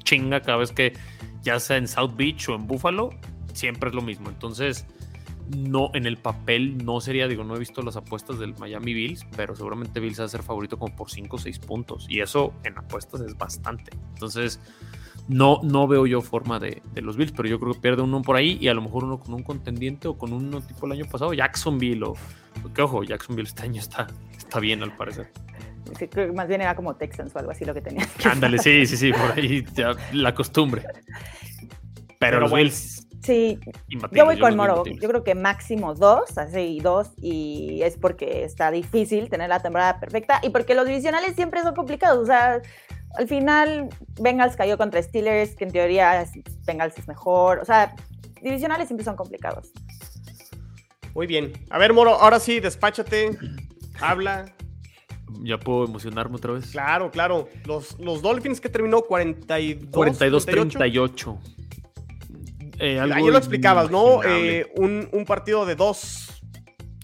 chinga 0.08 0.40
cada 0.40 0.58
vez 0.58 0.72
que 0.72 0.94
ya 1.42 1.60
sea 1.60 1.76
en 1.76 1.86
South 1.86 2.12
Beach 2.16 2.48
o 2.48 2.54
en 2.54 2.66
Buffalo, 2.66 3.10
siempre 3.52 3.90
es 3.90 3.94
lo 3.94 4.02
mismo. 4.02 4.30
Entonces, 4.30 4.86
no, 5.54 5.90
en 5.94 6.06
el 6.06 6.16
papel 6.16 6.84
no 6.84 7.00
sería, 7.00 7.28
digo, 7.28 7.44
no 7.44 7.56
he 7.56 7.58
visto 7.58 7.82
las 7.82 7.96
apuestas 7.96 8.38
del 8.38 8.54
Miami 8.58 8.94
Bills, 8.94 9.26
pero 9.36 9.54
seguramente 9.54 10.00
Bills 10.00 10.20
va 10.20 10.24
a 10.24 10.28
ser 10.28 10.42
favorito 10.42 10.78
como 10.78 10.94
por 10.96 11.10
5 11.10 11.36
o 11.36 11.38
6 11.38 11.58
puntos. 11.58 12.06
Y 12.08 12.20
eso 12.20 12.54
en 12.64 12.78
apuestas 12.78 13.20
es 13.20 13.36
bastante. 13.36 13.90
Entonces, 14.14 14.60
no, 15.28 15.60
no 15.62 15.86
veo 15.86 16.06
yo 16.06 16.22
forma 16.22 16.58
de, 16.58 16.82
los 16.96 17.18
Bills, 17.18 17.32
pero 17.32 17.48
yo 17.48 17.60
creo 17.60 17.74
que 17.74 17.80
pierde 17.80 18.02
uno 18.02 18.22
por 18.22 18.36
ahí 18.36 18.56
y 18.60 18.68
a 18.68 18.74
lo 18.74 18.80
mejor 18.80 19.04
uno 19.04 19.20
con 19.20 19.34
un 19.34 19.42
contendiente 19.42 20.08
o 20.08 20.16
con 20.16 20.32
uno 20.32 20.62
tipo 20.62 20.86
el 20.86 20.92
año 20.92 21.04
pasado, 21.04 21.34
Jacksonville 21.34 22.04
o. 22.04 22.14
Que 22.74 22.82
ojo, 22.82 23.04
Jacksonville 23.04 23.48
este 23.48 23.62
año 23.62 23.80
está, 23.80 24.06
está 24.36 24.58
bien 24.58 24.82
al 24.82 24.96
parecer. 24.96 25.30
Que 25.96 26.26
más 26.32 26.48
bien 26.48 26.60
era 26.60 26.74
como 26.74 26.96
Texans 26.96 27.34
o 27.34 27.38
algo 27.38 27.50
así 27.50 27.64
lo 27.64 27.74
que 27.74 27.80
tenía. 27.80 28.06
Ándale, 28.24 28.58
sí, 28.58 28.86
sí, 28.86 28.96
sí, 28.96 29.12
por 29.12 29.32
ahí 29.32 29.64
la 30.12 30.34
costumbre. 30.34 30.82
Pero, 32.18 32.40
los 32.40 32.52
Bills. 32.52 33.06
Sí, 33.22 33.58
yo 34.12 34.24
voy 34.24 34.38
con 34.38 34.56
Moro. 34.56 34.84
Yo 34.84 35.08
creo 35.08 35.24
que 35.24 35.34
máximo 35.34 35.94
dos, 35.94 36.38
así 36.38 36.78
dos, 36.80 37.10
y 37.16 37.80
es 37.82 37.96
porque 37.96 38.44
está 38.44 38.70
difícil 38.70 39.28
tener 39.28 39.48
la 39.48 39.60
temporada 39.60 39.98
perfecta 40.00 40.40
y 40.42 40.50
porque 40.50 40.74
los 40.74 40.86
divisionales 40.86 41.34
siempre 41.34 41.62
son 41.62 41.74
complicados. 41.74 42.18
O 42.18 42.26
sea, 42.26 42.62
al 43.16 43.28
final, 43.28 43.88
Bengals 44.20 44.56
cayó 44.56 44.78
contra 44.78 45.02
Steelers, 45.02 45.56
que 45.56 45.64
en 45.64 45.72
teoría 45.72 46.24
Bengals 46.66 46.96
es 46.96 47.08
mejor. 47.08 47.58
O 47.58 47.64
sea, 47.64 47.94
divisionales 48.40 48.88
siempre 48.88 49.04
son 49.04 49.16
complicados. 49.16 49.72
Muy 51.14 51.26
bien. 51.26 51.52
A 51.70 51.78
ver, 51.78 51.92
Moro, 51.92 52.14
ahora 52.14 52.38
sí, 52.38 52.60
despáchate, 52.60 53.36
habla, 54.00 54.46
ya 55.42 55.58
puedo 55.58 55.84
emocionarme 55.84 56.36
otra 56.36 56.52
vez. 56.52 56.70
Claro, 56.70 57.10
claro. 57.10 57.48
Los, 57.64 57.98
los 57.98 58.22
Dolphins 58.22 58.60
que 58.60 58.68
terminó 58.68 59.02
42. 59.02 59.92
42-38. 59.92 61.38
Eh, 62.80 63.00
Ayer 63.00 63.32
lo 63.32 63.38
explicabas, 63.38 63.90
¿no? 63.90 64.22
Eh, 64.24 64.70
un, 64.76 65.24
partido 65.26 65.66
de 65.66 65.74
dos. 65.74 66.42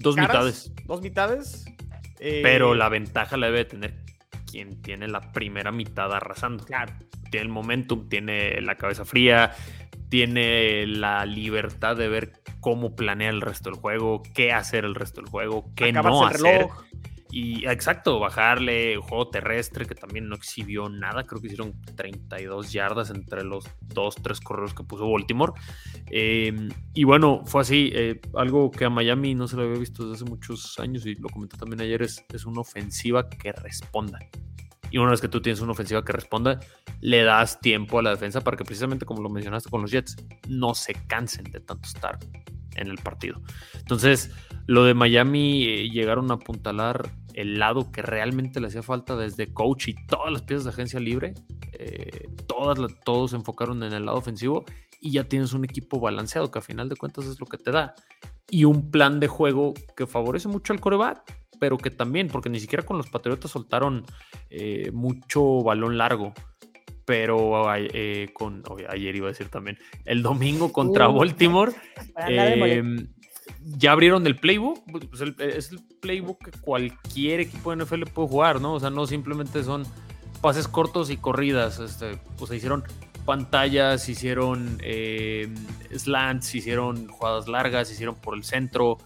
Dos 0.01 0.17
mitades. 0.17 0.73
Dos 0.85 1.01
mitades. 1.03 1.65
Eh, 2.21 2.41
Pero 2.43 2.75
la 2.75 2.89
ventaja 2.89 3.37
la 3.37 3.47
debe 3.47 3.65
tener 3.65 4.05
quien 4.51 4.81
tiene 4.83 5.09
la 5.09 5.33
primera 5.33 5.73
mitad 5.73 6.13
arrasando. 6.13 6.65
Claro. 6.65 6.93
Tiene 7.31 7.47
el 7.47 7.53
momentum, 7.53 8.09
tiene 8.09 8.61
la 8.61 8.77
cabeza 8.77 9.05
fría, 9.05 9.53
tiene 10.09 10.87
la 10.87 11.27
libertad 11.27 11.97
de 11.97 12.09
ver 12.09 12.33
cómo 12.61 12.95
planea 12.95 13.31
el 13.31 13.41
resto 13.41 13.71
del 13.71 13.81
juego, 13.81 14.23
qué 14.33 14.53
hacer 14.53 14.85
el 14.85 14.95
resto 14.95 15.21
del 15.21 15.29
juego, 15.29 15.73
qué 15.75 15.93
no 15.93 16.25
hacer. 16.25 16.69
Y 17.37 17.67
exacto, 17.67 18.21
bajarle 18.21 18.97
juego 18.99 19.29
terrestre 19.29 19.87
que 19.87 19.97
también 19.97 20.29
no 20.29 20.37
exhibió 20.37 20.89
nada. 20.89 21.25
Creo 21.25 21.41
que 21.41 21.49
hicieron 21.49 21.75
32 21.97 22.73
yardas 22.73 23.11
entre 23.11 23.43
los 23.43 23.69
dos, 23.81 24.15
tres 24.15 24.39
correos 24.39 24.73
que 24.73 24.85
puso 24.85 25.11
Baltimore. 25.11 25.53
Em, 26.13 26.69
y 26.95 27.03
bueno, 27.03 27.43
fue 27.45 27.63
así. 27.63 27.91
Eh, 27.93 28.21
algo 28.37 28.71
que 28.71 28.85
a 28.85 28.89
Miami 28.89 29.35
no 29.35 29.49
se 29.49 29.57
lo 29.57 29.63
había 29.63 29.81
visto 29.81 30.05
desde 30.05 30.23
hace 30.23 30.31
muchos 30.31 30.79
años 30.79 31.05
y 31.07 31.17
lo 31.17 31.29
comenté 31.29 31.57
también 31.57 31.81
ayer 31.81 32.03
es, 32.03 32.25
es 32.33 32.47
una 32.47 32.61
ofensiva 32.61 33.29
que 33.29 33.51
responda. 33.51 34.21
Y 34.93 34.99
una 34.99 35.11
vez 35.11 35.21
que 35.21 35.27
tú 35.27 35.43
tienes 35.43 35.61
una 35.61 35.73
ofensiva 35.73 36.05
que 36.05 36.13
responda, 36.13 36.61
le 37.01 37.25
das 37.25 37.59
tiempo 37.59 37.99
a 37.99 38.03
la 38.05 38.11
defensa 38.11 38.43
para 38.43 38.57
que 38.57 38.65
precisamente 38.65 39.07
como 39.07 39.23
lo 39.23 39.29
mencionaste 39.29 39.71
con 39.71 39.83
los 39.83 39.91
Jets, 39.91 40.17
no 40.49 40.73
se 40.77 40.95
cansen 41.09 41.51
de 41.51 41.59
tanto 41.59 41.89
estar 41.89 42.17
en 42.77 42.87
el 42.87 42.99
partido. 42.99 43.43
Entonces, 43.77 44.31
lo 44.67 44.85
de 44.85 44.95
Miami 44.95 45.65
eh, 45.65 45.91
llegaron 45.91 46.31
a 46.31 46.35
apuntalar 46.35 47.11
el 47.35 47.59
lado 47.59 47.91
que 47.91 48.03
realmente 48.03 48.61
le 48.61 48.69
hacía 48.69 48.83
falta 48.83 49.17
desde 49.17 49.53
coach 49.53 49.89
y 49.89 49.95
todas 50.07 50.33
las 50.33 50.43
piezas 50.43 50.65
de 50.65 50.71
agencia 50.71 51.01
libre, 51.01 51.35
eh, 51.73 52.29
todas, 52.47 52.79
todos 53.05 53.31
se 53.31 53.37
enfocaron 53.37 53.83
en 53.83 53.93
el 53.93 54.07
lado 54.07 54.19
ofensivo 54.19 54.65
y 55.01 55.13
ya 55.13 55.25
tienes 55.25 55.53
un 55.53 55.65
equipo 55.65 56.01
balanceado 56.01 56.51
que 56.51 56.59
a 56.59 56.63
final 56.63 56.89
de 56.89 56.97
cuentas 56.97 57.27
es 57.27 57.41
lo 57.41 57.47
que 57.47 57.59
te 57.59 57.71
da. 57.71 57.95
Y 58.49 58.65
un 58.65 58.91
plan 58.91 59.21
de 59.21 59.29
juego 59.29 59.75
que 59.97 60.07
favorece 60.07 60.49
mucho 60.49 60.73
al 60.73 60.81
coreback, 60.81 61.23
pero 61.61 61.77
que 61.77 61.91
también, 61.91 62.29
porque 62.29 62.49
ni 62.49 62.61
siquiera 62.61 62.85
con 62.85 62.97
los 62.97 63.09
Patriotas 63.09 63.51
soltaron 63.51 64.05
eh, 64.51 64.91
mucho 64.93 65.63
balón 65.63 65.99
largo 65.99 66.33
pero 67.07 67.65
eh, 67.77 68.31
con 68.33 68.63
ayer 68.89 69.17
iba 69.17 69.27
a 69.27 69.33
decir 69.33 69.49
también 69.49 69.77
el 70.05 70.23
domingo 70.23 70.73
contra 70.73 71.07
Baltimore 71.09 71.73
ya 73.65 73.93
abrieron 73.93 74.27
el 74.27 74.37
playbook, 74.37 74.83
pues 75.11 75.23
es 75.39 75.73
el 75.73 75.81
playbook 76.01 76.45
que 76.45 76.61
cualquier 76.61 77.41
equipo 77.41 77.75
de 77.75 77.85
NFL 77.85 78.05
puede 78.13 78.29
jugar, 78.29 78.61
¿no? 78.61 78.75
O 78.75 78.81
sea, 78.81 78.91
no 78.91 79.07
simplemente 79.07 79.65
son 79.65 79.85
pases 80.41 80.69
cortos 80.69 81.11
y 81.11 81.17
corridas, 81.17 81.79
este, 81.79 82.19
pues 82.37 82.51
se 82.51 82.57
hicieron 82.57 82.85
pantallas, 83.25 84.09
hicieron 84.09 84.79
eh, 84.83 85.49
slants, 85.97 86.55
hicieron 86.55 87.09
jugadas 87.09 87.49
largas, 87.49 87.91
hicieron 87.91 88.17
por 88.17 88.37
el 88.37 88.45
centro, 88.45 88.99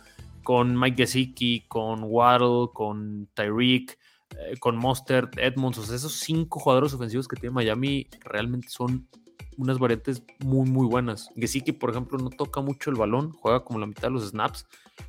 con 0.43 0.79
Mike 0.79 1.05
Gesicki, 1.05 1.67
con 1.69 2.01
Waddle, 2.05 2.71
con 2.73 3.29
Tyreek, 3.35 3.99
eh, 4.31 4.57
con 4.59 4.77
Monster, 4.77 5.29
Edmonds, 5.37 5.79
o 5.79 5.85
sea, 5.85 5.95
esos 5.95 6.15
cinco 6.15 6.59
jugadores 6.59 6.93
ofensivos 6.95 7.29
que 7.29 7.37
tiene 7.37 7.55
Miami 7.55 8.09
realmente 8.25 8.69
son 8.69 9.07
unas 9.57 9.79
variantes 9.79 10.23
muy, 10.45 10.69
muy 10.69 10.87
buenas. 10.87 11.31
Gesicki, 11.37 11.73
por 11.73 11.91
ejemplo, 11.91 12.19
no 12.19 12.31
toca 12.31 12.61
mucho 12.61 12.91
el 12.91 12.97
balón, 12.97 13.33
juega 13.33 13.65
como 13.65 13.79
la 13.79 13.87
mitad 13.87 14.03
de 14.03 14.11
los 14.11 14.29
snaps, 14.29 14.67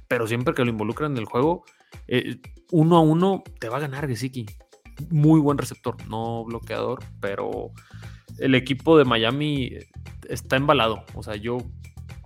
pero 0.08 0.28
siempre 0.28 0.54
que 0.54 0.64
lo 0.64 0.72
involucran 0.72 1.12
en 1.14 1.18
el 1.20 1.26
juego, 1.26 1.64
eh, 2.08 2.40
uno 2.72 2.98
a 2.98 3.02
uno 3.02 3.44
te 3.60 3.70
va 3.70 3.78
a 3.78 3.82
ganar 3.82 4.08
Gesicki. 4.08 4.46
Muy 5.10 5.40
buen 5.40 5.58
receptor, 5.58 5.96
no 6.08 6.44
bloqueador, 6.46 7.00
pero 7.20 7.72
el 8.40 8.56
equipo 8.56 8.98
de 8.98 9.06
Miami 9.06 9.72
está 10.28 10.58
embalado. 10.58 11.04
O 11.14 11.24
sea, 11.24 11.36
yo 11.36 11.58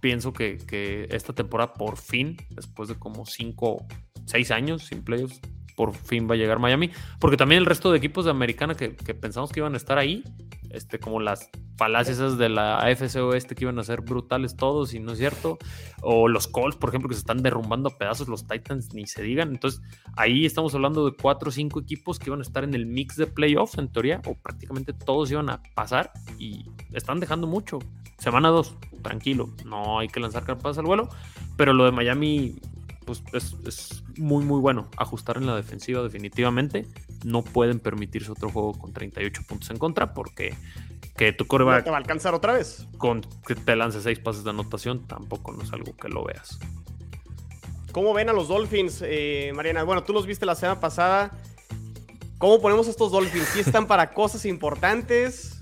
pienso 0.02 0.34
que, 0.34 1.08
esta 1.12 1.34
temporada 1.34 1.74
por 1.74 1.98
fin, 1.98 2.38
después 2.50 2.89
de 2.89 2.96
como 2.96 3.26
5, 3.26 3.86
6 4.26 4.52
años 4.52 4.86
sin 4.86 5.04
playoffs, 5.04 5.39
por 5.76 5.94
fin 5.94 6.28
va 6.30 6.36
a 6.36 6.38
llegar 6.38 6.60
Miami, 6.60 6.92
porque 7.20 7.38
también 7.38 7.60
el 7.60 7.66
resto 7.66 7.92
de 7.92 7.98
equipos 7.98 8.26
de 8.26 8.32
Americana 8.32 8.76
que, 8.76 8.96
que 8.96 9.13
pensamos 9.13 9.52
que 9.52 9.60
iban 9.60 9.74
a 9.74 9.78
estar 9.78 9.98
ahí, 9.98 10.24
este, 10.70 11.00
como 11.00 11.20
las 11.20 11.50
falacias 11.77 12.17
esas 12.17 12.38
de 12.38 12.49
la 12.49 12.79
AFC 12.79 13.15
Oeste 13.17 13.55
que 13.55 13.65
iban 13.65 13.79
a 13.79 13.83
ser 13.83 14.01
brutales 14.01 14.55
todos 14.55 14.93
y 14.93 14.99
no 14.99 15.13
es 15.13 15.17
cierto, 15.17 15.57
o 16.01 16.27
los 16.27 16.47
Colts, 16.47 16.77
por 16.77 16.89
ejemplo, 16.89 17.09
que 17.09 17.15
se 17.15 17.19
están 17.19 17.41
derrumbando 17.41 17.89
a 17.89 17.97
pedazos, 17.97 18.27
los 18.27 18.47
Titans 18.47 18.93
ni 18.93 19.07
se 19.07 19.23
digan, 19.23 19.49
entonces 19.49 19.81
ahí 20.15 20.45
estamos 20.45 20.73
hablando 20.75 21.05
de 21.05 21.15
cuatro 21.19 21.49
o 21.49 21.51
cinco 21.51 21.79
equipos 21.79 22.19
que 22.19 22.29
iban 22.29 22.39
a 22.39 22.43
estar 22.43 22.63
en 22.63 22.73
el 22.73 22.86
mix 22.86 23.15
de 23.15 23.27
playoffs 23.27 23.77
en 23.77 23.91
teoría, 23.91 24.21
o 24.25 24.36
prácticamente 24.36 24.93
todos 24.93 25.31
iban 25.31 25.49
a 25.49 25.62
pasar 25.75 26.12
y 26.38 26.65
están 26.91 27.19
dejando 27.19 27.47
mucho. 27.47 27.79
Semana 28.19 28.49
2, 28.49 28.75
tranquilo, 29.01 29.49
no 29.65 29.99
hay 29.99 30.07
que 30.07 30.19
lanzar 30.19 30.45
carpas 30.45 30.77
al 30.77 30.86
vuelo, 30.86 31.09
pero 31.57 31.73
lo 31.73 31.86
de 31.86 31.91
Miami 31.91 32.55
pues 33.05 33.23
es, 33.33 33.55
es, 33.65 34.03
muy 34.17 34.45
muy 34.45 34.59
bueno. 34.59 34.88
Ajustar 34.97 35.38
en 35.38 35.45
la 35.45 35.55
defensiva 35.55 36.01
definitivamente. 36.01 36.88
No 37.25 37.41
pueden 37.41 37.79
permitirse 37.79 38.31
otro 38.31 38.49
juego 38.49 38.73
con 38.73 38.93
38 38.93 39.41
puntos 39.47 39.69
en 39.71 39.77
contra 39.77 40.13
porque 40.13 40.55
que 41.15 41.32
tu 41.32 41.45
coreback 41.45 41.80
no 41.80 41.84
te 41.84 41.89
va 41.91 41.97
a 41.97 41.99
alcanzar 41.99 42.34
otra 42.34 42.54
vez. 42.54 42.88
Con 42.97 43.21
que 43.45 43.56
te 43.56 43.76
lance 43.76 44.02
seis 44.02 44.19
pases 44.19 44.43
de 44.43 44.49
anotación 44.49 45.06
tampoco 45.08 45.52
no 45.52 45.63
es 45.63 45.71
algo 45.71 45.95
que 45.95 46.10
lo 46.10 46.23
veas. 46.23 46.60
¿Cómo 47.91 48.13
ven 48.13 48.30
a 48.30 48.34
los 48.34 48.47
Dolphins, 48.47 49.04
eh, 49.06 49.52
Mariana? 49.56 49.84
Bueno, 49.84 50.04
tú 50.04 50.13
los 50.13 50.26
viste 50.26 50.45
la 50.45 50.56
semana 50.56 50.80
pasada. 50.80 51.32
¿Cómo 52.39 52.60
ponemos 52.60 52.88
estos 52.88 53.12
Dolphins? 53.12 53.47
¿Sí 53.49 53.60
están 53.60 53.86
para 53.88 54.13
cosas 54.13 54.45
importantes? 54.45 55.62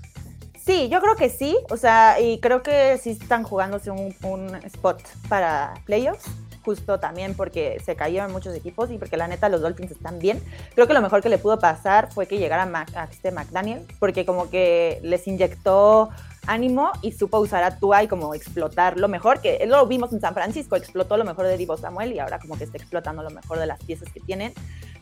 Sí, 0.64 0.88
yo 0.88 1.00
creo 1.00 1.16
que 1.16 1.28
sí. 1.28 1.56
O 1.70 1.76
sea, 1.76 2.20
y 2.20 2.40
creo 2.40 2.62
que 2.62 2.98
sí 2.98 3.10
están 3.10 3.42
jugándose 3.42 3.90
un, 3.90 4.14
un 4.22 4.54
spot 4.64 5.02
para 5.28 5.74
playoffs 5.84 6.30
justo 6.64 6.98
también 6.98 7.34
porque 7.34 7.80
se 7.84 7.96
cayeron 7.96 8.32
muchos 8.32 8.54
equipos 8.54 8.90
y 8.90 8.98
porque 8.98 9.16
la 9.16 9.28
neta 9.28 9.48
los 9.48 9.60
Dolphins 9.60 9.92
están 9.92 10.18
bien. 10.18 10.42
Creo 10.74 10.86
que 10.86 10.94
lo 10.94 11.02
mejor 11.02 11.22
que 11.22 11.28
le 11.28 11.38
pudo 11.38 11.58
pasar 11.58 12.12
fue 12.12 12.26
que 12.26 12.38
llegara 12.38 12.66
Mac, 12.66 12.90
a 12.94 13.04
este 13.04 13.32
McDaniel, 13.32 13.86
porque 13.98 14.24
como 14.24 14.50
que 14.50 15.00
les 15.02 15.26
inyectó 15.26 16.10
ánimo 16.46 16.90
y 17.02 17.12
supo 17.12 17.38
usar 17.38 17.62
a 17.62 17.78
Tua 17.78 18.02
y 18.02 18.08
como 18.08 18.34
explotar 18.34 18.98
lo 18.98 19.08
mejor, 19.08 19.40
que 19.40 19.64
lo 19.66 19.86
vimos 19.86 20.12
en 20.12 20.20
San 20.20 20.34
Francisco, 20.34 20.76
explotó 20.76 21.16
lo 21.16 21.24
mejor 21.24 21.46
de 21.46 21.56
Divo 21.56 21.76
Samuel 21.76 22.12
y 22.12 22.18
ahora 22.18 22.38
como 22.38 22.56
que 22.56 22.64
está 22.64 22.78
explotando 22.78 23.22
lo 23.22 23.30
mejor 23.30 23.58
de 23.58 23.66
las 23.66 23.82
piezas 23.82 24.12
que 24.12 24.20
tienen. 24.20 24.52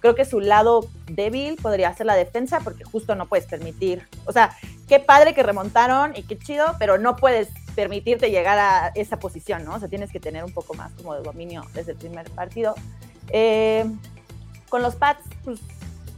Creo 0.00 0.14
que 0.14 0.24
su 0.24 0.40
lado 0.40 0.86
débil 1.06 1.56
podría 1.56 1.94
ser 1.94 2.06
la 2.06 2.14
defensa 2.14 2.60
porque 2.60 2.84
justo 2.84 3.14
no 3.14 3.26
puedes 3.26 3.46
permitir, 3.46 4.06
o 4.24 4.32
sea, 4.32 4.56
qué 4.88 4.98
padre 4.98 5.34
que 5.34 5.42
remontaron 5.42 6.12
y 6.16 6.22
qué 6.22 6.38
chido, 6.38 6.64
pero 6.78 6.98
no 6.98 7.16
puedes 7.16 7.48
permitirte 7.74 8.30
llegar 8.30 8.58
a 8.58 8.88
esa 8.94 9.18
posición, 9.18 9.64
¿no? 9.64 9.74
O 9.74 9.78
sea, 9.78 9.88
tienes 9.88 10.10
que 10.10 10.20
tener 10.20 10.44
un 10.44 10.52
poco 10.52 10.74
más 10.74 10.92
como 10.92 11.14
de 11.14 11.22
dominio 11.22 11.64
desde 11.74 11.92
el 11.92 11.98
primer 11.98 12.30
partido. 12.30 12.74
Eh, 13.28 13.84
con 14.68 14.82
los 14.82 14.96
Pats, 14.96 15.24
pues 15.44 15.60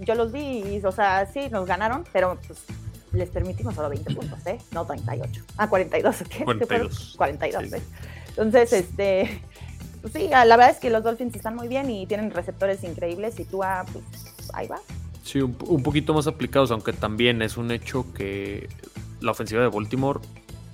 yo 0.01 0.15
los 0.15 0.33
vi, 0.33 0.63
y, 0.63 0.85
o 0.85 0.93
sea, 0.93 1.27
sí, 1.27 1.49
nos 1.51 1.67
ganaron, 1.67 2.05
pero 2.13 2.39
pues 2.47 2.61
les 3.13 3.29
permitimos 3.29 3.75
solo 3.75 3.89
20 3.89 4.15
puntos, 4.15 4.47
¿eh? 4.47 4.59
No 4.73 4.87
38. 4.87 5.45
Ah, 5.57 5.69
42, 5.69 6.17
¿qué? 6.29 6.45
42. 6.45 7.15
42, 7.17 7.69
sí. 7.69 7.77
¿eh? 7.77 7.83
Entonces, 8.29 8.73
este, 8.73 9.43
pues 10.01 10.15
sí, 10.15 10.29
la 10.29 10.45
verdad 10.45 10.71
es 10.71 10.79
que 10.79 10.91
los 10.91 11.03
Dolphins 11.03 11.35
están 11.37 11.55
muy 11.55 11.69
bien 11.69 11.91
y 11.91 12.07
tienen 12.07 12.31
receptores 12.31 12.83
increíbles 12.85 13.39
y 13.39 13.45
tú, 13.45 13.61
pues, 13.93 14.05
ahí 14.55 14.67
va. 14.67 14.81
Sí, 15.23 15.41
un, 15.41 15.57
un 15.67 15.83
poquito 15.83 16.15
más 16.15 16.27
aplicados, 16.27 16.71
aunque 16.71 16.93
también 16.93 17.43
es 17.43 17.57
un 17.57 17.71
hecho 17.71 18.07
que 18.15 18.69
la 19.21 19.31
ofensiva 19.31 19.63
de 19.63 19.69
Baltimore 19.69 20.21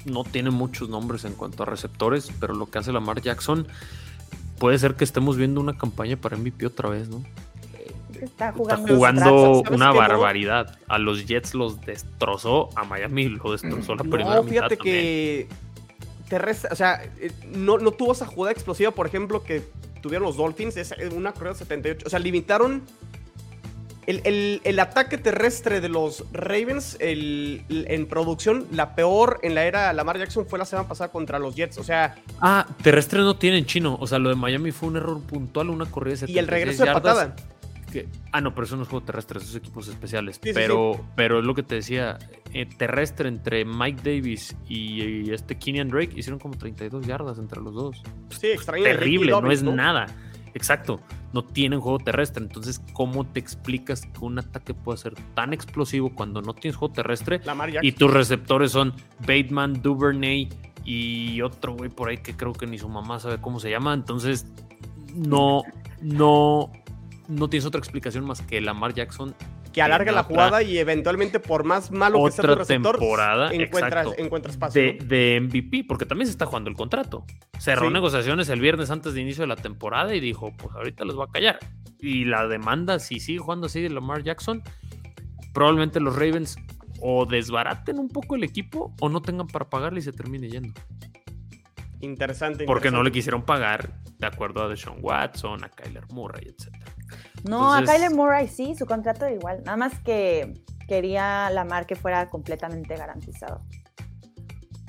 no 0.09 0.25
tiene 0.25 0.51
muchos 0.51 0.89
nombres 0.89 1.25
en 1.25 1.35
cuanto 1.35 1.63
a 1.63 1.67
receptores, 1.67 2.31
pero 2.41 2.55
lo 2.55 2.67
que 2.67 2.79
hace 2.79 2.93
Lamar 2.93 3.21
Jackson 3.21 3.67
puede 4.59 4.79
ser 4.79 4.95
que 4.95 5.05
estemos 5.05 5.37
viendo 5.37 5.61
una 5.61 5.77
campaña 5.77 6.17
para 6.17 6.37
MVP 6.37 6.67
otra 6.67 6.89
vez, 6.89 7.09
¿no? 7.09 7.23
Está 8.21 8.53
jugando, 8.53 8.85
Está 8.85 8.95
jugando 8.95 9.63
una 9.71 9.93
barbaridad. 9.93 10.77
No? 10.89 10.95
A 10.95 10.99
los 10.99 11.27
Jets 11.27 11.55
los 11.55 11.81
destrozó, 11.81 12.71
a 12.75 12.85
Miami 12.85 13.29
lo 13.29 13.53
destrozó 13.53 13.95
la 13.95 14.03
primera 14.03 14.35
no, 14.35 14.43
fíjate 14.43 14.75
mitad 14.75 14.83
que 14.83 15.49
te 16.29 16.39
resta, 16.39 16.69
o 16.73 16.77
sea, 16.77 17.01
no, 17.47 17.79
no 17.79 17.93
tuvo 17.93 18.13
esa 18.13 18.27
jugada 18.27 18.53
explosiva, 18.53 18.91
por 18.91 19.07
ejemplo, 19.07 19.43
que 19.45 19.63
tuvieron 20.03 20.27
los 20.27 20.37
Dolphins, 20.37 20.77
es 20.77 20.93
una 21.15 21.33
corrida 21.33 21.53
de 21.53 21.59
78, 21.59 22.07
o 22.07 22.11
sea, 22.11 22.19
limitaron 22.19 22.83
el, 24.09 24.23
el, 24.25 24.61
el, 24.65 24.81
ataque 24.81 25.19
terrestre 25.19 25.83
de 25.83 25.91
los 25.91 26.25
Ravens 26.33 26.97
el, 26.99 27.63
en 27.69 28.07
producción, 28.07 28.67
la 28.73 28.95
peor 28.95 29.39
en 29.43 29.55
la 29.55 29.67
era 29.67 29.93
Lamar 29.93 30.19
Jackson 30.19 30.47
fue 30.47 30.59
la 30.59 30.65
semana 30.65 30.89
pasada 30.89 31.13
contra 31.13 31.39
los 31.39 31.55
Jets. 31.55 31.77
O 31.77 31.85
sea. 31.85 32.15
Ah, 32.41 32.67
terrestre 32.83 33.19
no 33.21 33.37
tienen 33.37 33.67
chino. 33.67 33.99
O 34.01 34.07
sea, 34.07 34.19
lo 34.19 34.31
de 34.31 34.35
Miami 34.35 34.73
fue 34.73 34.89
un 34.89 34.97
error 34.97 35.21
puntual, 35.21 35.69
una 35.69 35.85
corrida 35.85 36.13
de 36.13 36.17
76 36.21 36.37
Y 36.37 36.39
el 36.39 36.47
regreso 36.47 36.87
de 36.87 36.93
patada. 36.93 37.37
Que, 37.93 38.09
ah, 38.33 38.41
no, 38.41 38.55
pero 38.55 38.67
eso 38.67 38.77
no 38.77 38.83
es 38.85 38.89
juego 38.89 39.05
terrestre, 39.05 39.41
esos 39.41 39.55
equipos 39.55 39.89
especiales. 39.89 40.41
Sí, 40.43 40.53
pero, 40.55 40.93
sí, 40.95 41.01
sí. 41.01 41.09
pero 41.15 41.41
es 41.41 41.45
lo 41.45 41.55
que 41.55 41.63
te 41.63 41.75
decía, 41.75 42.19
eh, 42.55 42.67
terrestre 42.79 43.29
entre 43.29 43.67
Mike 43.67 44.01
Davis 44.03 44.57
y, 44.69 45.03
y 45.03 45.33
este 45.33 45.59
Kenyan 45.59 45.89
Drake 45.89 46.13
hicieron 46.17 46.39
como 46.39 46.57
32 46.57 47.07
yardas 47.07 47.39
entre 47.39 47.61
los 47.61 47.75
dos. 47.75 48.03
Sí, 48.31 48.49
extraño. 48.49 48.85
Terrible, 48.85 49.33
no 49.33 49.51
es 49.51 49.63
nada. 49.63 50.07
Exacto, 50.59 50.99
no 51.33 51.45
tienen 51.45 51.81
juego 51.81 52.01
terrestre. 52.01 52.43
Entonces, 52.43 52.83
¿cómo 52.93 53.25
te 53.25 53.39
explicas 53.39 54.01
que 54.03 54.25
un 54.25 54.41
ataque 54.41 54.75
puede 54.75 54.99
ser 54.99 55.15
tan 55.35 55.53
explosivo 55.53 56.13
cuando 56.13 56.43
no 56.43 56.53
tienes 56.53 56.75
juego 56.75 56.93
terrestre? 56.93 57.41
Y 57.81 57.93
tus 57.93 58.13
receptores 58.13 58.73
son 58.73 58.93
Bateman, 59.21 59.81
Duvernay 59.81 60.49
y 60.85 61.41
otro 61.43 61.77
güey 61.77 61.91
por 61.91 62.09
ahí 62.09 62.19
que 62.19 62.37
creo 62.37 62.53
que 62.53 62.67
ni 62.67 62.77
su 62.77 62.89
mamá 62.89 63.21
sabe 63.21 63.41
cómo 63.41 63.61
se 63.61 63.71
llama. 63.71 63.95
Entonces, 63.95 64.47
no, 65.15 65.63
no, 66.03 66.73
no 67.29 67.49
tienes 67.49 67.65
otra 67.65 67.79
explicación 67.79 68.25
más 68.25 68.43
que 68.43 68.61
Lamar 68.61 68.95
Jackson 68.95 69.37
que 69.79 69.83
alarga 69.83 70.13
la 70.13 70.25
jugada 70.25 70.63
y 70.63 70.79
eventualmente 70.79 71.39
por 71.39 71.65
más 71.65 71.91
malo 71.91 72.25
que 72.25 72.33
sea 72.33 72.45
tu 72.45 72.55
receptor, 72.57 72.99
temporada, 72.99 73.53
encuentras, 73.53 74.07
exacto, 74.07 74.23
encuentras 74.23 74.55
espacio. 74.55 74.83
De, 74.83 74.99
de, 75.05 75.41
MVP, 75.41 75.85
porque 75.87 76.05
también 76.05 76.27
se 76.27 76.33
está 76.33 76.47
jugando 76.47 76.69
el 76.69 76.77
contrato. 76.77 77.25
Cerró 77.59 77.87
sí. 77.87 77.93
negociaciones 77.93 78.49
el 78.49 78.61
viernes 78.61 78.91
antes 78.91 79.15
de 79.15 79.21
inicio 79.21 79.43
de 79.43 79.47
la 79.49 79.57
temporada 79.57 80.15
y 80.15 80.21
dijo, 80.21 80.53
pues 80.57 80.75
ahorita 80.75 81.05
los 81.05 81.19
va 81.19 81.25
a 81.25 81.29
callar. 81.29 81.59
Y 82.01 82.25
la 82.25 82.49
demanda, 82.49 82.99
si 82.99 83.21
sigue 83.21 83.39
jugando 83.39 83.67
así 83.67 83.81
de 83.81 83.91
Lamar 83.91 84.23
Jackson, 84.25 84.63
probablemente 85.55 86.01
los 86.01 86.15
Ravens 86.15 86.57
o 87.01 87.27
desbaraten 87.27 87.99
un 87.99 88.09
poco 88.09 88.35
el 88.35 88.43
equipo 88.43 88.95
o 89.01 89.09
no 89.09 89.23
tengan 89.23 89.47
para 89.47 89.69
pagarle 89.69 90.01
y 90.01 90.03
se 90.03 90.13
termine 90.13 90.49
yendo. 90.49 90.75
Interesante. 92.01 92.65
Porque 92.65 92.91
no 92.91 93.03
le 93.03 93.13
quisieron 93.13 93.43
pagar 93.43 93.93
de 94.19 94.27
acuerdo 94.27 94.63
a 94.63 94.69
Deshaun 94.69 94.99
Watson, 95.01 95.65
a 95.65 95.69
Kyler 95.69 96.05
Murray, 96.13 96.49
etcétera. 96.49 96.78
No, 97.45 97.77
Entonces, 97.77 97.89
a 97.89 97.93
Kyler 97.93 98.17
Murray 98.17 98.49
sí, 98.49 98.75
su 98.75 98.87
contrato 98.87 99.27
era 99.27 99.35
igual. 99.35 99.63
Nada 99.65 99.77
más 99.77 99.99
que 100.01 100.55
quería 100.89 101.51
Lamar 101.51 101.87
que 101.87 101.95
fuera 101.95 102.29
completamente 102.29 102.97
garantizado. 102.97 103.63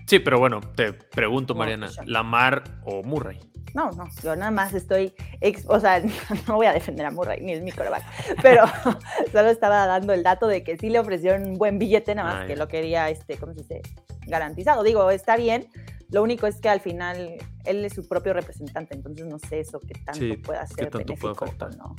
Sí, 0.08 0.18
pero 0.20 0.40
bueno, 0.40 0.60
te 0.76 0.94
pregunto, 0.94 1.54
Mariana, 1.54 1.90
¿Lamar 2.06 2.64
o 2.84 3.04
Murray? 3.04 3.40
No, 3.76 3.92
no, 3.92 4.06
yo 4.24 4.36
nada 4.36 4.50
más 4.50 4.74
estoy, 4.74 5.14
ex, 5.42 5.66
o 5.68 5.80
sea, 5.80 6.02
no 6.48 6.56
voy 6.56 6.66
a 6.66 6.74
defender 6.74 7.06
a 7.06 7.12
Murray, 7.12 7.42
ni 7.42 7.54
es 7.54 7.62
mi 7.62 7.72
coreback, 7.72 8.04
pero 8.42 8.64
solo 9.32 9.50
estaba 9.50 9.86
dando 9.86 10.14
el 10.14 10.24
dato 10.24 10.48
de 10.48 10.64
que 10.64 10.78
sí 10.78 10.90
le 10.90 10.98
ofrecieron 10.98 11.46
un 11.46 11.58
buen 11.60 11.78
billete, 11.78 12.16
nada 12.16 12.34
más 12.34 12.42
Ay. 12.42 12.48
que 12.48 12.56
lo 12.56 12.68
quería, 12.68 13.10
este, 13.10 13.38
¿cómo 13.38 13.54
se 13.54 13.60
dice? 13.60 13.82
Garantizado. 14.26 14.82
Digo, 14.82 15.12
está 15.12 15.38
bien, 15.38 15.68
lo 16.10 16.24
único 16.24 16.48
es 16.48 16.60
que 16.60 16.70
al 16.70 16.80
final 16.80 17.38
él 17.66 17.86
es 17.86 17.94
su 17.94 18.08
propio 18.08 18.34
representante, 18.34 18.96
entonces 18.96 19.28
no 19.28 19.38
sé 19.38 19.60
eso 19.60 19.80
qué 19.80 19.94
tanto 20.04 20.22
sí, 20.22 20.38
puede 20.38 20.60
hacer 20.60 20.90
tanto 20.90 20.98
benéfico 20.98 21.36
puede 21.36 21.52
o 21.66 21.78
no. 21.78 21.96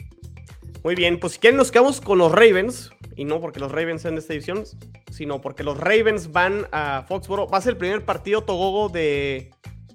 Muy 0.82 0.94
bien, 0.94 1.20
pues 1.20 1.34
si 1.34 1.38
quieren 1.38 1.58
nos 1.58 1.70
quedamos 1.70 2.00
con 2.00 2.18
los 2.18 2.32
Ravens, 2.32 2.90
y 3.14 3.24
no 3.24 3.40
porque 3.40 3.60
los 3.60 3.70
Ravens 3.70 4.02
sean 4.02 4.14
de 4.14 4.20
esta 4.20 4.32
división, 4.32 4.64
sino 5.10 5.40
porque 5.40 5.62
los 5.62 5.76
Ravens 5.78 6.32
van 6.32 6.66
a 6.72 7.04
Foxboro. 7.06 7.46
Va 7.48 7.58
a 7.58 7.60
ser 7.60 7.72
el 7.72 7.76
primer 7.76 8.04
partido 8.04 8.42
Togogo 8.42 8.88
de, 8.88 9.50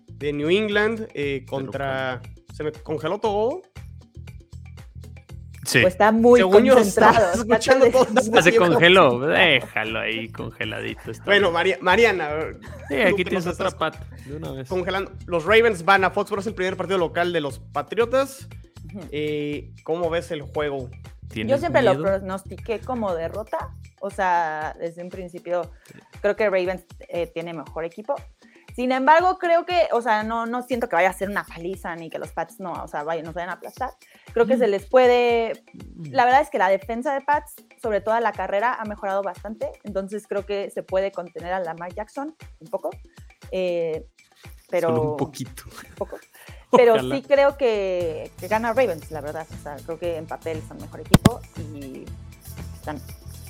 de 0.07 0.33
New 0.33 0.49
England 0.49 1.07
eh, 1.13 1.45
contra... 1.47 2.21
¿Se 2.53 2.63
me 2.63 2.71
congeló 2.71 3.19
Togogo? 3.19 3.63
Sí. 5.65 5.81
Pues 5.81 5.95
está 5.95 6.11
muy 6.11 6.39
Según 6.39 6.69
concentrado. 6.69 7.13
estaba 7.13 7.33
escuchando 7.33 7.89
todo 7.89 8.41
se 8.43 8.55
congeló, 8.55 9.19
déjalo 9.21 9.99
ahí 9.99 10.29
congeladito. 10.29 11.09
está 11.09 11.25
Bueno. 11.25 11.51
María, 11.51 11.79
Mariana. 11.81 12.29
Sí, 12.87 12.95
aquí 13.01 13.23
tienes 13.23 13.47
otra 13.47 13.71
pata 13.71 14.05
de 14.27 14.35
una 14.35 14.51
vez. 14.51 14.69
Congelando. 14.69 15.11
Los 15.25 15.43
Ravens 15.45 15.83
van 15.83 16.03
a 16.03 16.11
Foxboro, 16.11 16.41
es 16.41 16.47
el 16.47 16.53
primer 16.53 16.77
partido 16.77 16.99
local 16.99 17.33
de 17.33 17.41
los 17.41 17.57
Patriotas. 17.57 18.47
Eh, 19.11 19.73
¿Cómo 19.83 20.09
ves 20.09 20.31
el 20.31 20.41
juego? 20.41 20.89
¿Tienes 21.29 21.51
Yo 21.51 21.57
siempre 21.57 21.81
lo 21.81 21.99
pronostiqué 21.99 22.79
como 22.79 23.13
derrota. 23.13 23.75
O 24.01 24.09
sea, 24.09 24.75
desde 24.79 25.03
un 25.03 25.09
principio 25.09 25.71
creo 26.21 26.35
que 26.35 26.45
Ravens 26.45 26.85
eh, 27.07 27.27
tiene 27.27 27.53
mejor 27.53 27.85
equipo. 27.85 28.15
Sin 28.75 28.91
embargo, 28.91 29.37
creo 29.37 29.65
que, 29.65 29.87
o 29.93 30.01
sea, 30.01 30.23
no, 30.23 30.45
no 30.45 30.61
siento 30.61 30.89
que 30.89 30.97
vaya 30.97 31.09
a 31.09 31.13
ser 31.13 31.29
una 31.29 31.45
paliza 31.45 31.95
ni 31.95 32.09
que 32.09 32.19
los 32.19 32.33
Pats 32.33 32.59
no, 32.59 32.73
o 32.73 32.87
sea, 32.89 33.03
vayan, 33.03 33.23
nos 33.23 33.33
vayan 33.33 33.49
a 33.49 33.53
aplastar. 33.53 33.91
Creo 34.33 34.45
que 34.45 34.57
se 34.57 34.67
les 34.67 34.85
puede. 34.85 35.63
La 36.11 36.25
verdad 36.25 36.41
es 36.41 36.49
que 36.49 36.57
la 36.57 36.67
defensa 36.67 37.13
de 37.13 37.21
Pats, 37.21 37.55
sobre 37.81 38.01
todo 38.01 38.15
a 38.15 38.19
la 38.19 38.33
carrera, 38.33 38.73
ha 38.73 38.83
mejorado 38.83 39.21
bastante. 39.21 39.71
Entonces 39.83 40.27
creo 40.27 40.45
que 40.45 40.69
se 40.71 40.83
puede 40.83 41.13
contener 41.13 41.53
a 41.53 41.61
Lamar 41.61 41.93
Jackson 41.93 42.35
un 42.59 42.67
poco. 42.67 42.89
Eh, 43.51 44.07
pero. 44.69 44.89
Solo 44.89 45.11
un 45.11 45.17
poquito. 45.17 45.63
un 45.67 45.95
poco. 45.95 46.17
Pero 46.75 46.93
Ojalá. 46.93 47.15
sí 47.15 47.21
creo 47.23 47.57
que, 47.57 48.31
que 48.39 48.47
gana 48.47 48.73
Ravens, 48.73 49.11
la 49.11 49.21
verdad. 49.21 49.47
O 49.59 49.63
sea, 49.63 49.75
creo 49.85 49.99
que 49.99 50.17
en 50.17 50.25
papel 50.27 50.61
son 50.67 50.77
mejor 50.77 50.99
equipo 51.01 51.39
y 51.73 52.05
están 52.75 52.99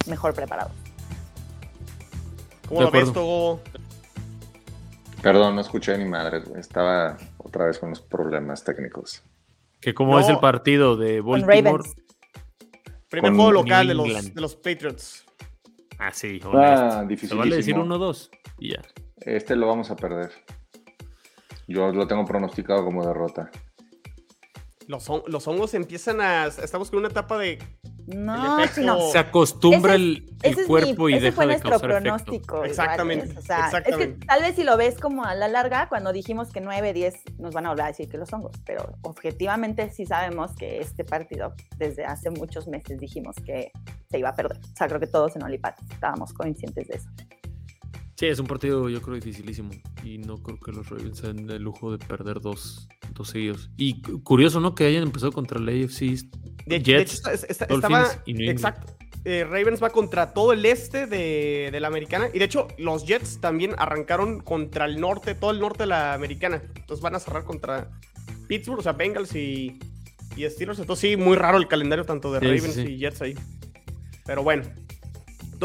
mejor 0.08 0.34
preparados. 0.34 0.72
¿Cómo 2.68 2.80
De 2.82 2.86
lo 2.86 2.92
ves. 2.92 3.14
Togo? 3.14 3.60
Perdón, 5.22 5.56
no 5.56 5.62
escuché 5.62 5.98
ni 5.98 6.06
madre. 6.06 6.42
Estaba 6.58 7.18
otra 7.38 7.66
vez 7.66 7.80
con 7.80 7.90
los 7.90 8.02
problemas 8.02 8.64
técnicos. 8.64 9.24
Que 9.82 9.94
como 9.94 10.14
No. 10.14 10.20
es 10.20 10.30
el 10.30 10.40
partido 10.40 10.96
de 10.98 11.22
Con 11.22 11.42
Baltimore. 11.42 11.84
Ravens. 11.84 11.96
Primer 13.10 13.32
Con 13.32 13.36
juego 13.38 13.52
local 13.52 13.88
de 13.88 13.94
los, 13.94 14.34
de 14.34 14.42
los 14.42 14.56
Patriots. 14.56 15.24
Ah, 16.00 16.12
sí, 16.12 16.40
Ah, 16.54 17.04
dificilísimo. 17.08 17.40
vale 17.40 17.56
decir 17.56 17.76
1-2 17.76 18.30
y 18.60 18.74
ya. 18.74 18.82
Este 19.18 19.56
lo 19.56 19.68
vamos 19.68 19.90
a 19.92 19.96
perder. 19.96 20.32
Yo 21.68 21.92
lo 21.92 22.08
tengo 22.08 22.26
pronosticado 22.26 22.84
como 22.86 23.06
derrota. 23.06 23.50
Los, 24.88 25.10
hon- 25.10 25.24
los 25.28 25.48
hongos 25.48 25.74
empiezan 25.74 26.22
a. 26.22 26.46
Estamos 26.46 26.92
con 26.92 27.00
una 27.00 27.08
etapa 27.08 27.40
de. 27.40 27.58
No, 28.06 28.60
efecto- 28.60 28.82
sí, 28.82 28.86
no. 28.86 29.00
Se 29.12 29.18
acostumbra 29.18 29.96
Ese 29.96 30.04
es- 30.04 30.10
el, 30.20 30.36
el 30.44 30.52
Ese 30.52 30.62
es 30.62 30.68
cuerpo 30.68 31.06
mi- 31.06 31.14
y 31.14 31.16
ese 31.16 31.24
deja 31.26 31.36
fue 31.36 31.46
de 31.46 31.52
nuestro 31.54 31.70
causar 31.72 31.90
pronóstico. 31.90 32.56
igual, 32.58 32.70
Exactamente, 32.70 33.26
¿ves? 33.30 33.38
O 33.38 33.42
sea, 33.42 33.66
exactamente. 33.66 34.04
Es 34.14 34.20
que 34.20 34.26
tal 34.28 34.42
vez 34.44 34.56
si 34.56 34.64
lo 34.64 34.78
ves 34.78 35.00
como 35.00 35.26
a 35.26 35.34
la 35.34 35.48
larga, 35.48 35.90
cuando 35.90 36.14
dijimos 36.14 36.52
que 36.52 36.62
9, 36.62 36.94
10 36.94 37.16
nos 37.40 37.56
van 37.56 37.66
a 37.66 37.70
volver 37.70 37.86
a 37.86 37.88
decir 37.88 38.08
que 38.08 38.20
los 38.20 38.32
hongos, 38.32 38.52
pero 38.64 38.94
objetivamente 39.02 39.90
sí 39.90 40.06
sabemos 40.06 40.54
que 40.56 40.80
este 40.82 41.04
partido, 41.04 41.56
desde 41.78 42.06
hace 42.06 42.30
muchos 42.30 42.68
meses 42.68 43.00
dijimos 43.00 43.36
que 43.44 43.72
se 44.12 44.20
iba 44.20 44.30
a 44.30 44.36
perder. 44.36 44.60
O 44.60 44.76
sea, 44.78 44.88
creo 44.88 45.00
que 45.00 45.08
todos 45.08 45.36
en 45.36 45.42
Olipat 45.44 45.80
estábamos 45.92 46.32
conscientes 46.32 46.88
de 46.88 46.98
eso. 46.98 47.10
Sí, 48.16 48.28
es 48.28 48.40
un 48.40 48.48
partido 48.48 48.88
yo 48.90 49.02
creo 49.02 49.16
dificilísimo. 49.16 49.72
Y 50.04 50.18
no 50.20 50.38
creo 50.42 50.58
que 50.60 50.72
los 50.72 50.90
Ravens 50.90 51.22
den 51.22 51.50
el 51.50 51.62
lujo 51.62 51.92
de 51.92 51.98
perder 52.06 52.40
dos, 52.40 52.88
dos 53.14 53.30
seguidos. 53.30 53.70
Y 53.78 54.02
cu- 54.02 54.24
curioso, 54.24 54.60
¿no? 54.62 54.74
Que 54.74 54.86
hayan 54.86 55.04
empezado 55.04 55.32
contra 55.34 55.60
el 55.60 55.68
AFC 55.68 56.00
De, 56.66 56.80
de 56.80 56.82
Jets, 56.84 57.20
hecho, 57.20 57.30
está- 57.32 57.48
está- 57.48 57.66
estaba. 57.66 58.08
Exacto. 58.26 58.94
Eh, 59.26 59.44
Ravens 59.44 59.82
va 59.84 59.90
contra 59.90 60.34
todo 60.34 60.54
el 60.54 60.64
este 60.66 61.08
de, 61.08 61.70
de 61.72 61.80
la 61.80 61.88
americana. 61.88 62.30
Y 62.34 62.40
de 62.40 62.46
hecho, 62.46 62.68
los 62.78 63.06
Jets 63.06 63.42
también 63.42 63.74
arrancaron 63.78 64.40
contra 64.40 64.86
el 64.86 65.02
norte, 65.02 65.34
todo 65.36 65.52
el 65.52 65.60
norte 65.60 65.84
de 65.84 65.88
la 65.88 66.14
americana. 66.14 66.62
Entonces 66.76 67.02
van 67.02 67.16
a 67.16 67.20
cerrar 67.20 67.44
contra 67.44 67.90
Pittsburgh, 68.48 68.80
o 68.80 68.84
sea, 68.84 68.94
Bengals 68.94 69.36
y, 69.36 69.80
y 70.38 70.48
Steelers. 70.50 70.80
Entonces 70.80 71.10
sí, 71.10 71.18
muy 71.18 71.36
raro 71.36 71.58
el 71.58 71.68
calendario 71.68 72.06
tanto 72.06 72.32
de 72.32 72.40
sí, 72.40 72.46
Ravens 72.46 72.76
sí. 72.76 72.82
y 72.82 72.98
Jets 73.00 73.22
ahí. 73.24 73.36
Pero 74.26 74.44
bueno. 74.44 74.64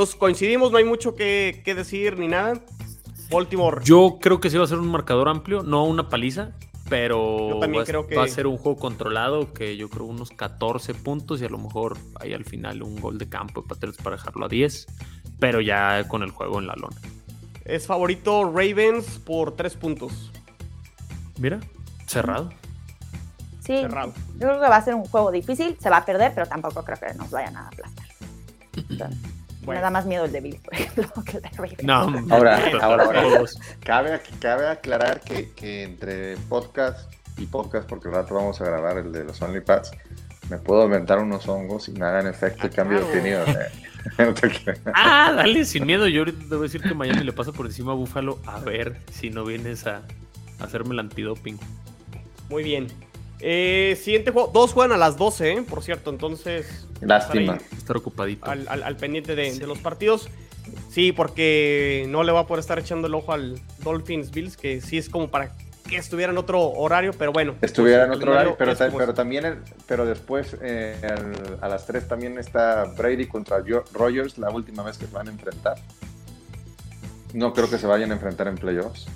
Entonces 0.01 0.17
coincidimos, 0.17 0.73
no 0.73 0.79
hay 0.79 0.85
mucho 0.85 1.15
que, 1.15 1.61
que 1.63 1.75
decir 1.75 2.19
ni 2.19 2.27
nada. 2.27 2.55
Baltimore. 3.31 3.83
Yo 3.85 4.17
creo 4.19 4.41
que 4.41 4.49
sí 4.49 4.57
va 4.57 4.65
a 4.65 4.67
ser 4.67 4.79
un 4.79 4.89
marcador 4.89 5.29
amplio, 5.29 5.63
no 5.63 5.85
una 5.85 6.09
paliza, 6.09 6.53
pero 6.89 7.51
Yo 7.51 7.59
también 7.59 7.81
va, 7.81 7.83
a- 7.83 7.87
creo 7.87 8.07
que- 8.07 8.17
va 8.17 8.25
a 8.25 8.29
ser 8.29 8.47
un 8.47 8.57
juego 8.57 8.79
controlado 8.79 9.53
que 9.53 9.77
yo 9.77 9.91
creo 9.91 10.07
unos 10.07 10.31
14 10.31 10.95
puntos 10.95 11.43
y 11.43 11.45
a 11.45 11.51
lo 11.51 11.59
mejor 11.59 11.99
ahí 12.19 12.33
al 12.33 12.47
final 12.47 12.83
un 12.83 12.99
gol 12.99 13.19
de 13.19 13.29
campo 13.29 13.61
de 13.61 13.69
Patriots 13.69 13.99
para 14.03 14.17
dejarlo 14.17 14.47
a 14.47 14.49
10, 14.49 14.87
pero 15.39 15.61
ya 15.61 16.09
con 16.09 16.23
el 16.23 16.31
juego 16.31 16.61
en 16.61 16.67
la 16.69 16.77
lona. 16.77 16.97
Es 17.67 17.87
favorito 17.87 18.45
Ravens 18.51 19.19
por 19.19 19.55
tres 19.55 19.75
puntos. 19.77 20.33
Mira, 21.39 21.61
cerrado. 22.07 22.49
Sí, 23.63 23.77
Cerrado. 23.77 24.15
yo 24.33 24.39
creo 24.49 24.55
que 24.63 24.67
va 24.67 24.77
a 24.77 24.83
ser 24.83 24.95
un 24.95 25.05
juego 25.05 25.31
difícil, 25.31 25.77
se 25.79 25.91
va 25.91 25.99
a 25.99 26.07
perder, 26.07 26.33
pero 26.35 26.47
tampoco 26.47 26.83
creo 26.87 26.99
que 26.99 27.13
nos 27.19 27.31
vayan 27.31 27.55
a 27.59 27.69
aplastar. 27.69 28.07
Bueno. 29.71 29.81
Me 29.81 29.83
da 29.85 29.91
más 29.91 30.07
miedo 30.07 30.25
el 30.25 30.33
de 30.33 30.41
Bills, 30.41 30.61
por 30.61 30.75
ejemplo, 30.75 31.05
que 31.25 31.37
el 31.39 31.43
de 31.43 31.49
Ravens. 31.51 31.83
No, 31.83 32.01
Ahora, 32.35 32.61
ahora, 32.81 33.05
ahora. 33.05 33.23
Cabe, 33.85 34.21
cabe 34.41 34.69
aclarar 34.69 35.21
que, 35.21 35.51
que 35.53 35.83
entre 35.85 36.37
podcast 36.49 37.13
y 37.39 37.47
podcast, 37.47 37.89
porque 37.89 38.09
al 38.09 38.15
rato 38.15 38.35
vamos 38.35 38.61
a 38.61 38.65
grabar 38.65 38.99
el 38.99 39.13
de 39.13 39.25
los 39.25 39.41
OnlyPads, 39.41 39.91
me 40.51 40.59
puedo 40.59 40.85
inventar 40.85 41.19
unos 41.19 41.49
hongos 41.49 41.89
y 41.89 41.93
me 41.93 42.05
hagan 42.05 42.27
efecto 42.27 42.67
y 42.67 42.71
Ah, 42.71 42.77
cambio 42.77 42.99
de 42.99 43.05
opinión. 43.05 43.45
eh. 43.49 43.69
Ah, 44.95 45.33
dale, 45.37 45.65
sin 45.67 45.87
miedo. 45.87 46.09
Yo 46.09 46.21
ahorita 46.21 46.39
te 46.41 46.55
voy 46.55 46.61
a 46.61 46.63
decir 46.63 46.81
que 46.83 46.95
Miami 46.95 47.23
le 47.23 47.33
pasa 47.33 47.53
por 47.53 47.67
encima 47.67 47.93
a 47.93 47.95
Buffalo. 47.95 48.39
A 48.47 48.59
ver 48.61 48.97
si 49.13 49.29
no 49.31 49.45
vienes 49.45 49.87
a, 49.87 50.03
a 50.59 50.65
hacerme 50.65 50.95
el 50.95 51.01
antidoping. 51.01 51.59
Muy 52.49 52.63
bien. 52.65 52.87
Eh, 53.41 53.99
siguiente 54.03 54.31
juego. 54.31 54.51
Dos 54.53 54.73
juegan 54.73 54.93
a 54.93 54.99
las 54.99 55.17
12, 55.17 55.53
¿eh? 55.53 55.63
por 55.69 55.83
cierto. 55.83 56.11
Entonces, 56.11 56.87
Lástima. 57.01 57.55
estar 57.57 57.79
Estar 57.79 57.97
ocupadito. 57.97 58.51
al, 58.51 58.67
al- 58.69 58.83
al 58.83 58.97
pendiente 58.97 59.35
de, 59.35 59.59
de 59.59 59.67
los 59.67 59.79
partidos. 59.79 60.29
Sí, 60.91 61.13
porque 61.13 62.05
no 62.09 62.23
le 62.23 62.33
va 62.33 62.41
a 62.41 62.47
poder 62.47 62.61
estar 62.61 62.79
echando 62.79 63.07
el 63.07 63.15
ojo 63.15 63.33
al 63.33 63.61
Dolphins 63.83 64.31
Bills, 64.31 64.57
que 64.57 64.81
sí 64.81 64.99
es 64.99 65.09
como 65.09 65.29
para 65.29 65.53
que 65.89 65.97
estuviera 65.97 66.31
en 66.31 66.39
otro 66.39 66.61
horario, 66.71 67.13
pero 67.19 67.33
bueno. 67.33 67.57
Estuviera 67.63 68.03
en 68.05 68.09
pues, 68.11 68.19
otro 68.19 68.33
horario, 68.33 68.55
pero, 68.57 68.71
es. 68.73 69.15
también, 69.15 69.45
el- 69.47 69.59
pero 69.87 70.07
después 70.07 70.57
eh, 70.63 70.97
a 71.61 71.69
las 71.69 71.87
3 71.87 72.07
también 72.07 72.39
está 72.39 72.85
Brady 72.97 73.27
contra 73.27 73.61
Jo- 73.67 73.83
Rogers, 73.93 74.39
la 74.39 74.51
última 74.51 74.83
vez 74.85 74.99
que 74.99 75.07
se 75.07 75.13
van 75.13 75.27
a 75.27 75.31
enfrentar. 75.33 75.79
No 77.33 77.53
creo 77.55 77.69
que 77.71 77.79
se 77.79 77.87
vayan 77.89 78.11
a 78.13 78.15
enfrentar 78.15 78.47
en 78.47 78.57
playoffs. 78.57 79.07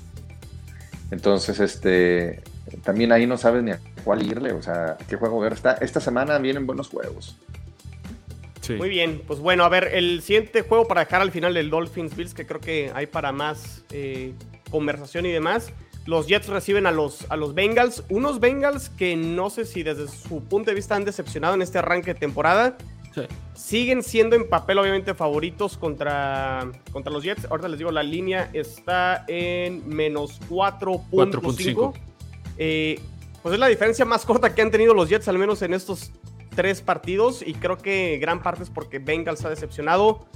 Entonces, 1.11 1.61
este, 1.61 2.43
también 2.83 3.13
ahí 3.13 3.27
no 3.27 3.37
sabes 3.37 3.63
ni 3.63 3.73
a 3.73 3.81
cuál 4.05 4.23
irle, 4.23 4.53
o 4.53 4.63
sea, 4.63 4.97
qué 5.09 5.17
juego 5.17 5.41
ver. 5.41 5.53
Esta, 5.53 5.73
esta 5.75 6.01
semana 6.01 6.39
vienen 6.39 6.67
buenos 6.67 6.89
juegos. 6.89 7.37
Sí. 8.61 8.75
Muy 8.75 8.89
bien, 8.89 9.23
pues 9.27 9.41
bueno, 9.41 9.65
a 9.65 9.69
ver, 9.69 9.91
el 9.93 10.23
siguiente 10.23 10.63
juego 10.63 10.89
para 10.89 11.05
dejar 11.05 11.21
al 11.21 11.31
final 11.31 11.57
el 11.57 11.69
Dolphins 11.69 12.17
Bills, 12.17 12.33
que 12.33 12.47
creo 12.47 12.61
que 12.61 12.91
hay 12.95 13.07
para 13.07 13.31
más 13.31 13.85
eh, 13.91 14.33
conversación 14.71 15.27
y 15.27 15.33
demás. 15.33 15.71
Los 16.07 16.27
Jets 16.27 16.49
reciben 16.49 16.87
a 16.87 16.91
los, 16.91 17.31
a 17.31 17.37
los 17.37 17.55
Bengals, 17.55 18.05
unos 18.09 18.41
Bengals 18.41 18.89
que 18.91 19.17
no 19.17 19.51
sé 19.51 19.65
si 19.65 19.83
desde 19.83 20.09
su 20.09 20.43
punto 20.45 20.71
de 20.71 20.75
vista 20.75 20.95
han 20.95 21.05
decepcionado 21.05 21.55
en 21.55 21.63
este 21.63 21.79
arranque 21.79 22.15
de 22.15 22.21
temporada. 22.21 22.77
Sí. 23.15 23.23
Siguen 23.55 24.03
siendo 24.03 24.35
en 24.35 24.49
papel 24.49 24.79
obviamente 24.79 25.15
favoritos 25.15 25.77
contra, 25.77 26.71
contra 26.91 27.13
los 27.13 27.23
Jets. 27.23 27.47
Ahorita 27.51 27.69
les 27.69 27.79
digo, 27.79 27.91
la 27.91 28.03
línea 28.03 28.51
está 28.53 29.25
en 29.29 29.89
menos 29.89 30.41
4.5. 30.49 31.95
4.5. 32.57 32.59
Eh, 32.59 33.01
pues 33.43 33.53
es 33.55 33.59
la 33.61 33.67
diferencia 33.69 34.05
más 34.05 34.25
corta 34.25 34.55
que 34.55 34.63
han 34.63 34.71
tenido 34.71 34.95
los 34.95 35.09
Jets, 35.09 35.29
al 35.29 35.39
menos 35.39 35.61
en 35.63 35.75
estos 35.75 36.13
tres 36.55 36.81
partidos. 36.81 37.43
Y 37.47 37.55
creo 37.55 37.77
que 37.77 38.19
gran 38.19 38.43
parte 38.43 38.63
es 38.63 38.71
porque 38.71 38.99
Bengals 38.99 39.45
ha 39.45 39.51
decepcionado. 39.51 40.27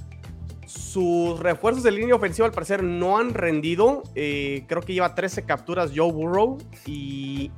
Sus 0.67 1.39
refuerzos 1.39 1.81
de 1.83 1.89
línea 1.91 2.13
ofensiva 2.15 2.45
al 2.47 2.53
parecer 2.53 2.83
no 2.83 3.17
han 3.17 3.33
rendido. 3.33 4.03
Eh, 4.13 4.65
creo 4.67 4.81
que 4.83 4.93
lleva 4.93 5.15
13 5.15 5.43
capturas 5.43 5.91
Joe 5.95 6.11
Burrow. 6.11 6.59
Y, 6.85 7.51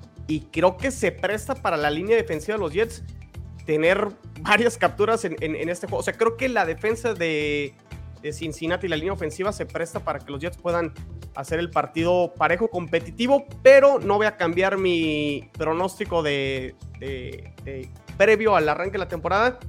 creo 0.53 0.77
que 0.77 0.91
se 0.91 1.11
presta 1.11 1.55
para 1.55 1.75
la 1.75 1.89
línea 1.89 2.15
defensiva 2.15 2.55
de 2.55 2.63
los 2.63 2.71
Jets 2.71 3.03
tener 3.65 4.07
varias 4.39 4.77
capturas 4.77 5.25
en- 5.25 5.35
en 5.41 5.67
este 5.67 5.87
juego. 5.87 5.99
O 5.99 6.03
sea, 6.03 6.13
creo 6.13 6.37
que 6.37 6.47
la 6.47 6.65
defensa 6.65 7.13
de, 7.13 7.73
de 8.21 8.31
Cincinnati 8.31 8.85
y 8.85 8.89
la 8.89 8.95
línea 8.95 9.11
ofensiva 9.11 9.51
se 9.51 9.65
presta 9.65 9.99
para 9.99 10.19
que 10.19 10.31
los 10.31 10.39
Jets 10.39 10.55
puedan 10.57 10.93
hacer 11.35 11.59
el 11.59 11.69
partido 11.69 12.33
parejo, 12.37 12.69
competitivo, 12.69 13.45
pero 13.63 13.99
no 13.99 14.17
voy 14.17 14.25
a 14.27 14.37
cambiar 14.37 14.77
mi 14.77 15.49
pronóstico 15.57 16.23
de, 16.23 16.75
de- 16.99 17.53
de 17.63 17.89
previo 18.17 18.55
al 18.55 18.67
arranque 18.69 18.93
de 18.93 18.97
la 18.99 19.07
temporada. 19.07 19.59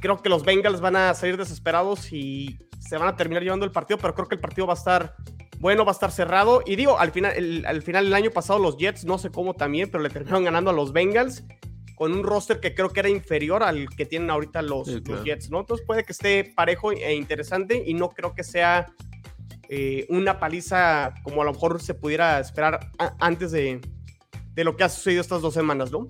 Creo 0.00 0.20
que 0.22 0.28
los 0.28 0.44
Bengals 0.44 0.80
van 0.80 0.96
a 0.96 1.14
salir 1.14 1.36
desesperados 1.36 2.12
y 2.12 2.58
se 2.80 2.96
van 2.96 3.08
a 3.08 3.16
terminar 3.16 3.42
llevando 3.42 3.64
el 3.64 3.72
partido, 3.72 3.98
pero 3.98 4.14
creo 4.14 4.26
que 4.28 4.34
el 4.34 4.40
partido 4.40 4.66
va 4.66 4.72
a 4.72 4.76
estar 4.76 5.14
bueno, 5.60 5.84
va 5.84 5.92
a 5.92 5.94
estar 5.94 6.10
cerrado. 6.10 6.60
Y 6.66 6.74
digo, 6.74 6.98
al 6.98 7.12
final, 7.12 7.32
el, 7.36 7.64
al 7.66 7.82
final 7.82 8.04
del 8.06 8.14
año 8.14 8.30
pasado 8.32 8.58
los 8.58 8.76
Jets, 8.78 9.04
no 9.04 9.16
sé 9.18 9.30
cómo 9.30 9.54
también, 9.54 9.88
pero 9.92 10.02
le 10.02 10.10
terminaron 10.10 10.42
ganando 10.42 10.70
a 10.70 10.72
los 10.72 10.92
Bengals 10.92 11.44
con 11.94 12.10
un 12.12 12.24
roster 12.24 12.58
que 12.58 12.74
creo 12.74 12.88
que 12.88 12.98
era 12.98 13.08
inferior 13.08 13.62
al 13.62 13.88
que 13.90 14.04
tienen 14.04 14.28
ahorita 14.30 14.60
los, 14.62 14.88
Sí, 14.88 15.00
los. 15.06 15.22
Jets, 15.22 15.50
¿no? 15.50 15.60
Entonces 15.60 15.86
puede 15.86 16.02
que 16.02 16.10
esté 16.12 16.52
parejo 16.56 16.90
e 16.90 17.14
interesante 17.14 17.80
y 17.86 17.94
no 17.94 18.08
creo 18.08 18.34
que 18.34 18.42
sea 18.42 18.86
eh, 19.74 20.04
una 20.10 20.38
paliza 20.38 21.14
como 21.22 21.40
a 21.40 21.46
lo 21.46 21.52
mejor 21.52 21.80
se 21.80 21.94
pudiera 21.94 22.38
esperar 22.40 22.90
a- 22.98 23.14
antes 23.20 23.52
de, 23.52 23.80
de 24.54 24.64
lo 24.64 24.76
que 24.76 24.84
ha 24.84 24.88
sucedido 24.90 25.22
estas 25.22 25.40
dos 25.40 25.54
semanas, 25.54 25.90
¿no? 25.90 26.08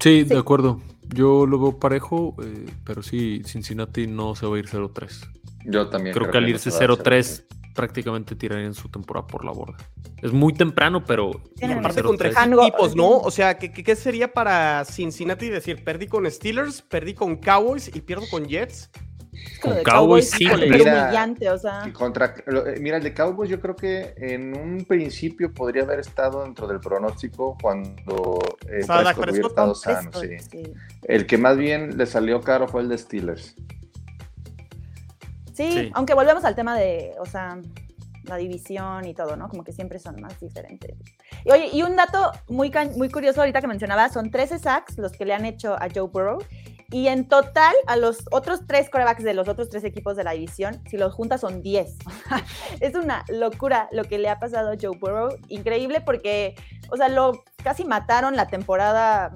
Sí, 0.00 0.22
Sí. 0.22 0.24
de 0.24 0.38
acuerdo. 0.38 0.80
Yo 1.08 1.46
lo 1.46 1.58
veo 1.58 1.78
parejo, 1.78 2.36
eh, 2.42 2.66
pero 2.84 3.02
sí, 3.02 3.42
Cincinnati 3.46 4.06
no 4.06 4.34
se 4.34 4.46
va 4.46 4.56
a 4.56 4.58
ir 4.58 4.68
0-3. 4.68 5.26
Yo 5.64 5.88
también 5.88 6.14
Creo 6.14 6.30
que 6.30 6.36
al 6.36 6.44
no 6.44 6.50
irse 6.50 6.68
hacer. 6.68 6.90
0-3 6.90 7.44
prácticamente 7.74 8.34
tirarían 8.36 8.74
su 8.74 8.88
temporada 8.88 9.26
por 9.26 9.44
la 9.44 9.52
borda. 9.52 9.76
Es 10.22 10.32
muy 10.32 10.52
temprano, 10.52 11.04
pero... 11.04 11.30
Y 11.60 11.64
aparte 11.64 12.02
0-3. 12.02 12.04
contra 12.06 12.28
equipos, 12.66 12.96
¿no? 12.96 13.08
O 13.18 13.30
sea, 13.30 13.58
¿qué, 13.58 13.72
qué, 13.72 13.82
qué 13.84 13.96
sería 13.96 14.32
para 14.32 14.84
Cincinnati 14.84 15.48
decir, 15.48 15.84
perdí 15.84 16.06
con 16.08 16.30
Steelers, 16.30 16.82
perdí 16.82 17.14
con 17.14 17.36
Cowboys 17.36 17.90
y 17.94 18.00
pierdo 18.00 18.24
con 18.30 18.46
Jets? 18.46 18.90
Es 19.44 19.58
que 19.58 19.68
lo 19.68 19.74
Con 19.74 19.76
de 19.76 19.82
Cowboys, 19.82 20.30
sí, 20.30 20.44
híjole, 20.44 20.66
mira. 20.70 20.84
pero 20.84 21.02
humillante, 21.04 21.50
o 21.50 21.58
sea. 21.58 21.92
Contra, 21.92 22.34
eh, 22.46 22.78
mira, 22.80 22.96
el 22.96 23.02
de 23.02 23.14
Cowboys 23.14 23.50
yo 23.50 23.60
creo 23.60 23.76
que 23.76 24.14
en 24.16 24.56
un 24.56 24.84
principio 24.84 25.52
podría 25.52 25.82
haber 25.82 26.00
estado 26.00 26.42
dentro 26.44 26.66
del 26.66 26.80
pronóstico 26.80 27.56
cuando 27.60 28.38
eh, 28.68 28.78
Estaba 28.80 29.02
Dak 29.02 29.16
Prescott 29.16 29.18
hubiera 29.18 29.32
Prescott, 29.32 29.50
estado 29.50 29.74
sano, 29.74 30.10
Prescott, 30.10 30.50
sí. 30.50 30.62
sí. 30.64 30.72
El 31.04 31.26
que 31.26 31.38
más 31.38 31.56
bien 31.56 31.96
le 31.98 32.06
salió 32.06 32.40
caro 32.40 32.68
fue 32.68 32.82
el 32.82 32.88
de 32.88 32.98
Steelers. 32.98 33.54
Sí, 35.54 35.72
Sí. 35.72 35.90
aunque 35.94 36.14
volvemos 36.14 36.44
al 36.44 36.54
tema 36.54 36.76
de, 36.76 37.12
o 37.18 37.24
sea, 37.26 37.58
la 38.24 38.36
división 38.36 39.06
y 39.06 39.14
todo, 39.14 39.36
¿no? 39.36 39.48
Como 39.48 39.64
que 39.64 39.72
siempre 39.72 39.98
son 39.98 40.20
más 40.20 40.38
diferentes. 40.40 40.94
Y, 41.44 41.50
oye, 41.50 41.68
y 41.72 41.82
un 41.82 41.96
dato 41.96 42.32
muy, 42.48 42.70
muy 42.96 43.08
curioso 43.08 43.40
ahorita 43.40 43.60
que 43.60 43.66
mencionaba, 43.68 44.08
son 44.08 44.30
13 44.30 44.58
sacks 44.58 44.98
los 44.98 45.12
que 45.12 45.24
le 45.24 45.32
han 45.32 45.44
hecho 45.46 45.74
a 45.74 45.88
Joe 45.94 46.08
Burrow. 46.08 46.38
Y 46.90 47.08
en 47.08 47.28
total, 47.28 47.74
a 47.86 47.96
los 47.96 48.24
otros 48.30 48.60
tres 48.66 48.88
corebacks 48.90 49.24
de 49.24 49.34
los 49.34 49.48
otros 49.48 49.68
tres 49.68 49.84
equipos 49.84 50.16
de 50.16 50.24
la 50.24 50.32
división, 50.32 50.80
si 50.88 50.96
los 50.96 51.12
juntas 51.14 51.40
son 51.40 51.62
10. 51.62 51.96
es 52.80 52.94
una 52.94 53.24
locura 53.28 53.88
lo 53.92 54.04
que 54.04 54.18
le 54.18 54.28
ha 54.28 54.38
pasado 54.38 54.72
a 54.72 54.76
Joe 54.80 54.96
Burrow. 54.98 55.36
Increíble 55.48 56.00
porque, 56.00 56.54
o 56.90 56.96
sea, 56.96 57.08
lo 57.08 57.44
casi 57.62 57.84
mataron 57.84 58.36
la 58.36 58.46
temporada. 58.46 59.34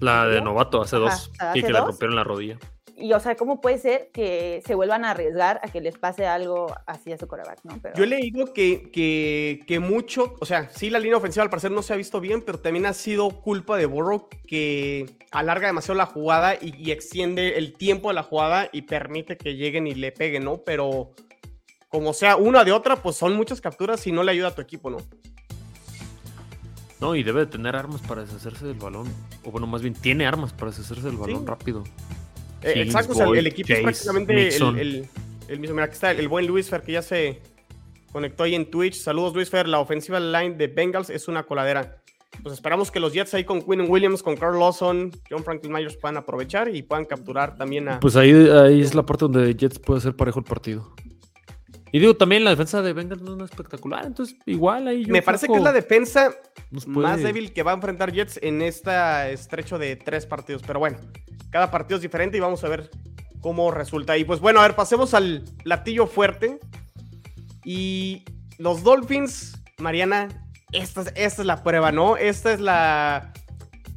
La 0.00 0.26
de 0.26 0.40
novato 0.40 0.80
hace 0.80 0.96
dos. 0.96 1.30
y 1.54 1.62
que 1.62 1.72
le 1.72 1.80
rompieron 1.80 2.16
la 2.16 2.24
rodilla 2.24 2.58
y, 3.00 3.12
o 3.12 3.20
sea, 3.20 3.36
¿cómo 3.36 3.60
puede 3.60 3.78
ser 3.78 4.10
que 4.12 4.62
se 4.66 4.74
vuelvan 4.74 5.04
a 5.04 5.12
arriesgar 5.12 5.60
a 5.62 5.68
que 5.68 5.80
les 5.80 5.98
pase 5.98 6.26
algo 6.26 6.74
así 6.86 7.12
a 7.12 7.18
su 7.18 7.26
coreback, 7.26 7.60
¿no? 7.64 7.80
Yo 7.94 8.04
he 8.04 8.06
leído 8.06 8.52
que, 8.52 8.90
que, 8.92 9.60
que, 9.66 9.80
mucho, 9.80 10.34
o 10.40 10.46
sea, 10.46 10.68
sí, 10.70 10.90
la 10.90 10.98
línea 10.98 11.16
ofensiva 11.16 11.42
al 11.42 11.50
parecer 11.50 11.70
no 11.70 11.82
se 11.82 11.92
ha 11.92 11.96
visto 11.96 12.20
bien, 12.20 12.42
pero 12.42 12.60
también 12.60 12.86
ha 12.86 12.92
sido 12.92 13.30
culpa 13.30 13.76
de 13.76 13.86
Burrow 13.86 14.28
que 14.46 15.06
alarga 15.30 15.68
demasiado 15.68 15.96
la 15.96 16.06
jugada 16.06 16.54
y, 16.60 16.90
extiende 16.90 17.56
el 17.58 17.72
tiempo 17.72 18.08
de 18.08 18.14
la 18.14 18.22
jugada 18.22 18.68
y 18.72 18.82
permite 18.82 19.36
que 19.36 19.54
lleguen 19.54 19.86
y 19.86 19.94
le 19.94 20.12
peguen, 20.12 20.44
¿no? 20.44 20.58
Pero 20.58 21.12
como 21.88 22.12
sea 22.12 22.36
una 22.36 22.64
de 22.64 22.72
otra, 22.72 22.96
pues 22.96 23.16
son 23.16 23.36
muchas 23.36 23.60
capturas 23.60 24.06
y 24.06 24.12
no 24.12 24.22
le 24.22 24.32
ayuda 24.32 24.48
a 24.48 24.54
tu 24.54 24.62
equipo, 24.62 24.90
¿no? 24.90 24.98
No, 27.00 27.14
y 27.16 27.22
debe 27.22 27.40
de 27.40 27.46
tener 27.46 27.76
armas 27.76 28.02
para 28.02 28.22
deshacerse 28.22 28.66
del 28.66 28.78
balón. 28.78 29.08
O 29.44 29.50
bueno, 29.50 29.66
más 29.66 29.80
bien 29.80 29.94
tiene 29.94 30.26
armas 30.26 30.52
para 30.52 30.70
deshacerse 30.70 31.06
del 31.06 31.16
balón 31.16 31.46
rápido. 31.46 31.82
Eh, 32.62 32.82
exacto, 32.82 33.12
o 33.12 33.14
sea, 33.14 33.26
el 33.26 33.46
equipo 33.46 33.72
es 33.72 33.80
prácticamente 33.80 34.56
el, 34.56 35.58
mismo. 35.58 35.74
Mira, 35.74 35.84
aquí 35.84 35.94
está 35.94 36.10
el, 36.10 36.28
buen 36.28 36.46
Luis 36.46 36.68
Fer 36.68 36.82
que 36.82 36.92
ya 36.92 37.02
se 37.02 37.40
conectó 38.12 38.44
ahí 38.44 38.54
en 38.54 38.70
Twitch. 38.70 38.94
Saludos, 38.94 39.34
Luis 39.34 39.50
Fer. 39.50 39.68
La 39.68 39.80
ofensiva 39.80 40.20
line 40.20 40.56
de 40.56 40.66
Bengals 40.66 41.10
es 41.10 41.28
una 41.28 41.44
coladera. 41.44 41.96
Pues 42.42 42.54
esperamos 42.54 42.90
que 42.90 43.00
los 43.00 43.12
Jets 43.12 43.34
ahí 43.34 43.44
con 43.44 43.60
Quinn 43.60 43.86
Williams, 43.88 44.22
con 44.22 44.36
Carl 44.36 44.58
Lawson, 44.58 45.10
John 45.28 45.42
Franklin 45.42 45.72
Myers 45.72 45.96
puedan 45.96 46.16
aprovechar 46.16 46.74
y 46.74 46.82
puedan 46.82 47.04
capturar 47.04 47.56
también 47.56 47.88
a. 47.88 48.00
Pues 48.00 48.16
ahí, 48.16 48.30
ahí 48.30 48.80
es 48.80 48.94
la 48.94 49.04
parte 49.04 49.24
donde 49.24 49.54
Jets 49.54 49.78
puede 49.78 50.00
ser 50.00 50.14
parejo 50.14 50.38
el 50.38 50.44
partido. 50.44 50.94
Y 51.92 51.98
digo, 51.98 52.16
también 52.16 52.44
la 52.44 52.50
defensa 52.50 52.82
de 52.82 52.92
Bengals 52.92 53.22
no 53.22 53.44
es 53.44 53.50
espectacular, 53.50 54.06
entonces 54.06 54.36
igual 54.46 54.86
ahí. 54.86 55.06
Me 55.06 55.22
parece 55.22 55.48
que 55.48 55.54
es 55.54 55.62
la 55.62 55.72
defensa 55.72 56.32
más 56.86 57.22
débil 57.22 57.52
que 57.52 57.62
va 57.62 57.72
a 57.72 57.74
enfrentar 57.74 58.12
Jets 58.12 58.38
en 58.42 58.62
este 58.62 59.32
estrecho 59.32 59.78
de 59.78 59.96
tres 59.96 60.26
partidos. 60.26 60.62
Pero 60.64 60.78
bueno, 60.78 60.98
cada 61.50 61.70
partido 61.70 61.96
es 61.96 62.02
diferente 62.02 62.36
y 62.36 62.40
vamos 62.40 62.62
a 62.62 62.68
ver 62.68 62.90
cómo 63.40 63.70
resulta. 63.70 64.16
Y 64.16 64.24
pues 64.24 64.40
bueno, 64.40 64.60
a 64.60 64.62
ver, 64.62 64.76
pasemos 64.76 65.14
al 65.14 65.44
platillo 65.64 66.06
fuerte. 66.06 66.60
Y 67.64 68.24
los 68.58 68.82
Dolphins, 68.82 69.60
Mariana, 69.78 70.28
esta, 70.72 71.02
esta 71.02 71.42
es 71.42 71.46
la 71.46 71.62
prueba, 71.62 71.90
¿no? 71.90 72.16
Esta 72.16 72.52
es 72.52 72.60
la. 72.60 73.32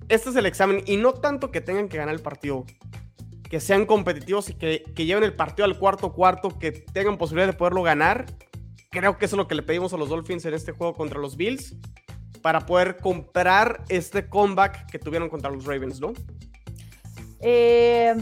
Este 0.10 0.32
es 0.32 0.36
el 0.36 0.48
examen. 0.48 0.84
Y 0.88 0.98
no 0.98 1.14
tanto 1.14 1.52
que 1.52 1.62
tengan 1.62 1.90
que 1.90 1.98
ganar 1.98 2.16
el 2.16 2.22
partido 2.22 2.66
que 3.54 3.60
sean 3.60 3.86
competitivos 3.86 4.50
y 4.50 4.56
que, 4.56 4.84
lleven 4.96 5.24
el 5.24 5.36
partido 5.36 5.66
al 5.66 5.78
cuarto 5.78 6.12
cuarto, 6.12 6.58
que 6.58 6.72
tengan 6.72 7.20
posibilidad 7.20 7.46
de 7.46 7.54
poderlo 7.54 7.84
ganar. 7.84 8.26
Creo 8.90 9.20
que 9.20 9.26
eso 9.26 9.36
es 9.36 9.38
lo 9.38 9.48
que 9.48 9.54
le 9.54 9.62
pedimos 9.62 9.94
a 9.94 9.98
los 9.98 10.10
Dolphins 10.10 10.44
en 10.46 10.56
este 10.56 10.72
juego 10.72 10.96
contra 10.96 11.20
los 11.20 11.38
Bills 11.38 11.76
para 12.42 12.62
poder 12.66 12.98
comprar 12.98 13.84
este 13.90 14.28
comeback 14.28 14.90
que 14.90 14.98
tuvieron 14.98 15.30
contra 15.30 15.52
los 15.52 15.66
Ravens, 15.66 16.02
¿no? 16.02 16.14
Eh, 17.42 18.16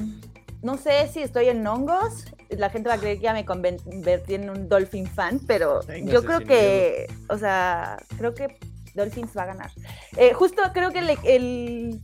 no 0.62 0.76
sé 0.76 1.08
si 1.08 1.22
estoy 1.22 1.48
en 1.48 1.66
hongos. 1.66 2.26
La 2.50 2.70
gente 2.70 2.90
va 2.90 2.96
a 2.96 2.98
creer 2.98 3.16
que 3.16 3.24
ya 3.24 3.32
me 3.32 3.46
convertí 3.46 4.34
en 4.34 4.50
un 4.50 4.68
Dolphin 4.68 5.08
fan, 5.08 5.40
pero 5.48 5.80
yo 6.04 6.26
creo 6.26 6.42
que, 6.42 7.08
o 7.30 7.38
sea, 7.38 8.04
creo 8.18 8.34
que 8.34 8.58
Dolphins 8.96 9.32
va 9.38 9.44
a 9.44 9.46
ganar. 9.46 9.72
Eh, 10.18 10.34
justo 10.34 10.62
creo 10.74 10.92
que 10.92 11.00
el 11.00 11.18
el 11.24 12.02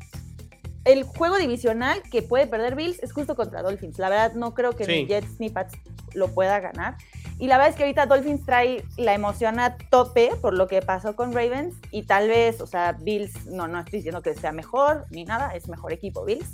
juego 1.03 1.37
divisional 1.37 2.01
que 2.03 2.21
puede 2.21 2.47
perder 2.47 2.75
Bills 2.75 3.01
es 3.03 3.11
justo 3.11 3.35
contra 3.35 3.61
Dolphins. 3.61 3.99
La 3.99 4.09
verdad, 4.09 4.33
no 4.33 4.53
creo 4.53 4.73
que 4.73 4.87
ni 4.87 5.05
Jets 5.05 5.39
ni 5.39 5.49
Pats 5.49 5.73
lo 6.13 6.29
pueda 6.29 6.59
ganar. 6.59 6.95
Y 7.39 7.47
la 7.47 7.57
verdad 7.57 7.71
es 7.71 7.75
que 7.75 7.83
ahorita 7.83 8.07
Dolphins 8.07 8.45
trae 8.45 8.83
la 8.97 9.13
emoción 9.13 9.59
a 9.59 9.77
tope 9.77 10.31
por 10.41 10.53
lo 10.53 10.67
que 10.67 10.81
pasó 10.81 11.15
con 11.15 11.33
Ravens. 11.33 11.75
Y 11.91 12.03
tal 12.03 12.27
vez, 12.27 12.61
o 12.61 12.67
sea, 12.67 12.93
Bills, 12.93 13.45
no, 13.47 13.67
no 13.67 13.79
estoy 13.79 13.99
diciendo 13.99 14.21
que 14.21 14.33
sea 14.33 14.51
mejor 14.51 15.05
ni 15.11 15.23
nada, 15.23 15.53
es 15.55 15.67
mejor 15.67 15.93
equipo 15.93 16.25
Bills. 16.25 16.49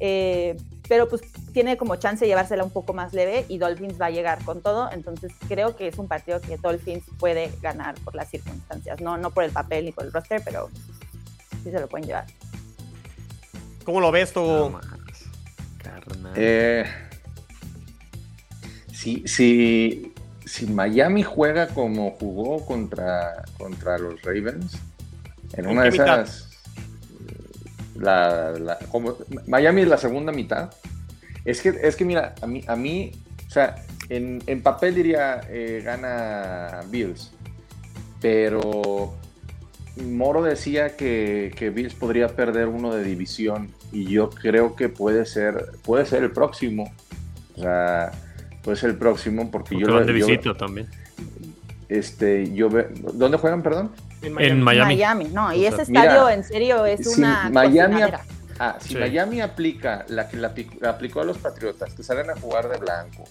Eh, 0.00 0.56
pero 0.88 1.08
pues 1.08 1.22
tiene 1.52 1.76
como 1.76 1.96
chance 1.96 2.24
de 2.24 2.28
llevársela 2.28 2.62
un 2.62 2.70
poco 2.70 2.92
más 2.94 3.12
leve 3.12 3.44
y 3.48 3.58
Dolphins 3.58 4.00
va 4.00 4.06
a 4.06 4.10
llegar 4.10 4.42
con 4.44 4.60
todo. 4.60 4.90
Entonces 4.92 5.32
creo 5.48 5.76
que 5.76 5.88
es 5.88 5.98
un 5.98 6.08
partido 6.08 6.40
que 6.40 6.56
Dolphins 6.56 7.04
puede 7.18 7.50
ganar 7.62 7.94
por 7.96 8.14
las 8.14 8.28
circunstancias. 8.28 9.00
No, 9.00 9.16
no 9.16 9.30
por 9.30 9.44
el 9.44 9.50
papel 9.50 9.84
ni 9.86 9.92
por 9.92 10.04
el 10.04 10.12
roster, 10.12 10.42
pero 10.44 10.68
sí 11.62 11.70
se 11.70 11.80
lo 11.80 11.88
pueden 11.88 12.06
llevar. 12.06 12.26
¿Cómo 13.88 14.02
lo 14.02 14.12
ves 14.12 14.34
tú? 14.34 14.78
Eh, 16.36 16.84
si, 18.92 19.26
si, 19.26 20.66
Miami 20.66 21.22
juega 21.22 21.68
como 21.68 22.10
jugó 22.10 22.66
contra, 22.66 23.46
contra 23.56 23.96
los 23.96 24.20
Ravens, 24.20 24.76
en, 25.54 25.68
una 25.68 25.84
de 25.84 25.88
esas. 25.88 26.50
La, 27.96 28.78
como, 28.92 29.16
Miami 29.46 29.80
es 29.80 29.88
la 29.88 29.96
segunda 29.96 30.32
mitad. 30.32 30.70
Es 31.46 31.62
que, 31.62 31.70
es 31.70 31.96
que 31.96 32.04
mira, 32.04 32.34
a 32.42 32.46
mí, 32.46 32.62
a 32.66 32.76
mí 32.76 33.12
o 33.46 33.50
sea, 33.50 33.86
en, 34.10 34.62
papel 34.62 34.96
diría 34.96 35.40
eh, 35.48 35.80
gana 35.82 36.82
Bills, 36.90 37.32
pero 38.20 39.14
Moro 40.02 40.42
decía 40.42 40.96
que, 40.96 41.52
que, 41.56 41.70
Bills 41.70 41.94
podría 41.94 42.28
perder 42.28 42.68
uno 42.68 42.94
de 42.94 43.02
división 43.04 43.70
y 43.92 44.04
yo 44.04 44.30
creo 44.30 44.76
que 44.76 44.88
puede 44.88 45.26
ser, 45.26 45.72
puede 45.82 46.06
ser 46.06 46.22
el 46.22 46.30
próximo. 46.30 46.92
O 47.56 47.60
sea, 47.60 48.12
puede 48.62 48.76
ser 48.76 48.90
el 48.90 48.96
próximo 48.96 49.50
porque, 49.50 49.78
yo 49.78 49.92
van 49.92 50.06
de 50.06 50.12
visita 50.12 50.54
también. 50.54 50.88
Este, 51.88 52.52
yo 52.52 52.68
ve, 52.68 52.88
¿dónde 53.14 53.38
juegan, 53.38 53.62
perdón? 53.62 53.90
En 54.20 54.62
Miami. 54.62 54.96
Miami. 54.96 55.24
no, 55.32 55.52
y 55.52 55.64
ese 55.64 55.82
estadio 55.82 56.28
en 56.28 56.44
serio 56.44 56.84
es 56.84 57.06
una 57.16 57.48
Miami, 57.50 58.02
ah, 58.58 58.76
si 58.80 58.96
Miami 58.96 59.40
aplica 59.40 60.04
la 60.08 60.28
que 60.28 60.36
la, 60.36 60.52
aplicó 60.88 61.20
a 61.20 61.24
los 61.24 61.38
Patriotas, 61.38 61.94
que 61.94 62.02
salen 62.02 62.28
a 62.30 62.36
jugar 62.36 62.68
de 62.68 62.78
blanco, 62.78 63.24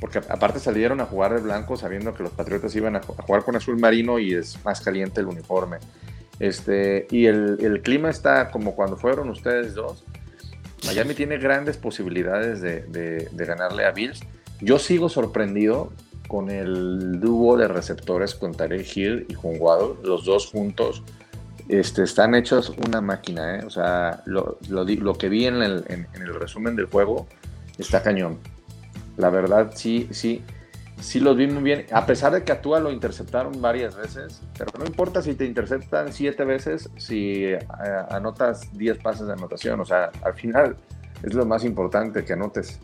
porque 0.00 0.18
aparte 0.18 0.60
salieron 0.60 1.00
a 1.00 1.06
jugar 1.06 1.34
de 1.34 1.40
blanco 1.40 1.76
sabiendo 1.76 2.14
que 2.14 2.22
los 2.22 2.32
Patriotas 2.32 2.74
iban 2.76 2.96
a, 2.96 3.02
jugar 3.02 3.44
con 3.44 3.56
azul 3.56 3.78
marino 3.78 4.18
y 4.18 4.34
es 4.34 4.62
más 4.64 4.80
caliente 4.80 5.20
el 5.20 5.26
uniforme. 5.26 5.78
Este, 6.38 7.06
y 7.10 7.26
el, 7.26 7.80
clima 7.82 8.10
está 8.10 8.50
como 8.50 8.74
cuando 8.74 8.96
fueron 8.96 9.30
ustedes 9.30 9.74
dos. 9.74 10.04
Miami 10.84 11.14
tiene 11.14 11.38
grandes 11.38 11.78
posibilidades 11.78 12.60
de, 12.60 13.28
ganarle 13.32 13.86
a 13.86 13.92
Bills. 13.92 14.20
Yo 14.60 14.78
sigo 14.78 15.08
sorprendido 15.08 15.92
con 16.28 16.50
el 16.50 17.20
dúo 17.20 17.56
de 17.56 17.68
receptores 17.68 18.34
con 18.34 18.52
Tarek 18.52 18.96
Hill 18.96 19.26
y 19.28 19.34
Waddle, 19.34 19.94
los 20.02 20.24
dos 20.24 20.46
juntos. 20.46 21.02
Este, 21.68 22.02
están 22.02 22.34
hechos 22.34 22.72
una 22.86 23.00
máquina, 23.00 23.56
¿eh? 23.56 23.64
o 23.64 23.70
sea, 23.70 24.22
lo, 24.26 24.58
que 25.18 25.28
vi 25.28 25.46
en 25.46 25.62
el 25.62 26.34
resumen 26.38 26.76
del 26.76 26.86
juego 26.86 27.26
está 27.78 28.02
cañón. 28.02 28.38
La 29.16 29.30
verdad, 29.30 29.72
sí, 29.74 30.08
sí, 30.10 30.42
sí 31.00 31.20
los 31.20 31.36
vi 31.36 31.46
muy 31.46 31.62
bien, 31.62 31.86
a 31.92 32.06
pesar 32.06 32.32
de 32.32 32.44
que 32.44 32.52
a 32.52 32.60
Tua 32.60 32.80
lo 32.80 32.90
interceptaron 32.90 33.60
varias 33.60 33.96
veces, 33.96 34.42
pero 34.56 34.70
no 34.78 34.84
importa 34.84 35.22
si 35.22 35.34
te 35.34 35.44
interceptan 35.44 36.12
siete 36.12 36.44
veces, 36.44 36.90
si 36.96 37.44
eh, 37.44 37.58
anotas 38.10 38.70
diez 38.76 38.98
pases 38.98 39.26
de 39.26 39.32
anotación, 39.32 39.80
o 39.80 39.84
sea, 39.84 40.10
al 40.22 40.34
final 40.34 40.76
es 41.22 41.34
lo 41.34 41.44
más 41.46 41.64
importante 41.64 42.24
que 42.24 42.32
anotes. 42.32 42.80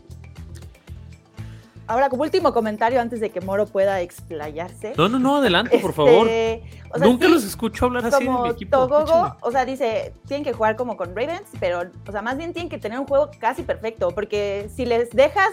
Ahora, 1.85 2.09
como 2.09 2.23
último 2.23 2.53
comentario 2.53 3.01
antes 3.01 3.19
de 3.19 3.29
que 3.29 3.41
Moro 3.41 3.65
pueda 3.65 3.99
explayarse. 3.99 4.93
No, 4.97 5.09
no, 5.09 5.19
no, 5.19 5.37
adelante, 5.37 5.77
por 5.79 5.91
favor. 5.91 6.27
Este, 6.29 6.63
Nunca 6.97 7.27
los 7.27 7.43
escucho 7.43 7.85
hablar 7.85 8.05
así 8.05 8.23
de 8.23 8.29
mi 8.29 8.49
equipo. 8.49 8.77
Togogo, 8.77 9.35
o 9.41 9.51
sea, 9.51 9.65
dice, 9.65 10.13
tienen 10.25 10.45
que 10.45 10.53
jugar 10.53 10.77
como 10.77 10.95
con 10.95 11.09
Ravens, 11.09 11.49
pero, 11.59 11.81
o 12.07 12.11
sea, 12.11 12.21
más 12.21 12.37
bien 12.37 12.53
tienen 12.53 12.69
que 12.69 12.77
tener 12.77 12.97
un 12.99 13.05
juego 13.05 13.29
casi 13.37 13.63
perfecto, 13.63 14.11
porque 14.11 14.69
si 14.73 14.85
les 14.85 15.09
dejas 15.09 15.51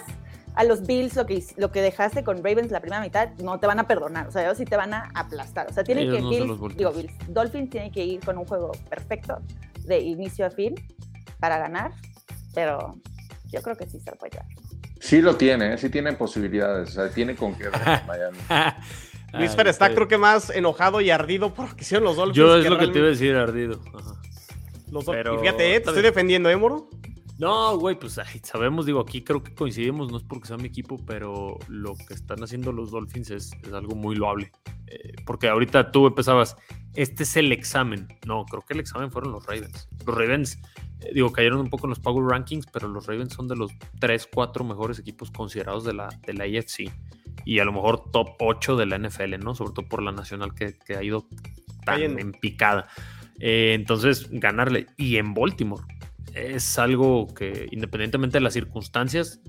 a 0.61 0.65
los 0.65 0.87
Bills 0.87 1.17
lo 1.17 1.25
que, 1.25 1.43
lo 1.57 1.73
que 1.73 1.81
dejaste 1.81 2.23
con 2.23 2.45
Ravens 2.45 2.71
la 2.71 2.81
primera 2.81 3.01
mitad, 3.01 3.31
no 3.43 3.59
te 3.59 3.67
van 3.67 3.79
a 3.79 3.87
perdonar. 3.87 4.29
O 4.29 4.31
sea, 4.31 4.43
ellos 4.43 4.59
sí 4.59 4.67
te 4.67 4.77
van 4.77 4.93
a 4.93 5.11
aplastar. 5.15 5.67
O 5.71 5.73
sea, 5.73 5.85
tiene 5.85 6.05
que 6.05 6.21
Bills, 6.21 6.77
digo 6.77 6.93
Bills, 6.93 7.13
Dolphins 7.29 7.71
tiene 7.71 7.91
que 7.91 8.05
ir 8.05 8.21
con 8.21 8.37
un 8.37 8.45
juego 8.45 8.73
perfecto 8.91 9.39
de 9.87 10.01
inicio 10.01 10.45
a 10.45 10.51
fin 10.51 10.75
para 11.39 11.59
ganar, 11.59 11.93
pero 12.55 12.99
yo 13.51 13.63
creo 13.63 13.75
que 13.75 13.87
sí 13.87 14.01
se 14.01 14.11
lo 14.11 14.19
puede 14.19 14.33
llevar. 14.33 14.49
Sí 15.01 15.23
lo 15.23 15.37
tiene, 15.37 15.73
¿eh? 15.73 15.79
sí 15.79 15.89
tiene 15.89 16.13
posibilidades, 16.13 16.91
o 16.91 16.93
sea, 16.93 17.11
tiene 17.11 17.35
con 17.35 17.55
qué 17.55 17.71
Miami. 18.07 18.39
Luis 19.33 19.57
Fer 19.57 19.69
está 19.69 19.95
creo 19.95 20.09
que 20.09 20.19
más 20.19 20.51
enojado 20.51 21.01
y 21.01 21.09
ardido 21.11 21.55
por 21.55 21.71
lo 21.71 21.77
que 21.77 21.85
hicieron 21.85 22.05
los 22.05 22.17
Dolphins. 22.17 22.37
Yo 22.37 22.57
es 22.59 22.67
lo 22.67 22.77
que 22.77 22.89
te 22.89 22.99
iba 22.99 23.07
a 23.07 23.11
decir, 23.11 23.35
ardido. 23.35 23.81
Los 24.91 25.07
Pero... 25.07 25.37
Y 25.37 25.39
fíjate, 25.39 25.75
¿eh? 25.75 25.81
te 25.81 25.89
estoy 25.89 26.03
defendiendo, 26.03 26.51
¿eh, 26.51 26.57
Moro? 26.57 26.91
No, 27.41 27.79
güey, 27.79 27.99
pues 27.99 28.19
ay, 28.19 28.39
sabemos, 28.43 28.85
digo, 28.85 29.01
aquí 29.01 29.25
creo 29.25 29.43
que 29.43 29.55
coincidimos, 29.55 30.13
no 30.13 30.19
es 30.19 30.23
porque 30.25 30.47
sea 30.47 30.59
mi 30.59 30.67
equipo, 30.67 30.99
pero 31.07 31.57
lo 31.69 31.95
que 31.95 32.13
están 32.13 32.43
haciendo 32.43 32.71
los 32.71 32.91
Dolphins 32.91 33.31
es, 33.31 33.53
es 33.63 33.73
algo 33.73 33.95
muy 33.95 34.15
loable. 34.15 34.53
Eh, 34.89 35.15
porque 35.25 35.49
ahorita 35.49 35.91
tú 35.91 36.07
empezabas, 36.07 36.55
este 36.93 37.23
es 37.23 37.39
el 37.39 37.51
examen. 37.53 38.09
No, 38.27 38.45
creo 38.45 38.61
que 38.61 38.75
el 38.75 38.81
examen 38.81 39.11
fueron 39.11 39.33
los 39.33 39.47
Ravens. 39.47 39.89
Los 40.07 40.15
Ravens, 40.15 40.59
eh, 41.01 41.13
digo, 41.15 41.33
cayeron 41.33 41.61
un 41.61 41.71
poco 41.71 41.87
en 41.87 41.91
los 41.91 41.99
Power 41.99 42.31
Rankings, 42.31 42.67
pero 42.67 42.89
los 42.89 43.07
Ravens 43.07 43.33
son 43.33 43.49
de 43.49 43.57
los 43.57 43.73
3, 44.01 44.29
4 44.31 44.63
mejores 44.63 44.99
equipos 44.99 45.31
considerados 45.31 45.85
de 45.85 45.95
la, 45.95 46.11
de 46.27 46.35
la 46.35 46.45
AFC. 46.45 46.93
Y 47.47 47.59
a 47.59 47.65
lo 47.65 47.73
mejor 47.73 48.11
top 48.11 48.37
8 48.39 48.77
de 48.77 48.85
la 48.85 48.99
NFL, 48.99 49.39
¿no? 49.43 49.55
Sobre 49.55 49.73
todo 49.73 49.89
por 49.89 50.03
la 50.03 50.13
nacional 50.13 50.55
que, 50.55 50.77
que 50.77 50.95
ha 50.95 51.03
ido 51.03 51.27
tan 51.87 52.03
en 52.03 52.33
picada. 52.33 52.87
Eh, 53.39 53.73
entonces, 53.73 54.29
ganarle. 54.31 54.89
Y 54.99 55.17
en 55.17 55.33
Baltimore 55.33 55.85
es 56.35 56.79
algo 56.79 57.27
que, 57.35 57.67
independientemente 57.71 58.39
de 58.39 58.45
las 58.45 58.55
circunstancias, 58.55 59.41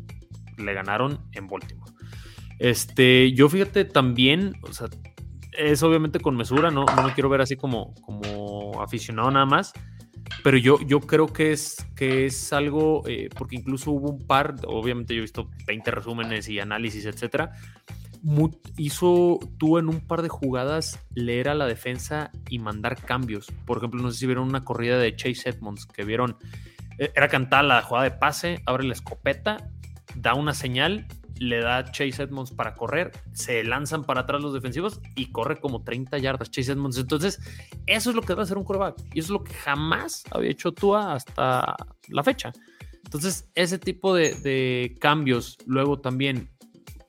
le 0.57 0.73
ganaron 0.73 1.19
en 1.33 1.47
Baltimore. 1.47 1.91
Este, 2.59 3.31
yo 3.33 3.49
fíjate 3.49 3.85
también, 3.85 4.53
o 4.61 4.73
sea, 4.73 4.87
es 5.57 5.83
obviamente 5.83 6.19
con 6.19 6.35
mesura, 6.35 6.71
no, 6.71 6.85
no 6.85 7.03
me 7.03 7.13
quiero 7.13 7.29
ver 7.29 7.41
así 7.41 7.55
como, 7.55 7.93
como 8.01 8.81
aficionado 8.81 9.31
nada 9.31 9.45
más, 9.45 9.73
pero 10.43 10.57
yo, 10.57 10.79
yo 10.85 10.99
creo 11.01 11.27
que 11.27 11.51
es, 11.51 11.85
que 11.95 12.25
es 12.25 12.53
algo, 12.53 13.03
eh, 13.07 13.29
porque 13.37 13.55
incluso 13.55 13.91
hubo 13.91 14.11
un 14.11 14.25
par, 14.25 14.55
obviamente 14.67 15.13
yo 15.13 15.19
he 15.19 15.21
visto 15.21 15.49
20 15.67 15.91
resúmenes 15.91 16.49
y 16.49 16.59
análisis, 16.59 17.05
etcétera. 17.05 17.51
Hizo 18.77 19.39
tú 19.57 19.77
en 19.77 19.89
un 19.89 19.99
par 19.99 20.21
de 20.21 20.29
jugadas 20.29 20.99
leer 21.15 21.49
a 21.49 21.55
la 21.55 21.65
defensa 21.65 22.31
y 22.49 22.59
mandar 22.59 22.97
cambios. 23.01 23.47
Por 23.65 23.77
ejemplo, 23.77 24.01
no 24.01 24.11
sé 24.11 24.19
si 24.19 24.25
vieron 24.25 24.47
una 24.47 24.63
corrida 24.63 24.97
de 24.97 25.15
Chase 25.15 25.49
Edmonds 25.49 25.85
que 25.85 26.03
vieron, 26.03 26.37
eh, 26.99 27.11
era 27.15 27.27
cantada 27.27 27.63
la 27.63 27.81
jugada 27.81 28.05
de 28.05 28.17
pase, 28.17 28.61
abre 28.65 28.83
la 28.83 28.93
escopeta, 28.93 29.69
da 30.15 30.35
una 30.35 30.53
señal, 30.53 31.07
le 31.39 31.61
da 31.61 31.91
Chase 31.91 32.21
Edmonds 32.21 32.51
para 32.51 32.75
correr, 32.75 33.11
se 33.33 33.63
lanzan 33.63 34.03
para 34.03 34.21
atrás 34.21 34.41
los 34.41 34.53
defensivos 34.53 35.01
y 35.15 35.31
corre 35.31 35.59
como 35.59 35.83
30 35.83 36.19
yardas 36.19 36.51
Chase 36.51 36.73
Edmonds. 36.73 36.97
Entonces, 36.97 37.39
eso 37.87 38.11
es 38.11 38.15
lo 38.15 38.21
que 38.21 38.29
debe 38.29 38.43
hacer 38.43 38.57
un 38.57 38.63
quarterback 38.63 39.01
y 39.15 39.19
eso 39.19 39.27
es 39.27 39.39
lo 39.39 39.43
que 39.43 39.53
jamás 39.53 40.23
había 40.29 40.51
hecho 40.51 40.71
Tua 40.71 41.13
hasta 41.13 41.75
la 42.09 42.23
fecha. 42.23 42.51
Entonces, 43.03 43.49
ese 43.55 43.79
tipo 43.79 44.13
de 44.13 44.95
cambios, 45.01 45.57
luego 45.65 45.99
también 45.99 46.51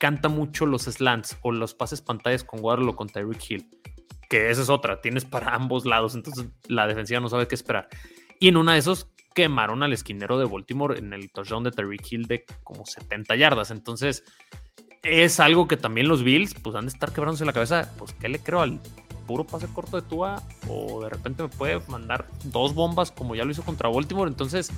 canta 0.03 0.29
mucho 0.29 0.67
los 0.67 0.83
slants 0.83 1.39
o 1.43 1.53
los 1.53 1.75
pases 1.75 2.03
pantallas 2.03 2.43
con 2.43 2.59
Waddle 2.61 2.89
o 2.89 2.97
con 2.97 3.09
Tyreek 3.09 3.41
Hill, 3.49 3.71
que 4.29 4.51
esa 4.51 4.63
es 4.63 4.69
otra, 4.69 5.01
tienes 5.01 5.25
para 5.25 5.55
ambos 5.55 5.87
lados, 5.87 6.17
entonces 6.17 6.49
la 6.67 6.89
defensiva 6.89 7.21
no 7.21 7.29
sabe 7.29 7.47
qué 7.47 7.55
esperar. 7.55 7.89
Y 8.41 8.49
en 8.49 8.57
una 8.57 8.73
de 8.73 8.81
esos 8.81 9.07
quemaron 9.33 9.85
al 9.85 9.93
esquinero 9.93 10.41
de 10.41 10.45
Baltimore 10.45 10.99
en 10.99 11.13
el 11.13 11.31
touchdown 11.31 11.63
de 11.63 11.71
Tyreek 11.71 12.05
Hill 12.11 12.27
de 12.27 12.45
como 12.65 12.85
70 12.85 13.37
yardas. 13.37 13.71
Entonces, 13.71 14.25
es 15.05 15.39
algo 15.39 15.69
que 15.69 15.77
también 15.77 16.09
los 16.09 16.25
Bills 16.25 16.55
pues 16.55 16.75
han 16.75 16.87
de 16.87 16.91
estar 16.91 17.13
quebrándose 17.13 17.45
la 17.45 17.53
cabeza. 17.53 17.95
Pues, 17.97 18.13
¿qué 18.15 18.29
le 18.29 18.41
creo 18.41 18.61
al 18.61 18.81
puro 19.23 19.45
pase 19.45 19.67
corto 19.69 20.01
de 20.01 20.07
Tua? 20.07 20.43
O 20.69 21.03
de 21.03 21.09
repente 21.09 21.43
me 21.43 21.49
puede 21.49 21.81
mandar 21.89 22.27
dos 22.45 22.75
bombas 22.75 23.11
como 23.11 23.35
ya 23.35 23.45
lo 23.45 23.51
hizo 23.51 23.63
contra 23.63 23.89
Baltimore. 23.89 24.31
Entonces, 24.31 24.71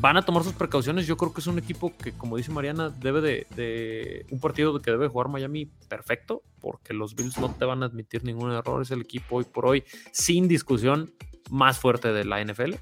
van 0.00 0.16
a 0.16 0.22
tomar 0.22 0.44
sus 0.44 0.54
precauciones. 0.54 1.06
Yo 1.06 1.16
creo 1.16 1.32
que 1.32 1.40
es 1.40 1.46
un 1.46 1.58
equipo 1.58 1.92
que, 1.96 2.12
como 2.12 2.36
dice 2.36 2.50
Mariana, 2.50 2.90
debe 2.90 3.20
de, 3.20 3.46
de 3.56 4.26
un 4.30 4.40
partido 4.40 4.80
que 4.80 4.90
debe 4.90 5.08
jugar 5.08 5.28
Miami 5.28 5.66
perfecto, 5.88 6.42
porque 6.60 6.94
los 6.94 7.14
Bills 7.14 7.38
no 7.38 7.54
te 7.54 7.64
van 7.64 7.82
a 7.82 7.86
admitir 7.86 8.24
ningún 8.24 8.52
error. 8.52 8.82
Es 8.82 8.90
el 8.90 9.02
equipo 9.02 9.36
hoy 9.36 9.44
por 9.44 9.66
hoy, 9.66 9.84
sin 10.12 10.48
discusión, 10.48 11.12
más 11.50 11.78
fuerte 11.78 12.12
de 12.12 12.24
la 12.24 12.42
NFL. 12.42 12.74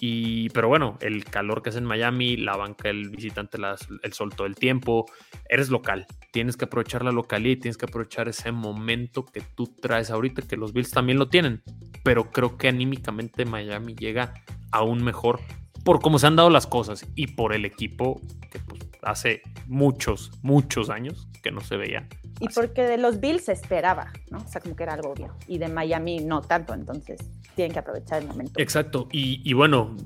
Y, 0.00 0.48
pero 0.50 0.68
bueno, 0.68 0.96
el 1.00 1.24
calor 1.24 1.62
que 1.62 1.70
es 1.70 1.76
en 1.76 1.84
Miami, 1.84 2.36
la 2.36 2.56
banca, 2.56 2.88
el 2.88 3.10
visitante, 3.10 3.58
las- 3.58 3.88
el 4.02 4.12
sol 4.12 4.32
todo 4.34 4.46
el 4.46 4.54
tiempo, 4.54 5.06
eres 5.48 5.70
local. 5.70 6.06
Tienes 6.32 6.56
que 6.56 6.66
aprovechar 6.66 7.04
la 7.04 7.10
localidad 7.12 7.56
y 7.56 7.60
tienes 7.60 7.76
que 7.76 7.86
aprovechar 7.86 8.28
ese 8.28 8.52
momento 8.52 9.24
que 9.26 9.40
tú 9.40 9.66
traes 9.66 10.10
ahorita, 10.10 10.42
que 10.42 10.56
los 10.56 10.72
Bills 10.72 10.90
también 10.90 11.18
lo 11.18 11.28
tienen. 11.28 11.62
Pero 12.04 12.30
creo 12.30 12.56
que 12.56 12.68
anímicamente 12.68 13.44
Miami 13.44 13.94
llega 13.94 14.34
aún 14.70 15.02
mejor 15.02 15.40
por 15.84 16.00
cómo 16.00 16.18
se 16.18 16.26
han 16.26 16.36
dado 16.36 16.50
las 16.50 16.66
cosas 16.66 17.06
y 17.14 17.28
por 17.28 17.54
el 17.54 17.64
equipo 17.64 18.20
que 18.50 18.58
pues, 18.60 18.82
hace 19.02 19.42
muchos, 19.66 20.30
muchos 20.42 20.90
años 20.90 21.28
que 21.42 21.50
no 21.50 21.60
se 21.60 21.76
veía. 21.76 22.06
Y 22.40 22.46
así. 22.46 22.54
porque 22.54 22.82
de 22.82 22.98
los 22.98 23.20
Bills 23.20 23.44
se 23.44 23.52
esperaba, 23.52 24.12
¿no? 24.30 24.38
O 24.38 24.48
sea, 24.48 24.60
como 24.60 24.76
que 24.76 24.84
era 24.84 24.94
algo 24.94 25.10
obvio. 25.10 25.34
Y 25.46 25.58
de 25.58 25.68
Miami 25.68 26.20
no 26.20 26.40
tanto, 26.40 26.74
entonces 26.74 27.20
tienen 27.56 27.72
que 27.72 27.80
aprovechar 27.80 28.22
el 28.22 28.28
momento. 28.28 28.52
Exacto, 28.60 29.08
y, 29.10 29.40
y 29.44 29.52
bueno, 29.52 29.96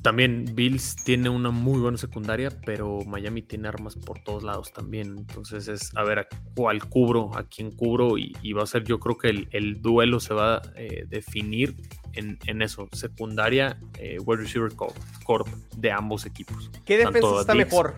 también 0.00 0.46
Bills 0.54 0.96
tiene 1.04 1.28
una 1.28 1.50
muy 1.50 1.78
buena 1.80 1.98
secundaria, 1.98 2.50
pero 2.64 3.00
Miami 3.06 3.42
tiene 3.42 3.68
armas 3.68 3.96
por 3.96 4.20
todos 4.24 4.42
lados 4.42 4.72
también. 4.72 5.18
Entonces 5.18 5.68
es 5.68 5.94
a 5.96 6.02
ver 6.04 6.20
a 6.20 6.26
cuál 6.54 6.82
cubro, 6.88 7.36
a 7.36 7.42
quién 7.44 7.70
cubro, 7.72 8.16
y, 8.16 8.34
y 8.40 8.54
va 8.54 8.62
a 8.62 8.66
ser, 8.66 8.84
yo 8.84 8.98
creo 8.98 9.18
que 9.18 9.28
el, 9.28 9.48
el 9.52 9.82
duelo 9.82 10.20
se 10.20 10.32
va 10.32 10.56
a 10.56 10.62
eh, 10.76 11.04
definir 11.08 11.74
en, 12.14 12.38
en 12.46 12.62
eso: 12.62 12.88
secundaria, 12.92 13.78
eh, 13.98 14.18
wide 14.24 14.42
receiver 14.42 14.74
corp, 14.74 14.96
corp 15.24 15.48
de 15.76 15.92
ambos 15.92 16.24
equipos. 16.24 16.70
¿Qué 16.86 16.96
defensa 16.96 17.40
está 17.40 17.52
Bills. 17.52 17.66
mejor? 17.66 17.94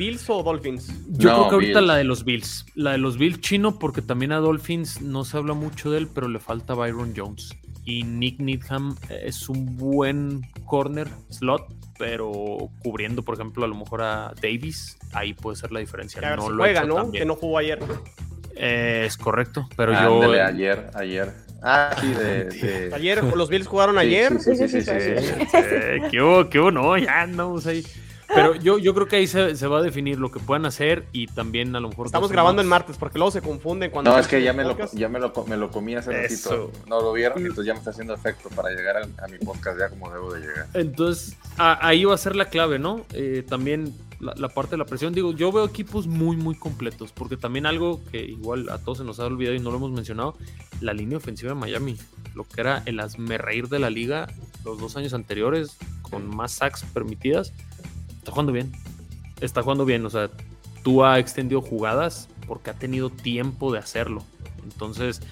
¿Bills 0.00 0.30
o 0.30 0.42
Dolphins? 0.42 0.88
Yo 1.10 1.28
No, 1.28 1.34
creo 1.36 1.48
que 1.50 1.54
ahorita 1.56 1.78
Bills. 1.80 1.86
la 1.86 1.96
de 1.96 2.04
los 2.04 2.24
Bills, 2.24 2.64
la 2.74 2.92
de 2.92 2.98
los 2.98 3.18
Bills 3.18 3.38
chino, 3.42 3.78
porque 3.78 4.00
también 4.00 4.32
a 4.32 4.38
Dolphins 4.38 5.02
no 5.02 5.24
se 5.24 5.36
habla 5.36 5.52
mucho 5.52 5.90
de 5.90 5.98
él, 5.98 6.08
pero 6.14 6.26
le 6.26 6.38
falta 6.38 6.72
Byron 6.74 7.12
Jones. 7.14 7.50
Y 7.84 8.04
Nick 8.04 8.40
Needham 8.40 8.96
es 9.10 9.48
un 9.50 9.76
buen 9.76 10.40
corner 10.64 11.08
slot, 11.28 11.66
pero 11.98 12.70
cubriendo, 12.82 13.22
por 13.22 13.34
ejemplo, 13.34 13.64
a 13.64 13.68
lo 13.68 13.74
mejor 13.74 14.00
a 14.00 14.32
Davis, 14.40 14.96
ahí 15.12 15.34
puede 15.34 15.56
ser 15.56 15.70
la 15.70 15.80
diferencia. 15.80 16.18
Que 16.20 16.26
a 16.26 16.30
ver 16.30 16.38
no 16.38 16.46
si 16.46 16.52
lo 16.52 16.54
ha 16.62 16.66
juega, 16.66 16.84
¿no? 16.84 17.10
Que 17.12 17.24
no 17.26 17.36
jugó 17.36 17.58
ayer. 17.58 17.78
Eh, 18.56 19.04
es 19.06 19.16
correcto, 19.18 19.68
pero 19.76 19.92
yo. 19.92 20.14
Ándale, 20.14 20.40
ayer, 20.42 20.90
ayer. 20.94 21.32
Ah, 21.62 21.94
sí, 22.00 22.08
de... 22.14 22.44
de- 22.88 22.94
Ayer, 22.94 23.22
los 23.36 23.48
Bills 23.50 23.66
jugaron 23.66 23.96
Sí, 23.96 24.00
ayer. 24.00 24.40
Sí, 24.40 24.54
sí, 24.56 24.68
sí, 24.68 24.80
sí, 24.80 24.82
sí, 24.82 25.00
sí. 25.50 25.56
eh, 25.58 25.98
¿Qué 26.10 26.22
hubo? 26.22 26.48
¿Qué 26.48 26.58
hubo? 26.58 26.70
No, 26.70 26.96
ya 26.96 27.20
andamos 27.22 27.66
ahí. 27.66 27.84
Pero 28.34 28.54
yo, 28.54 28.78
yo 28.78 28.94
creo 28.94 29.06
que 29.08 29.16
ahí 29.16 29.26
se, 29.26 29.56
se 29.56 29.66
va 29.66 29.78
a 29.78 29.82
definir 29.82 30.18
lo 30.18 30.30
que 30.30 30.38
puedan 30.40 30.64
hacer 30.66 31.06
y 31.12 31.26
también 31.26 31.74
a 31.74 31.80
lo 31.80 31.88
mejor. 31.88 32.06
Estamos 32.06 32.30
grabando 32.30 32.62
el 32.62 32.68
martes 32.68 32.96
porque 32.96 33.18
luego 33.18 33.30
se 33.30 33.42
confunden 33.42 33.90
cuando. 33.90 34.10
No, 34.12 34.18
es 34.18 34.28
que 34.28 34.42
ya 34.42 34.52
me 34.52 34.64
lo, 34.64 34.76
ya 34.92 35.08
me 35.08 35.18
lo, 35.18 35.32
me 35.48 35.56
lo 35.56 35.70
comí 35.70 35.94
hace 35.96 36.10
Eso. 36.24 36.50
ratito. 36.50 36.72
No 36.88 37.00
lo 37.00 37.12
vieron, 37.12 37.38
entonces 37.40 37.66
ya 37.66 37.72
me 37.72 37.78
está 37.78 37.90
haciendo 37.90 38.14
efecto 38.14 38.48
para 38.50 38.70
llegar 38.70 38.96
a, 38.98 39.24
a 39.24 39.28
mi 39.28 39.38
podcast 39.38 39.78
ya 39.78 39.88
como 39.88 40.10
debo 40.12 40.32
de 40.32 40.40
llegar. 40.40 40.66
Entonces, 40.74 41.36
a- 41.58 41.86
ahí 41.86 42.04
va 42.04 42.14
a 42.14 42.18
ser 42.18 42.36
la 42.36 42.44
clave, 42.46 42.78
¿no? 42.78 43.04
Eh, 43.14 43.44
también 43.48 43.94
la, 44.20 44.34
la 44.36 44.48
parte 44.48 44.72
de 44.72 44.76
la 44.78 44.84
presión. 44.84 45.12
Digo, 45.12 45.32
yo 45.32 45.50
veo 45.50 45.64
equipos 45.64 46.06
muy, 46.06 46.36
muy 46.36 46.54
completos, 46.54 47.12
porque 47.12 47.36
también 47.36 47.66
algo 47.66 48.00
que 48.12 48.18
igual 48.22 48.68
a 48.68 48.78
todos 48.78 48.98
se 48.98 49.04
nos 49.04 49.18
ha 49.20 49.26
olvidado 49.26 49.56
y 49.56 49.60
no 49.60 49.70
lo 49.70 49.76
hemos 49.78 49.90
mencionado, 49.92 50.36
la 50.80 50.92
línea 50.92 51.18
ofensiva 51.18 51.50
de 51.52 51.58
Miami, 51.58 51.96
lo 52.34 52.44
que 52.44 52.60
era 52.60 52.82
el 52.86 53.00
reír 53.38 53.68
de 53.68 53.78
la 53.80 53.90
liga 53.90 54.28
los 54.64 54.78
dos 54.78 54.96
años 54.96 55.14
anteriores, 55.14 55.76
con 56.02 56.26
más 56.36 56.52
sacks 56.52 56.84
permitidas, 56.92 57.52
está 58.20 58.30
jugando 58.30 58.52
bien. 58.52 58.72
Está 59.40 59.62
jugando 59.62 59.84
bien, 59.84 60.04
o 60.04 60.10
sea, 60.10 60.30
tú 60.82 61.02
ha 61.02 61.18
extendido 61.18 61.62
jugadas 61.62 62.28
porque 62.46 62.70
ha 62.70 62.74
tenido 62.74 63.10
tiempo 63.10 63.72
de 63.72 63.78
hacerlo. 63.78 64.22
Entonces, 64.62 65.22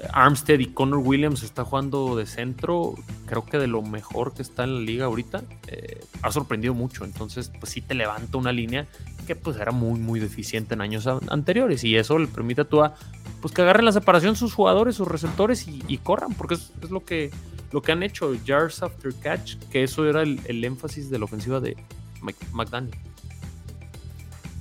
eh, 0.00 0.08
Armstead 0.12 0.58
y 0.58 0.66
Connor 0.66 0.98
Williams 0.98 1.44
está 1.44 1.64
jugando 1.64 2.16
de 2.16 2.26
centro, 2.26 2.94
creo 3.26 3.44
que 3.44 3.58
de 3.58 3.68
lo 3.68 3.82
mejor 3.82 4.34
que 4.34 4.42
está 4.42 4.64
en 4.64 4.74
la 4.74 4.80
liga 4.80 5.04
ahorita. 5.06 5.44
eh, 5.68 6.00
ha 6.22 6.32
sorprendido 6.32 6.74
mucho, 6.74 7.04
entonces 7.04 7.52
pues 7.60 7.72
sí 7.72 7.80
te 7.80 7.94
levanta 7.94 8.38
una 8.38 8.50
línea 8.50 8.86
que 9.26 9.36
pues 9.36 9.56
era 9.56 9.72
muy 9.72 9.98
muy 9.98 10.20
deficiente 10.20 10.74
en 10.74 10.80
años 10.80 11.06
anteriores 11.06 11.84
y 11.84 11.96
eso 11.96 12.18
le 12.18 12.26
permite 12.26 12.62
a 12.62 12.64
tú 12.64 12.82
a, 12.82 12.94
pues 13.40 13.52
que 13.52 13.62
agarren 13.62 13.84
la 13.84 13.92
separación 13.92 14.36
sus 14.36 14.54
jugadores, 14.54 14.96
sus 14.96 15.08
receptores 15.08 15.66
y, 15.68 15.98
corran, 15.98 16.34
porque 16.34 16.54
es, 16.54 16.72
lo 16.90 17.04
que 17.04 17.30
lo 17.72 17.82
que 17.82 17.92
han 17.92 18.02
hecho, 18.02 18.34
yards 18.44 18.82
after 18.82 19.12
catch, 19.14 19.56
que 19.70 19.82
eso 19.82 20.08
era 20.08 20.22
el, 20.22 20.64
énfasis 20.64 21.10
de 21.10 21.18
la 21.18 21.24
ofensiva 21.24 21.60
de 21.60 21.76
McDaniel. 22.52 22.94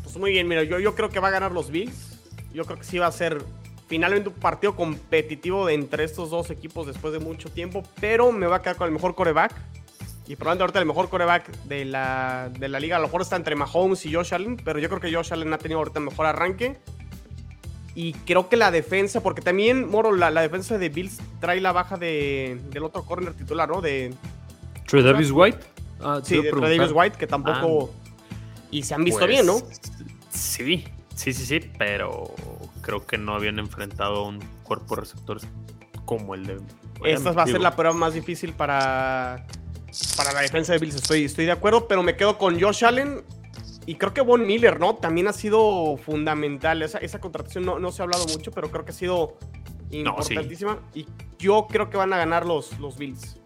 Pues 0.03 0.17
muy 0.17 0.31
bien, 0.31 0.47
mira, 0.47 0.63
yo, 0.63 0.79
yo 0.79 0.95
creo 0.95 1.09
que 1.09 1.19
va 1.19 1.29
a 1.29 1.31
ganar 1.31 1.51
los 1.51 1.71
Bills. 1.71 2.19
Yo 2.53 2.65
creo 2.65 2.77
que 2.77 2.85
sí 2.85 2.99
va 2.99 3.07
a 3.07 3.11
ser 3.11 3.43
finalmente 3.87 4.29
un 4.29 4.35
partido 4.35 4.75
competitivo 4.75 5.69
entre 5.69 6.03
estos 6.03 6.29
dos 6.29 6.49
equipos 6.49 6.87
después 6.87 7.13
de 7.13 7.19
mucho 7.19 7.49
tiempo, 7.49 7.83
pero 7.99 8.31
me 8.31 8.47
va 8.47 8.57
a 8.57 8.61
quedar 8.61 8.77
con 8.77 8.87
el 8.87 8.93
mejor 8.93 9.15
coreback. 9.15 9.53
Y 10.27 10.35
probablemente 10.35 10.63
ahorita 10.63 10.79
el 10.79 10.85
mejor 10.85 11.09
coreback 11.09 11.51
de 11.65 11.85
la, 11.85 12.49
de 12.57 12.67
la 12.67 12.79
liga 12.79 12.95
a 12.95 12.99
lo 12.99 13.05
mejor 13.07 13.21
está 13.21 13.35
entre 13.35 13.55
Mahomes 13.55 14.05
y 14.05 14.13
Josh 14.13 14.33
Allen, 14.33 14.57
pero 14.57 14.79
yo 14.79 14.89
creo 14.89 14.99
que 14.99 15.13
Josh 15.13 15.31
Allen 15.31 15.53
ha 15.53 15.57
tenido 15.59 15.79
ahorita 15.79 15.99
el 15.99 16.05
mejor 16.05 16.25
arranque. 16.25 16.77
Y 17.93 18.13
creo 18.13 18.49
que 18.49 18.57
la 18.57 18.71
defensa, 18.71 19.21
porque 19.21 19.41
también, 19.41 19.87
Moro, 19.87 20.11
la, 20.13 20.31
la 20.31 20.41
defensa 20.41 20.77
de 20.77 20.89
Bills 20.89 21.19
trae 21.39 21.61
la 21.61 21.71
baja 21.71 21.97
de, 21.97 22.59
del 22.71 22.83
otro 22.83 23.03
corner 23.05 23.33
titular, 23.33 23.69
¿no? 23.69 23.81
De, 23.81 24.13
Trey 24.87 25.03
Davis 25.03 25.31
White. 25.31 25.59
Ah, 26.01 26.19
sí, 26.23 26.41
de. 26.41 26.51
Davis 26.51 26.91
White, 26.93 27.17
que 27.17 27.27
tampoco... 27.27 27.93
y 28.71 28.83
se 28.83 28.93
han 28.93 29.03
visto 29.03 29.19
Pues, 29.19 29.29
bien, 29.31 29.45
¿no? 29.45 29.57
Sí, 30.29 30.85
sí, 31.15 31.33
sí, 31.33 31.45
sí, 31.45 31.59
pero 31.77 32.33
creo 32.81 33.05
que 33.05 33.17
no 33.17 33.33
habían 33.35 33.59
enfrentado 33.59 34.17
a 34.17 34.27
un 34.27 34.39
cuerpo 34.63 34.95
de 34.95 35.01
receptores 35.01 35.47
como 36.05 36.35
el 36.35 36.45
de. 36.45 36.57
Esta 37.03 37.31
va 37.31 37.43
a 37.43 37.47
ser 37.47 37.61
la 37.61 37.75
prueba 37.75 37.93
más 37.95 38.13
difícil 38.13 38.53
para, 38.53 39.45
para 40.17 40.33
la 40.33 40.41
defensa 40.41 40.73
de 40.73 40.79
Bills 40.79 40.95
estoy, 40.95 41.25
estoy 41.25 41.45
de 41.45 41.51
acuerdo, 41.51 41.87
pero 41.87 42.03
me 42.03 42.15
quedo 42.15 42.37
con 42.37 42.59
Josh 42.59 42.85
Allen 42.85 43.23
y 43.85 43.95
creo 43.95 44.13
que 44.13 44.21
Von 44.21 44.45
Miller, 44.47 44.79
¿no? 44.79 44.95
También 44.95 45.27
ha 45.27 45.33
sido 45.33 45.97
fundamental. 45.97 46.81
Esa, 46.81 46.97
esa 46.99 47.19
contratación 47.19 47.65
no, 47.65 47.79
no 47.79 47.91
se 47.91 48.01
ha 48.01 48.03
hablado 48.05 48.25
mucho, 48.27 48.51
pero 48.51 48.71
creo 48.71 48.83
que 48.85 48.91
ha 48.91 48.95
sido 48.95 49.37
No, 49.91 50.21
sí. 50.23 50.33
importantísima. 50.33 50.79
Y 50.93 51.05
yo 51.37 51.67
creo 51.69 51.89
que 51.89 51.97
van 51.97 52.11
a 52.13 52.17
ganar 52.17 52.45
los, 52.45 52.79
los 52.79 52.97
Bills. 52.97 53.37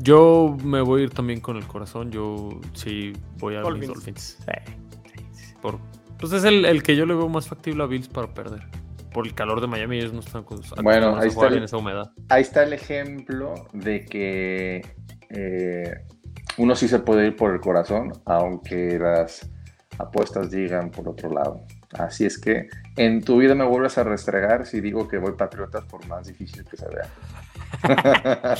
Yo 0.00 0.56
me 0.62 0.80
voy 0.80 1.00
a 1.00 1.04
ir 1.04 1.10
también 1.10 1.40
con 1.40 1.56
el 1.56 1.66
corazón. 1.66 2.10
Yo 2.10 2.50
sí 2.74 3.12
voy 3.38 3.56
a 3.56 3.60
Dolphins. 3.60 3.80
mis 3.88 3.94
Dolphins. 3.94 4.38
Sí. 4.44 5.54
Por, 5.60 5.78
pues 6.18 6.32
es 6.32 6.44
el, 6.44 6.64
el 6.64 6.82
que 6.82 6.94
yo 6.96 7.04
le 7.06 7.14
veo 7.14 7.28
más 7.28 7.48
factible 7.48 7.82
a 7.82 7.86
Bills 7.86 8.08
para 8.08 8.32
perder. 8.32 8.62
Por 9.12 9.26
el 9.26 9.34
calor 9.34 9.60
de 9.60 9.66
Miami, 9.66 9.98
ellos 9.98 10.12
no 10.12 10.20
están 10.20 10.44
con 10.44 10.60
Bueno, 10.82 11.16
ahí 11.18 11.28
está 11.28 11.48
el- 11.48 11.56
en 11.58 11.62
esa 11.64 11.76
humedad. 11.78 12.12
Ahí 12.28 12.42
está 12.42 12.62
el 12.62 12.72
ejemplo 12.72 13.54
de 13.72 14.04
que 14.04 14.82
eh, 15.30 15.94
uno 16.58 16.76
sí 16.76 16.86
se 16.88 17.00
puede 17.00 17.26
ir 17.28 17.36
por 17.36 17.52
el 17.52 17.60
corazón, 17.60 18.12
aunque 18.26 18.98
las 18.98 19.50
apuestas 19.98 20.50
digan 20.50 20.90
por 20.90 21.08
otro 21.08 21.30
lado. 21.32 21.62
Así 21.98 22.26
es 22.26 22.38
que 22.38 22.68
en 22.98 23.22
tu 23.22 23.38
vida 23.38 23.54
me 23.54 23.64
vuelves 23.64 23.96
a 23.98 24.04
restregar 24.04 24.66
si 24.66 24.80
digo 24.80 25.08
que 25.08 25.18
voy 25.18 25.32
Patriotas 25.32 25.84
por 25.84 26.06
más 26.06 26.26
difícil 26.26 26.64
que 26.64 26.76
se 26.76 26.86
vea. 26.88 27.08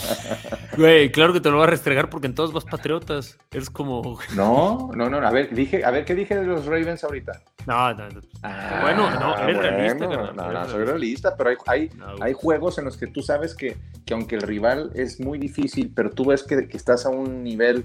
Güey, 0.76 1.10
claro 1.10 1.32
que 1.32 1.40
te 1.40 1.48
lo 1.50 1.56
voy 1.56 1.64
a 1.64 1.70
restregar 1.70 2.10
porque 2.10 2.26
en 2.26 2.34
todos 2.34 2.52
vas 2.52 2.64
patriotas. 2.64 3.38
Es 3.50 3.70
como. 3.70 4.18
No, 4.34 4.90
no, 4.94 5.08
no. 5.08 5.18
A 5.18 5.30
ver, 5.30 5.54
dije, 5.54 5.84
a 5.84 5.90
ver, 5.90 6.04
¿qué 6.04 6.14
dije 6.14 6.36
de 6.36 6.46
los 6.46 6.66
Ravens 6.66 7.04
ahorita? 7.04 7.40
No, 7.66 7.92
no, 7.94 8.08
no. 8.08 8.20
Ah, 8.42 8.80
Bueno, 8.82 9.10
no, 9.18 9.36
eres 9.38 9.58
realista, 9.58 10.06
bueno, 10.06 10.26
carnal, 10.26 10.36
No, 10.36 10.52
no, 10.52 10.64
soy 10.66 10.84
realista. 10.84 10.92
realista, 10.92 11.36
pero 11.36 11.50
hay, 11.50 11.56
hay, 11.66 11.90
No, 11.96 12.06
hay 12.20 12.32
juegos 12.32 12.78
en 12.78 12.84
los 12.84 12.96
que 12.96 13.06
tú 13.08 13.22
sabes 13.22 13.54
que, 13.54 13.76
que 14.06 14.14
aunque 14.14 14.36
el 14.36 14.42
rival 14.42 14.90
es 14.94 15.20
muy 15.20 15.38
difícil, 15.38 15.92
pero 15.94 16.10
tú 16.10 16.26
ves 16.26 16.42
que, 16.44 16.68
que 16.68 16.76
estás 16.76 17.04
a 17.04 17.10
un 17.10 17.42
nivel 17.42 17.84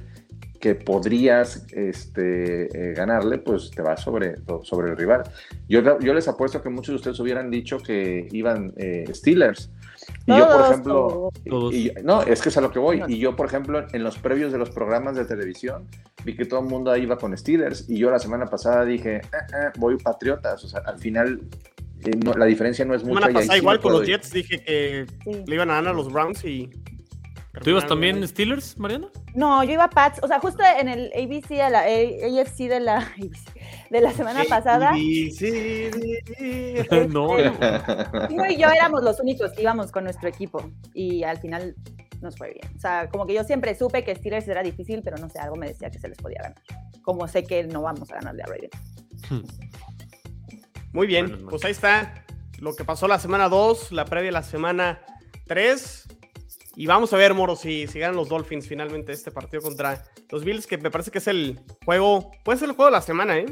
que 0.64 0.76
podrías 0.76 1.66
este, 1.74 2.92
eh, 2.92 2.94
ganarle, 2.94 3.38
pues 3.40 3.70
te 3.72 3.82
vas 3.82 4.00
sobre, 4.02 4.36
sobre 4.62 4.92
el 4.92 4.96
rival. 4.98 5.24
Yo, 5.68 5.82
yo 6.00 6.14
les 6.14 6.26
apuesto 6.30 6.62
que 6.62 6.70
muchos 6.70 6.94
de 6.94 6.96
ustedes 6.96 7.20
hubieran 7.20 7.52
dicho 7.52 7.80
que 7.80 8.30
iban 8.32 8.72
eh, 8.78 9.04
Steelers. 9.14 9.70
Y 10.26 10.32
yo, 10.38 10.46
por 10.46 10.48
Todos, 10.56 10.70
ejemplo, 10.72 11.30
todos. 11.46 11.74
y- 11.74 11.90
y- 11.90 11.94
no, 12.06 12.22
es 12.22 12.42
que 12.42 12.48
es 12.48 12.56
a 12.58 12.62
lo 12.62 12.72
que 12.72 12.80
voy. 12.80 13.04
Y 13.10 13.18
yo, 13.20 13.36
por 13.36 13.46
ejemplo, 13.48 13.86
en 13.92 14.04
los 14.06 14.18
previos 14.18 14.54
de 14.54 14.58
los 14.58 14.70
programas 14.70 15.18
de 15.18 15.26
televisión, 15.26 15.86
vi 16.24 16.34
que 16.38 16.46
todo 16.46 16.62
el 16.62 16.68
mundo 16.68 16.96
iba 16.96 17.18
con 17.18 17.38
Steelers. 17.38 17.90
Y 17.90 17.98
yo 17.98 18.10
la 18.10 18.20
semana 18.20 18.46
pasada 18.46 18.86
dije, 18.86 19.18
"Eh, 19.18 19.22
eh, 19.34 19.70
voy 19.78 19.98
Patriotas. 19.98 20.64
O 20.64 20.70
sea, 20.70 20.80
al 20.86 20.98
final, 20.98 21.42
eh, 22.06 22.12
no- 22.24 22.36
la 22.36 22.46
diferencia 22.46 22.86
no 22.86 22.96
es 22.96 23.02
La 23.04 23.10
mucha. 23.10 23.20
semana 23.20 23.32
y 23.34 23.36
ahí 23.36 23.48
pasada 23.48 23.54
sí 23.58 23.60
igual 23.60 23.78
me 23.80 23.82
con 23.84 23.92
los 23.92 24.02
ir. 24.04 24.08
Jets 24.16 24.32
dije 24.32 24.64
que 24.64 25.06
Sí. 25.26 25.44
le 25.46 25.56
iban 25.56 25.70
a 25.72 25.74
ganar 25.76 25.92
a 25.94 25.98
los 25.98 26.10
Browns 26.10 26.46
y... 26.46 26.70
¿Tú 27.62 27.70
ibas 27.70 27.86
también 27.86 28.28
Steelers, 28.28 28.78
Mariana? 28.80 29.10
No, 29.36 29.64
yo 29.64 29.74
iba 29.74 29.84
a 29.84 29.90
Pats, 29.90 30.20
o 30.24 30.28
sea, 30.28 30.40
justo 30.40 30.64
en 30.80 30.88
el 30.88 31.12
ABC 31.14 31.50
de 31.50 31.70
la 31.70 31.80
A- 31.82 32.42
AFC 32.42 32.68
de 32.68 32.80
la 32.80 33.08
de 33.92 34.02
la 34.02 34.12
semana 34.12 34.44
pasada, 34.50 34.94
Sí, 34.96 35.30
sí, 35.32 35.92
sí, 35.92 36.18
sí. 36.38 36.76
no. 37.10 37.28
Tino 38.28 38.46
y 38.50 38.58
yo 38.58 38.70
éramos 38.70 39.04
los 39.04 39.20
únicos 39.20 39.52
que 39.52 39.62
íbamos 39.62 39.92
con 39.92 40.04
nuestro 40.04 40.28
equipo 40.30 40.72
y 40.96 41.24
al 41.24 41.38
final 41.38 41.76
nos 42.22 42.36
fue 42.38 42.54
bien. 42.60 42.76
O 42.76 42.80
sea, 42.80 43.08
como 43.10 43.28
que 43.28 43.34
yo 43.36 43.44
siempre 43.44 43.76
supe 43.76 44.04
que 44.04 44.16
Steelers 44.16 44.48
era 44.48 44.64
difícil, 44.64 45.02
pero 45.04 45.18
no 45.18 45.30
sé, 45.30 45.38
algo 45.40 45.56
me 45.56 45.68
decía 45.68 45.92
que 45.92 46.00
se 46.00 46.08
les 46.08 46.18
podía 46.18 46.40
ganar. 46.42 46.62
Como 47.04 47.28
sé 47.28 47.44
que 47.44 47.64
no 47.66 47.82
vamos 47.84 48.10
a 48.12 48.16
ganarle 48.16 48.44
a 48.44 48.46
Ravens. 48.48 48.72
Muy 50.92 51.06
bien, 51.08 51.46
pues 51.50 51.64
ahí 51.66 51.72
está 51.72 52.26
lo 52.60 52.76
que 52.76 52.86
pasó 52.86 53.08
la 53.08 53.20
semana 53.20 53.50
2, 53.50 53.92
la 53.92 54.06
previa 54.06 54.28
de 54.28 54.32
la 54.32 54.44
semana 54.44 55.02
3. 55.48 56.08
Y 56.76 56.88
vamos 56.88 57.14
a 57.14 57.18
ver, 57.18 57.34
Moro, 57.34 57.56
si, 57.56 57.86
si 57.88 58.00
ganan 58.00 58.16
los 58.16 58.30
Dolphins 58.30 58.68
finalmente 58.68 59.12
este 59.12 59.30
partido 59.32 59.62
contra 59.62 60.04
los 60.32 60.44
Bills, 60.44 60.66
que 60.66 60.78
me 60.78 60.90
parece 60.90 61.12
que 61.12 61.20
es 61.20 61.28
el 61.28 61.60
juego, 61.86 62.32
puede 62.44 62.58
ser 62.60 62.70
el 62.70 62.76
juego 62.76 62.90
de 62.90 62.98
la 62.98 63.02
semana, 63.02 63.38
¿eh? 63.38 63.46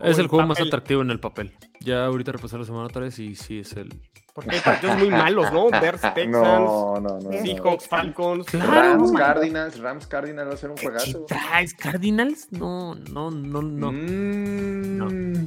Es 0.00 0.16
O 0.16 0.20
el 0.20 0.28
juego 0.28 0.46
más 0.46 0.56
papel, 0.58 0.68
atractivo 0.68 1.02
en 1.02 1.10
el 1.10 1.20
papel. 1.20 1.52
Ya 1.80 2.06
ahorita 2.06 2.32
repasé 2.32 2.56
la 2.56 2.64
semana 2.64 2.88
3 2.88 3.18
y 3.18 3.34
sí 3.34 3.58
es 3.60 3.72
el. 3.74 4.00
Porque 4.32 4.52
hay 4.54 4.60
partidos 4.60 4.96
muy 4.98 5.10
malos, 5.10 5.52
¿no? 5.52 5.68
Bears, 5.68 6.00
Texans, 6.14 6.28
No, 6.30 7.00
no, 7.00 7.18
no. 7.18 7.30
no. 7.30 7.32
Seahawks, 7.42 7.88
Falcons. 7.88 8.46
Claro, 8.46 8.70
Rams, 8.70 9.10
man. 9.12 9.16
Cardinals, 9.22 9.78
Rams, 9.80 10.06
Cardinals 10.06 10.48
va 10.48 10.54
a 10.54 10.56
ser 10.56 10.70
un 10.70 10.76
¿Qué 10.76 10.86
juegazo. 10.86 11.24
traes? 11.26 11.74
¿Cardinals? 11.74 12.46
No, 12.52 12.94
no, 12.94 13.30
no, 13.32 13.60
no. 13.62 13.92
Mm. 13.92 15.46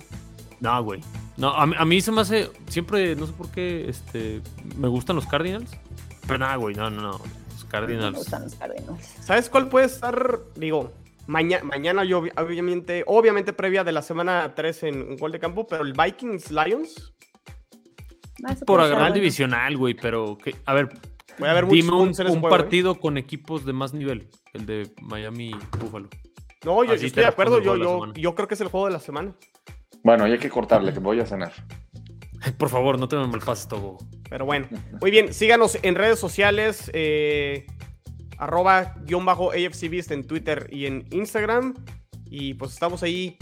No, 0.60 0.84
güey. 0.84 1.02
No, 1.38 1.50
a, 1.56 1.66
mí- 1.66 1.76
a 1.78 1.86
mí 1.86 2.02
se 2.02 2.12
me 2.12 2.22
hace. 2.22 2.50
Siempre, 2.68 3.16
no 3.16 3.26
sé 3.28 3.34
por 3.34 3.50
qué, 3.50 3.90
este. 3.90 4.42
Me 4.78 4.90
gustan 4.90 5.16
los 5.16 5.26
Cardinals. 5.26 5.72
Pero 6.32 6.40
nada, 6.40 6.56
güey, 6.56 6.74
no, 6.76 6.90
no, 6.90 7.02
no. 7.02 7.12
Los 7.12 7.64
Me 7.66 7.70
Cardinals. 7.70 8.18
gustan 8.18 8.44
los 8.44 8.56
Cardinals. 8.56 9.06
¿Sabes 9.22 9.50
cuál 9.50 9.68
puede 9.68 9.88
estar? 9.88 10.40
Digo, 10.56 10.94
mañana, 11.28 11.64
mañana 11.66 12.06
yo 12.06 12.22
obvi- 12.22 12.32
obviamente, 12.42 13.04
obviamente 13.06 13.52
previa 13.52 13.84
de 13.84 13.92
la 13.92 14.02
semana 14.02 14.54
3 14.56 14.84
en, 14.84 14.94
en 15.12 15.18
gol 15.18 15.34
de 15.34 15.40
campo, 15.40 15.68
pero 15.68 15.84
el 15.84 15.92
Vikings 15.92 16.52
Lions, 16.52 17.14
Ah, 18.46 18.56
Por 18.66 18.80
agarrar 18.80 19.00
bueno. 19.02 19.16
divisional, 19.16 19.76
güey, 19.78 19.94
pero. 19.94 20.36
que- 20.38 20.56
A 20.66 20.74
ver, 20.74 20.88
puede 21.38 21.52
haber 21.52 21.66
muchos 21.66 21.76
dime 21.86 21.96
un, 21.96 22.08
un 22.08 22.14
juego, 22.16 22.48
¿eh? 22.48 22.50
partido 22.50 22.96
con 23.00 23.18
equipos 23.18 23.66
de 23.66 23.74
más 23.74 23.94
nivel. 23.94 24.30
El 24.54 24.66
de 24.66 24.90
Miami 25.02 25.52
Buffalo. 25.80 26.08
No, 26.64 26.84
yo, 26.86 26.96
yo 26.96 27.08
estoy 27.08 27.24
de 27.24 27.28
acuerdo, 27.30 27.62
yo, 27.62 27.74
el 27.76 27.82
yo, 27.82 28.14
yo 28.14 28.34
creo 28.36 28.48
que 28.48 28.54
es 28.56 28.62
el 28.62 28.70
juego 28.70 28.88
de 28.88 28.94
la 28.94 29.00
semana. 29.00 29.36
Bueno, 30.02 30.28
y 30.28 30.32
hay 30.32 30.40
que 30.40 30.50
cortarle, 30.50 30.92
que 30.94 31.00
voy 31.00 31.20
a 31.20 31.26
cenar. 31.26 31.52
Por 32.58 32.70
favor, 32.70 33.00
no 33.00 33.08
te 33.08 33.16
me 33.16 33.28
malpases 33.28 33.68
todo. 33.68 33.98
Pero 34.30 34.46
bueno, 34.46 34.68
muy 35.02 35.12
bien, 35.12 35.34
síganos 35.34 35.78
en 35.82 35.96
redes 35.96 36.20
sociales, 36.20 36.90
eh, 36.94 37.68
arroba 38.38 38.96
guion 39.04 39.26
bajo 39.26 39.52
AFCBeast 39.52 40.12
en 40.12 40.26
Twitter 40.26 40.68
y 40.72 40.86
en 40.86 41.06
Instagram. 41.12 41.76
Y 42.26 42.54
pues 42.54 42.72
estamos 42.74 43.04
ahí 43.04 43.38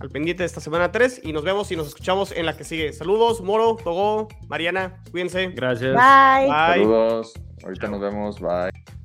al 0.00 0.10
pendiente 0.10 0.42
de 0.42 0.46
esta 0.46 0.60
semana 0.60 0.92
3 0.92 1.22
y 1.24 1.32
nos 1.32 1.44
vemos 1.44 1.70
y 1.72 1.76
nos 1.76 1.88
escuchamos 1.88 2.32
en 2.32 2.46
la 2.46 2.56
que 2.56 2.64
sigue. 2.64 2.92
Saludos, 2.92 3.40
Moro, 3.40 3.76
Togo, 3.76 4.28
Mariana, 4.48 5.02
cuídense. 5.10 5.48
Gracias. 5.48 5.94
Bye. 5.94 6.46
Bye. 6.46 6.84
Saludos. 6.84 7.32
Ahorita 7.64 7.88
nos 7.88 8.00
vemos. 8.00 8.40
Bye. 8.40 9.01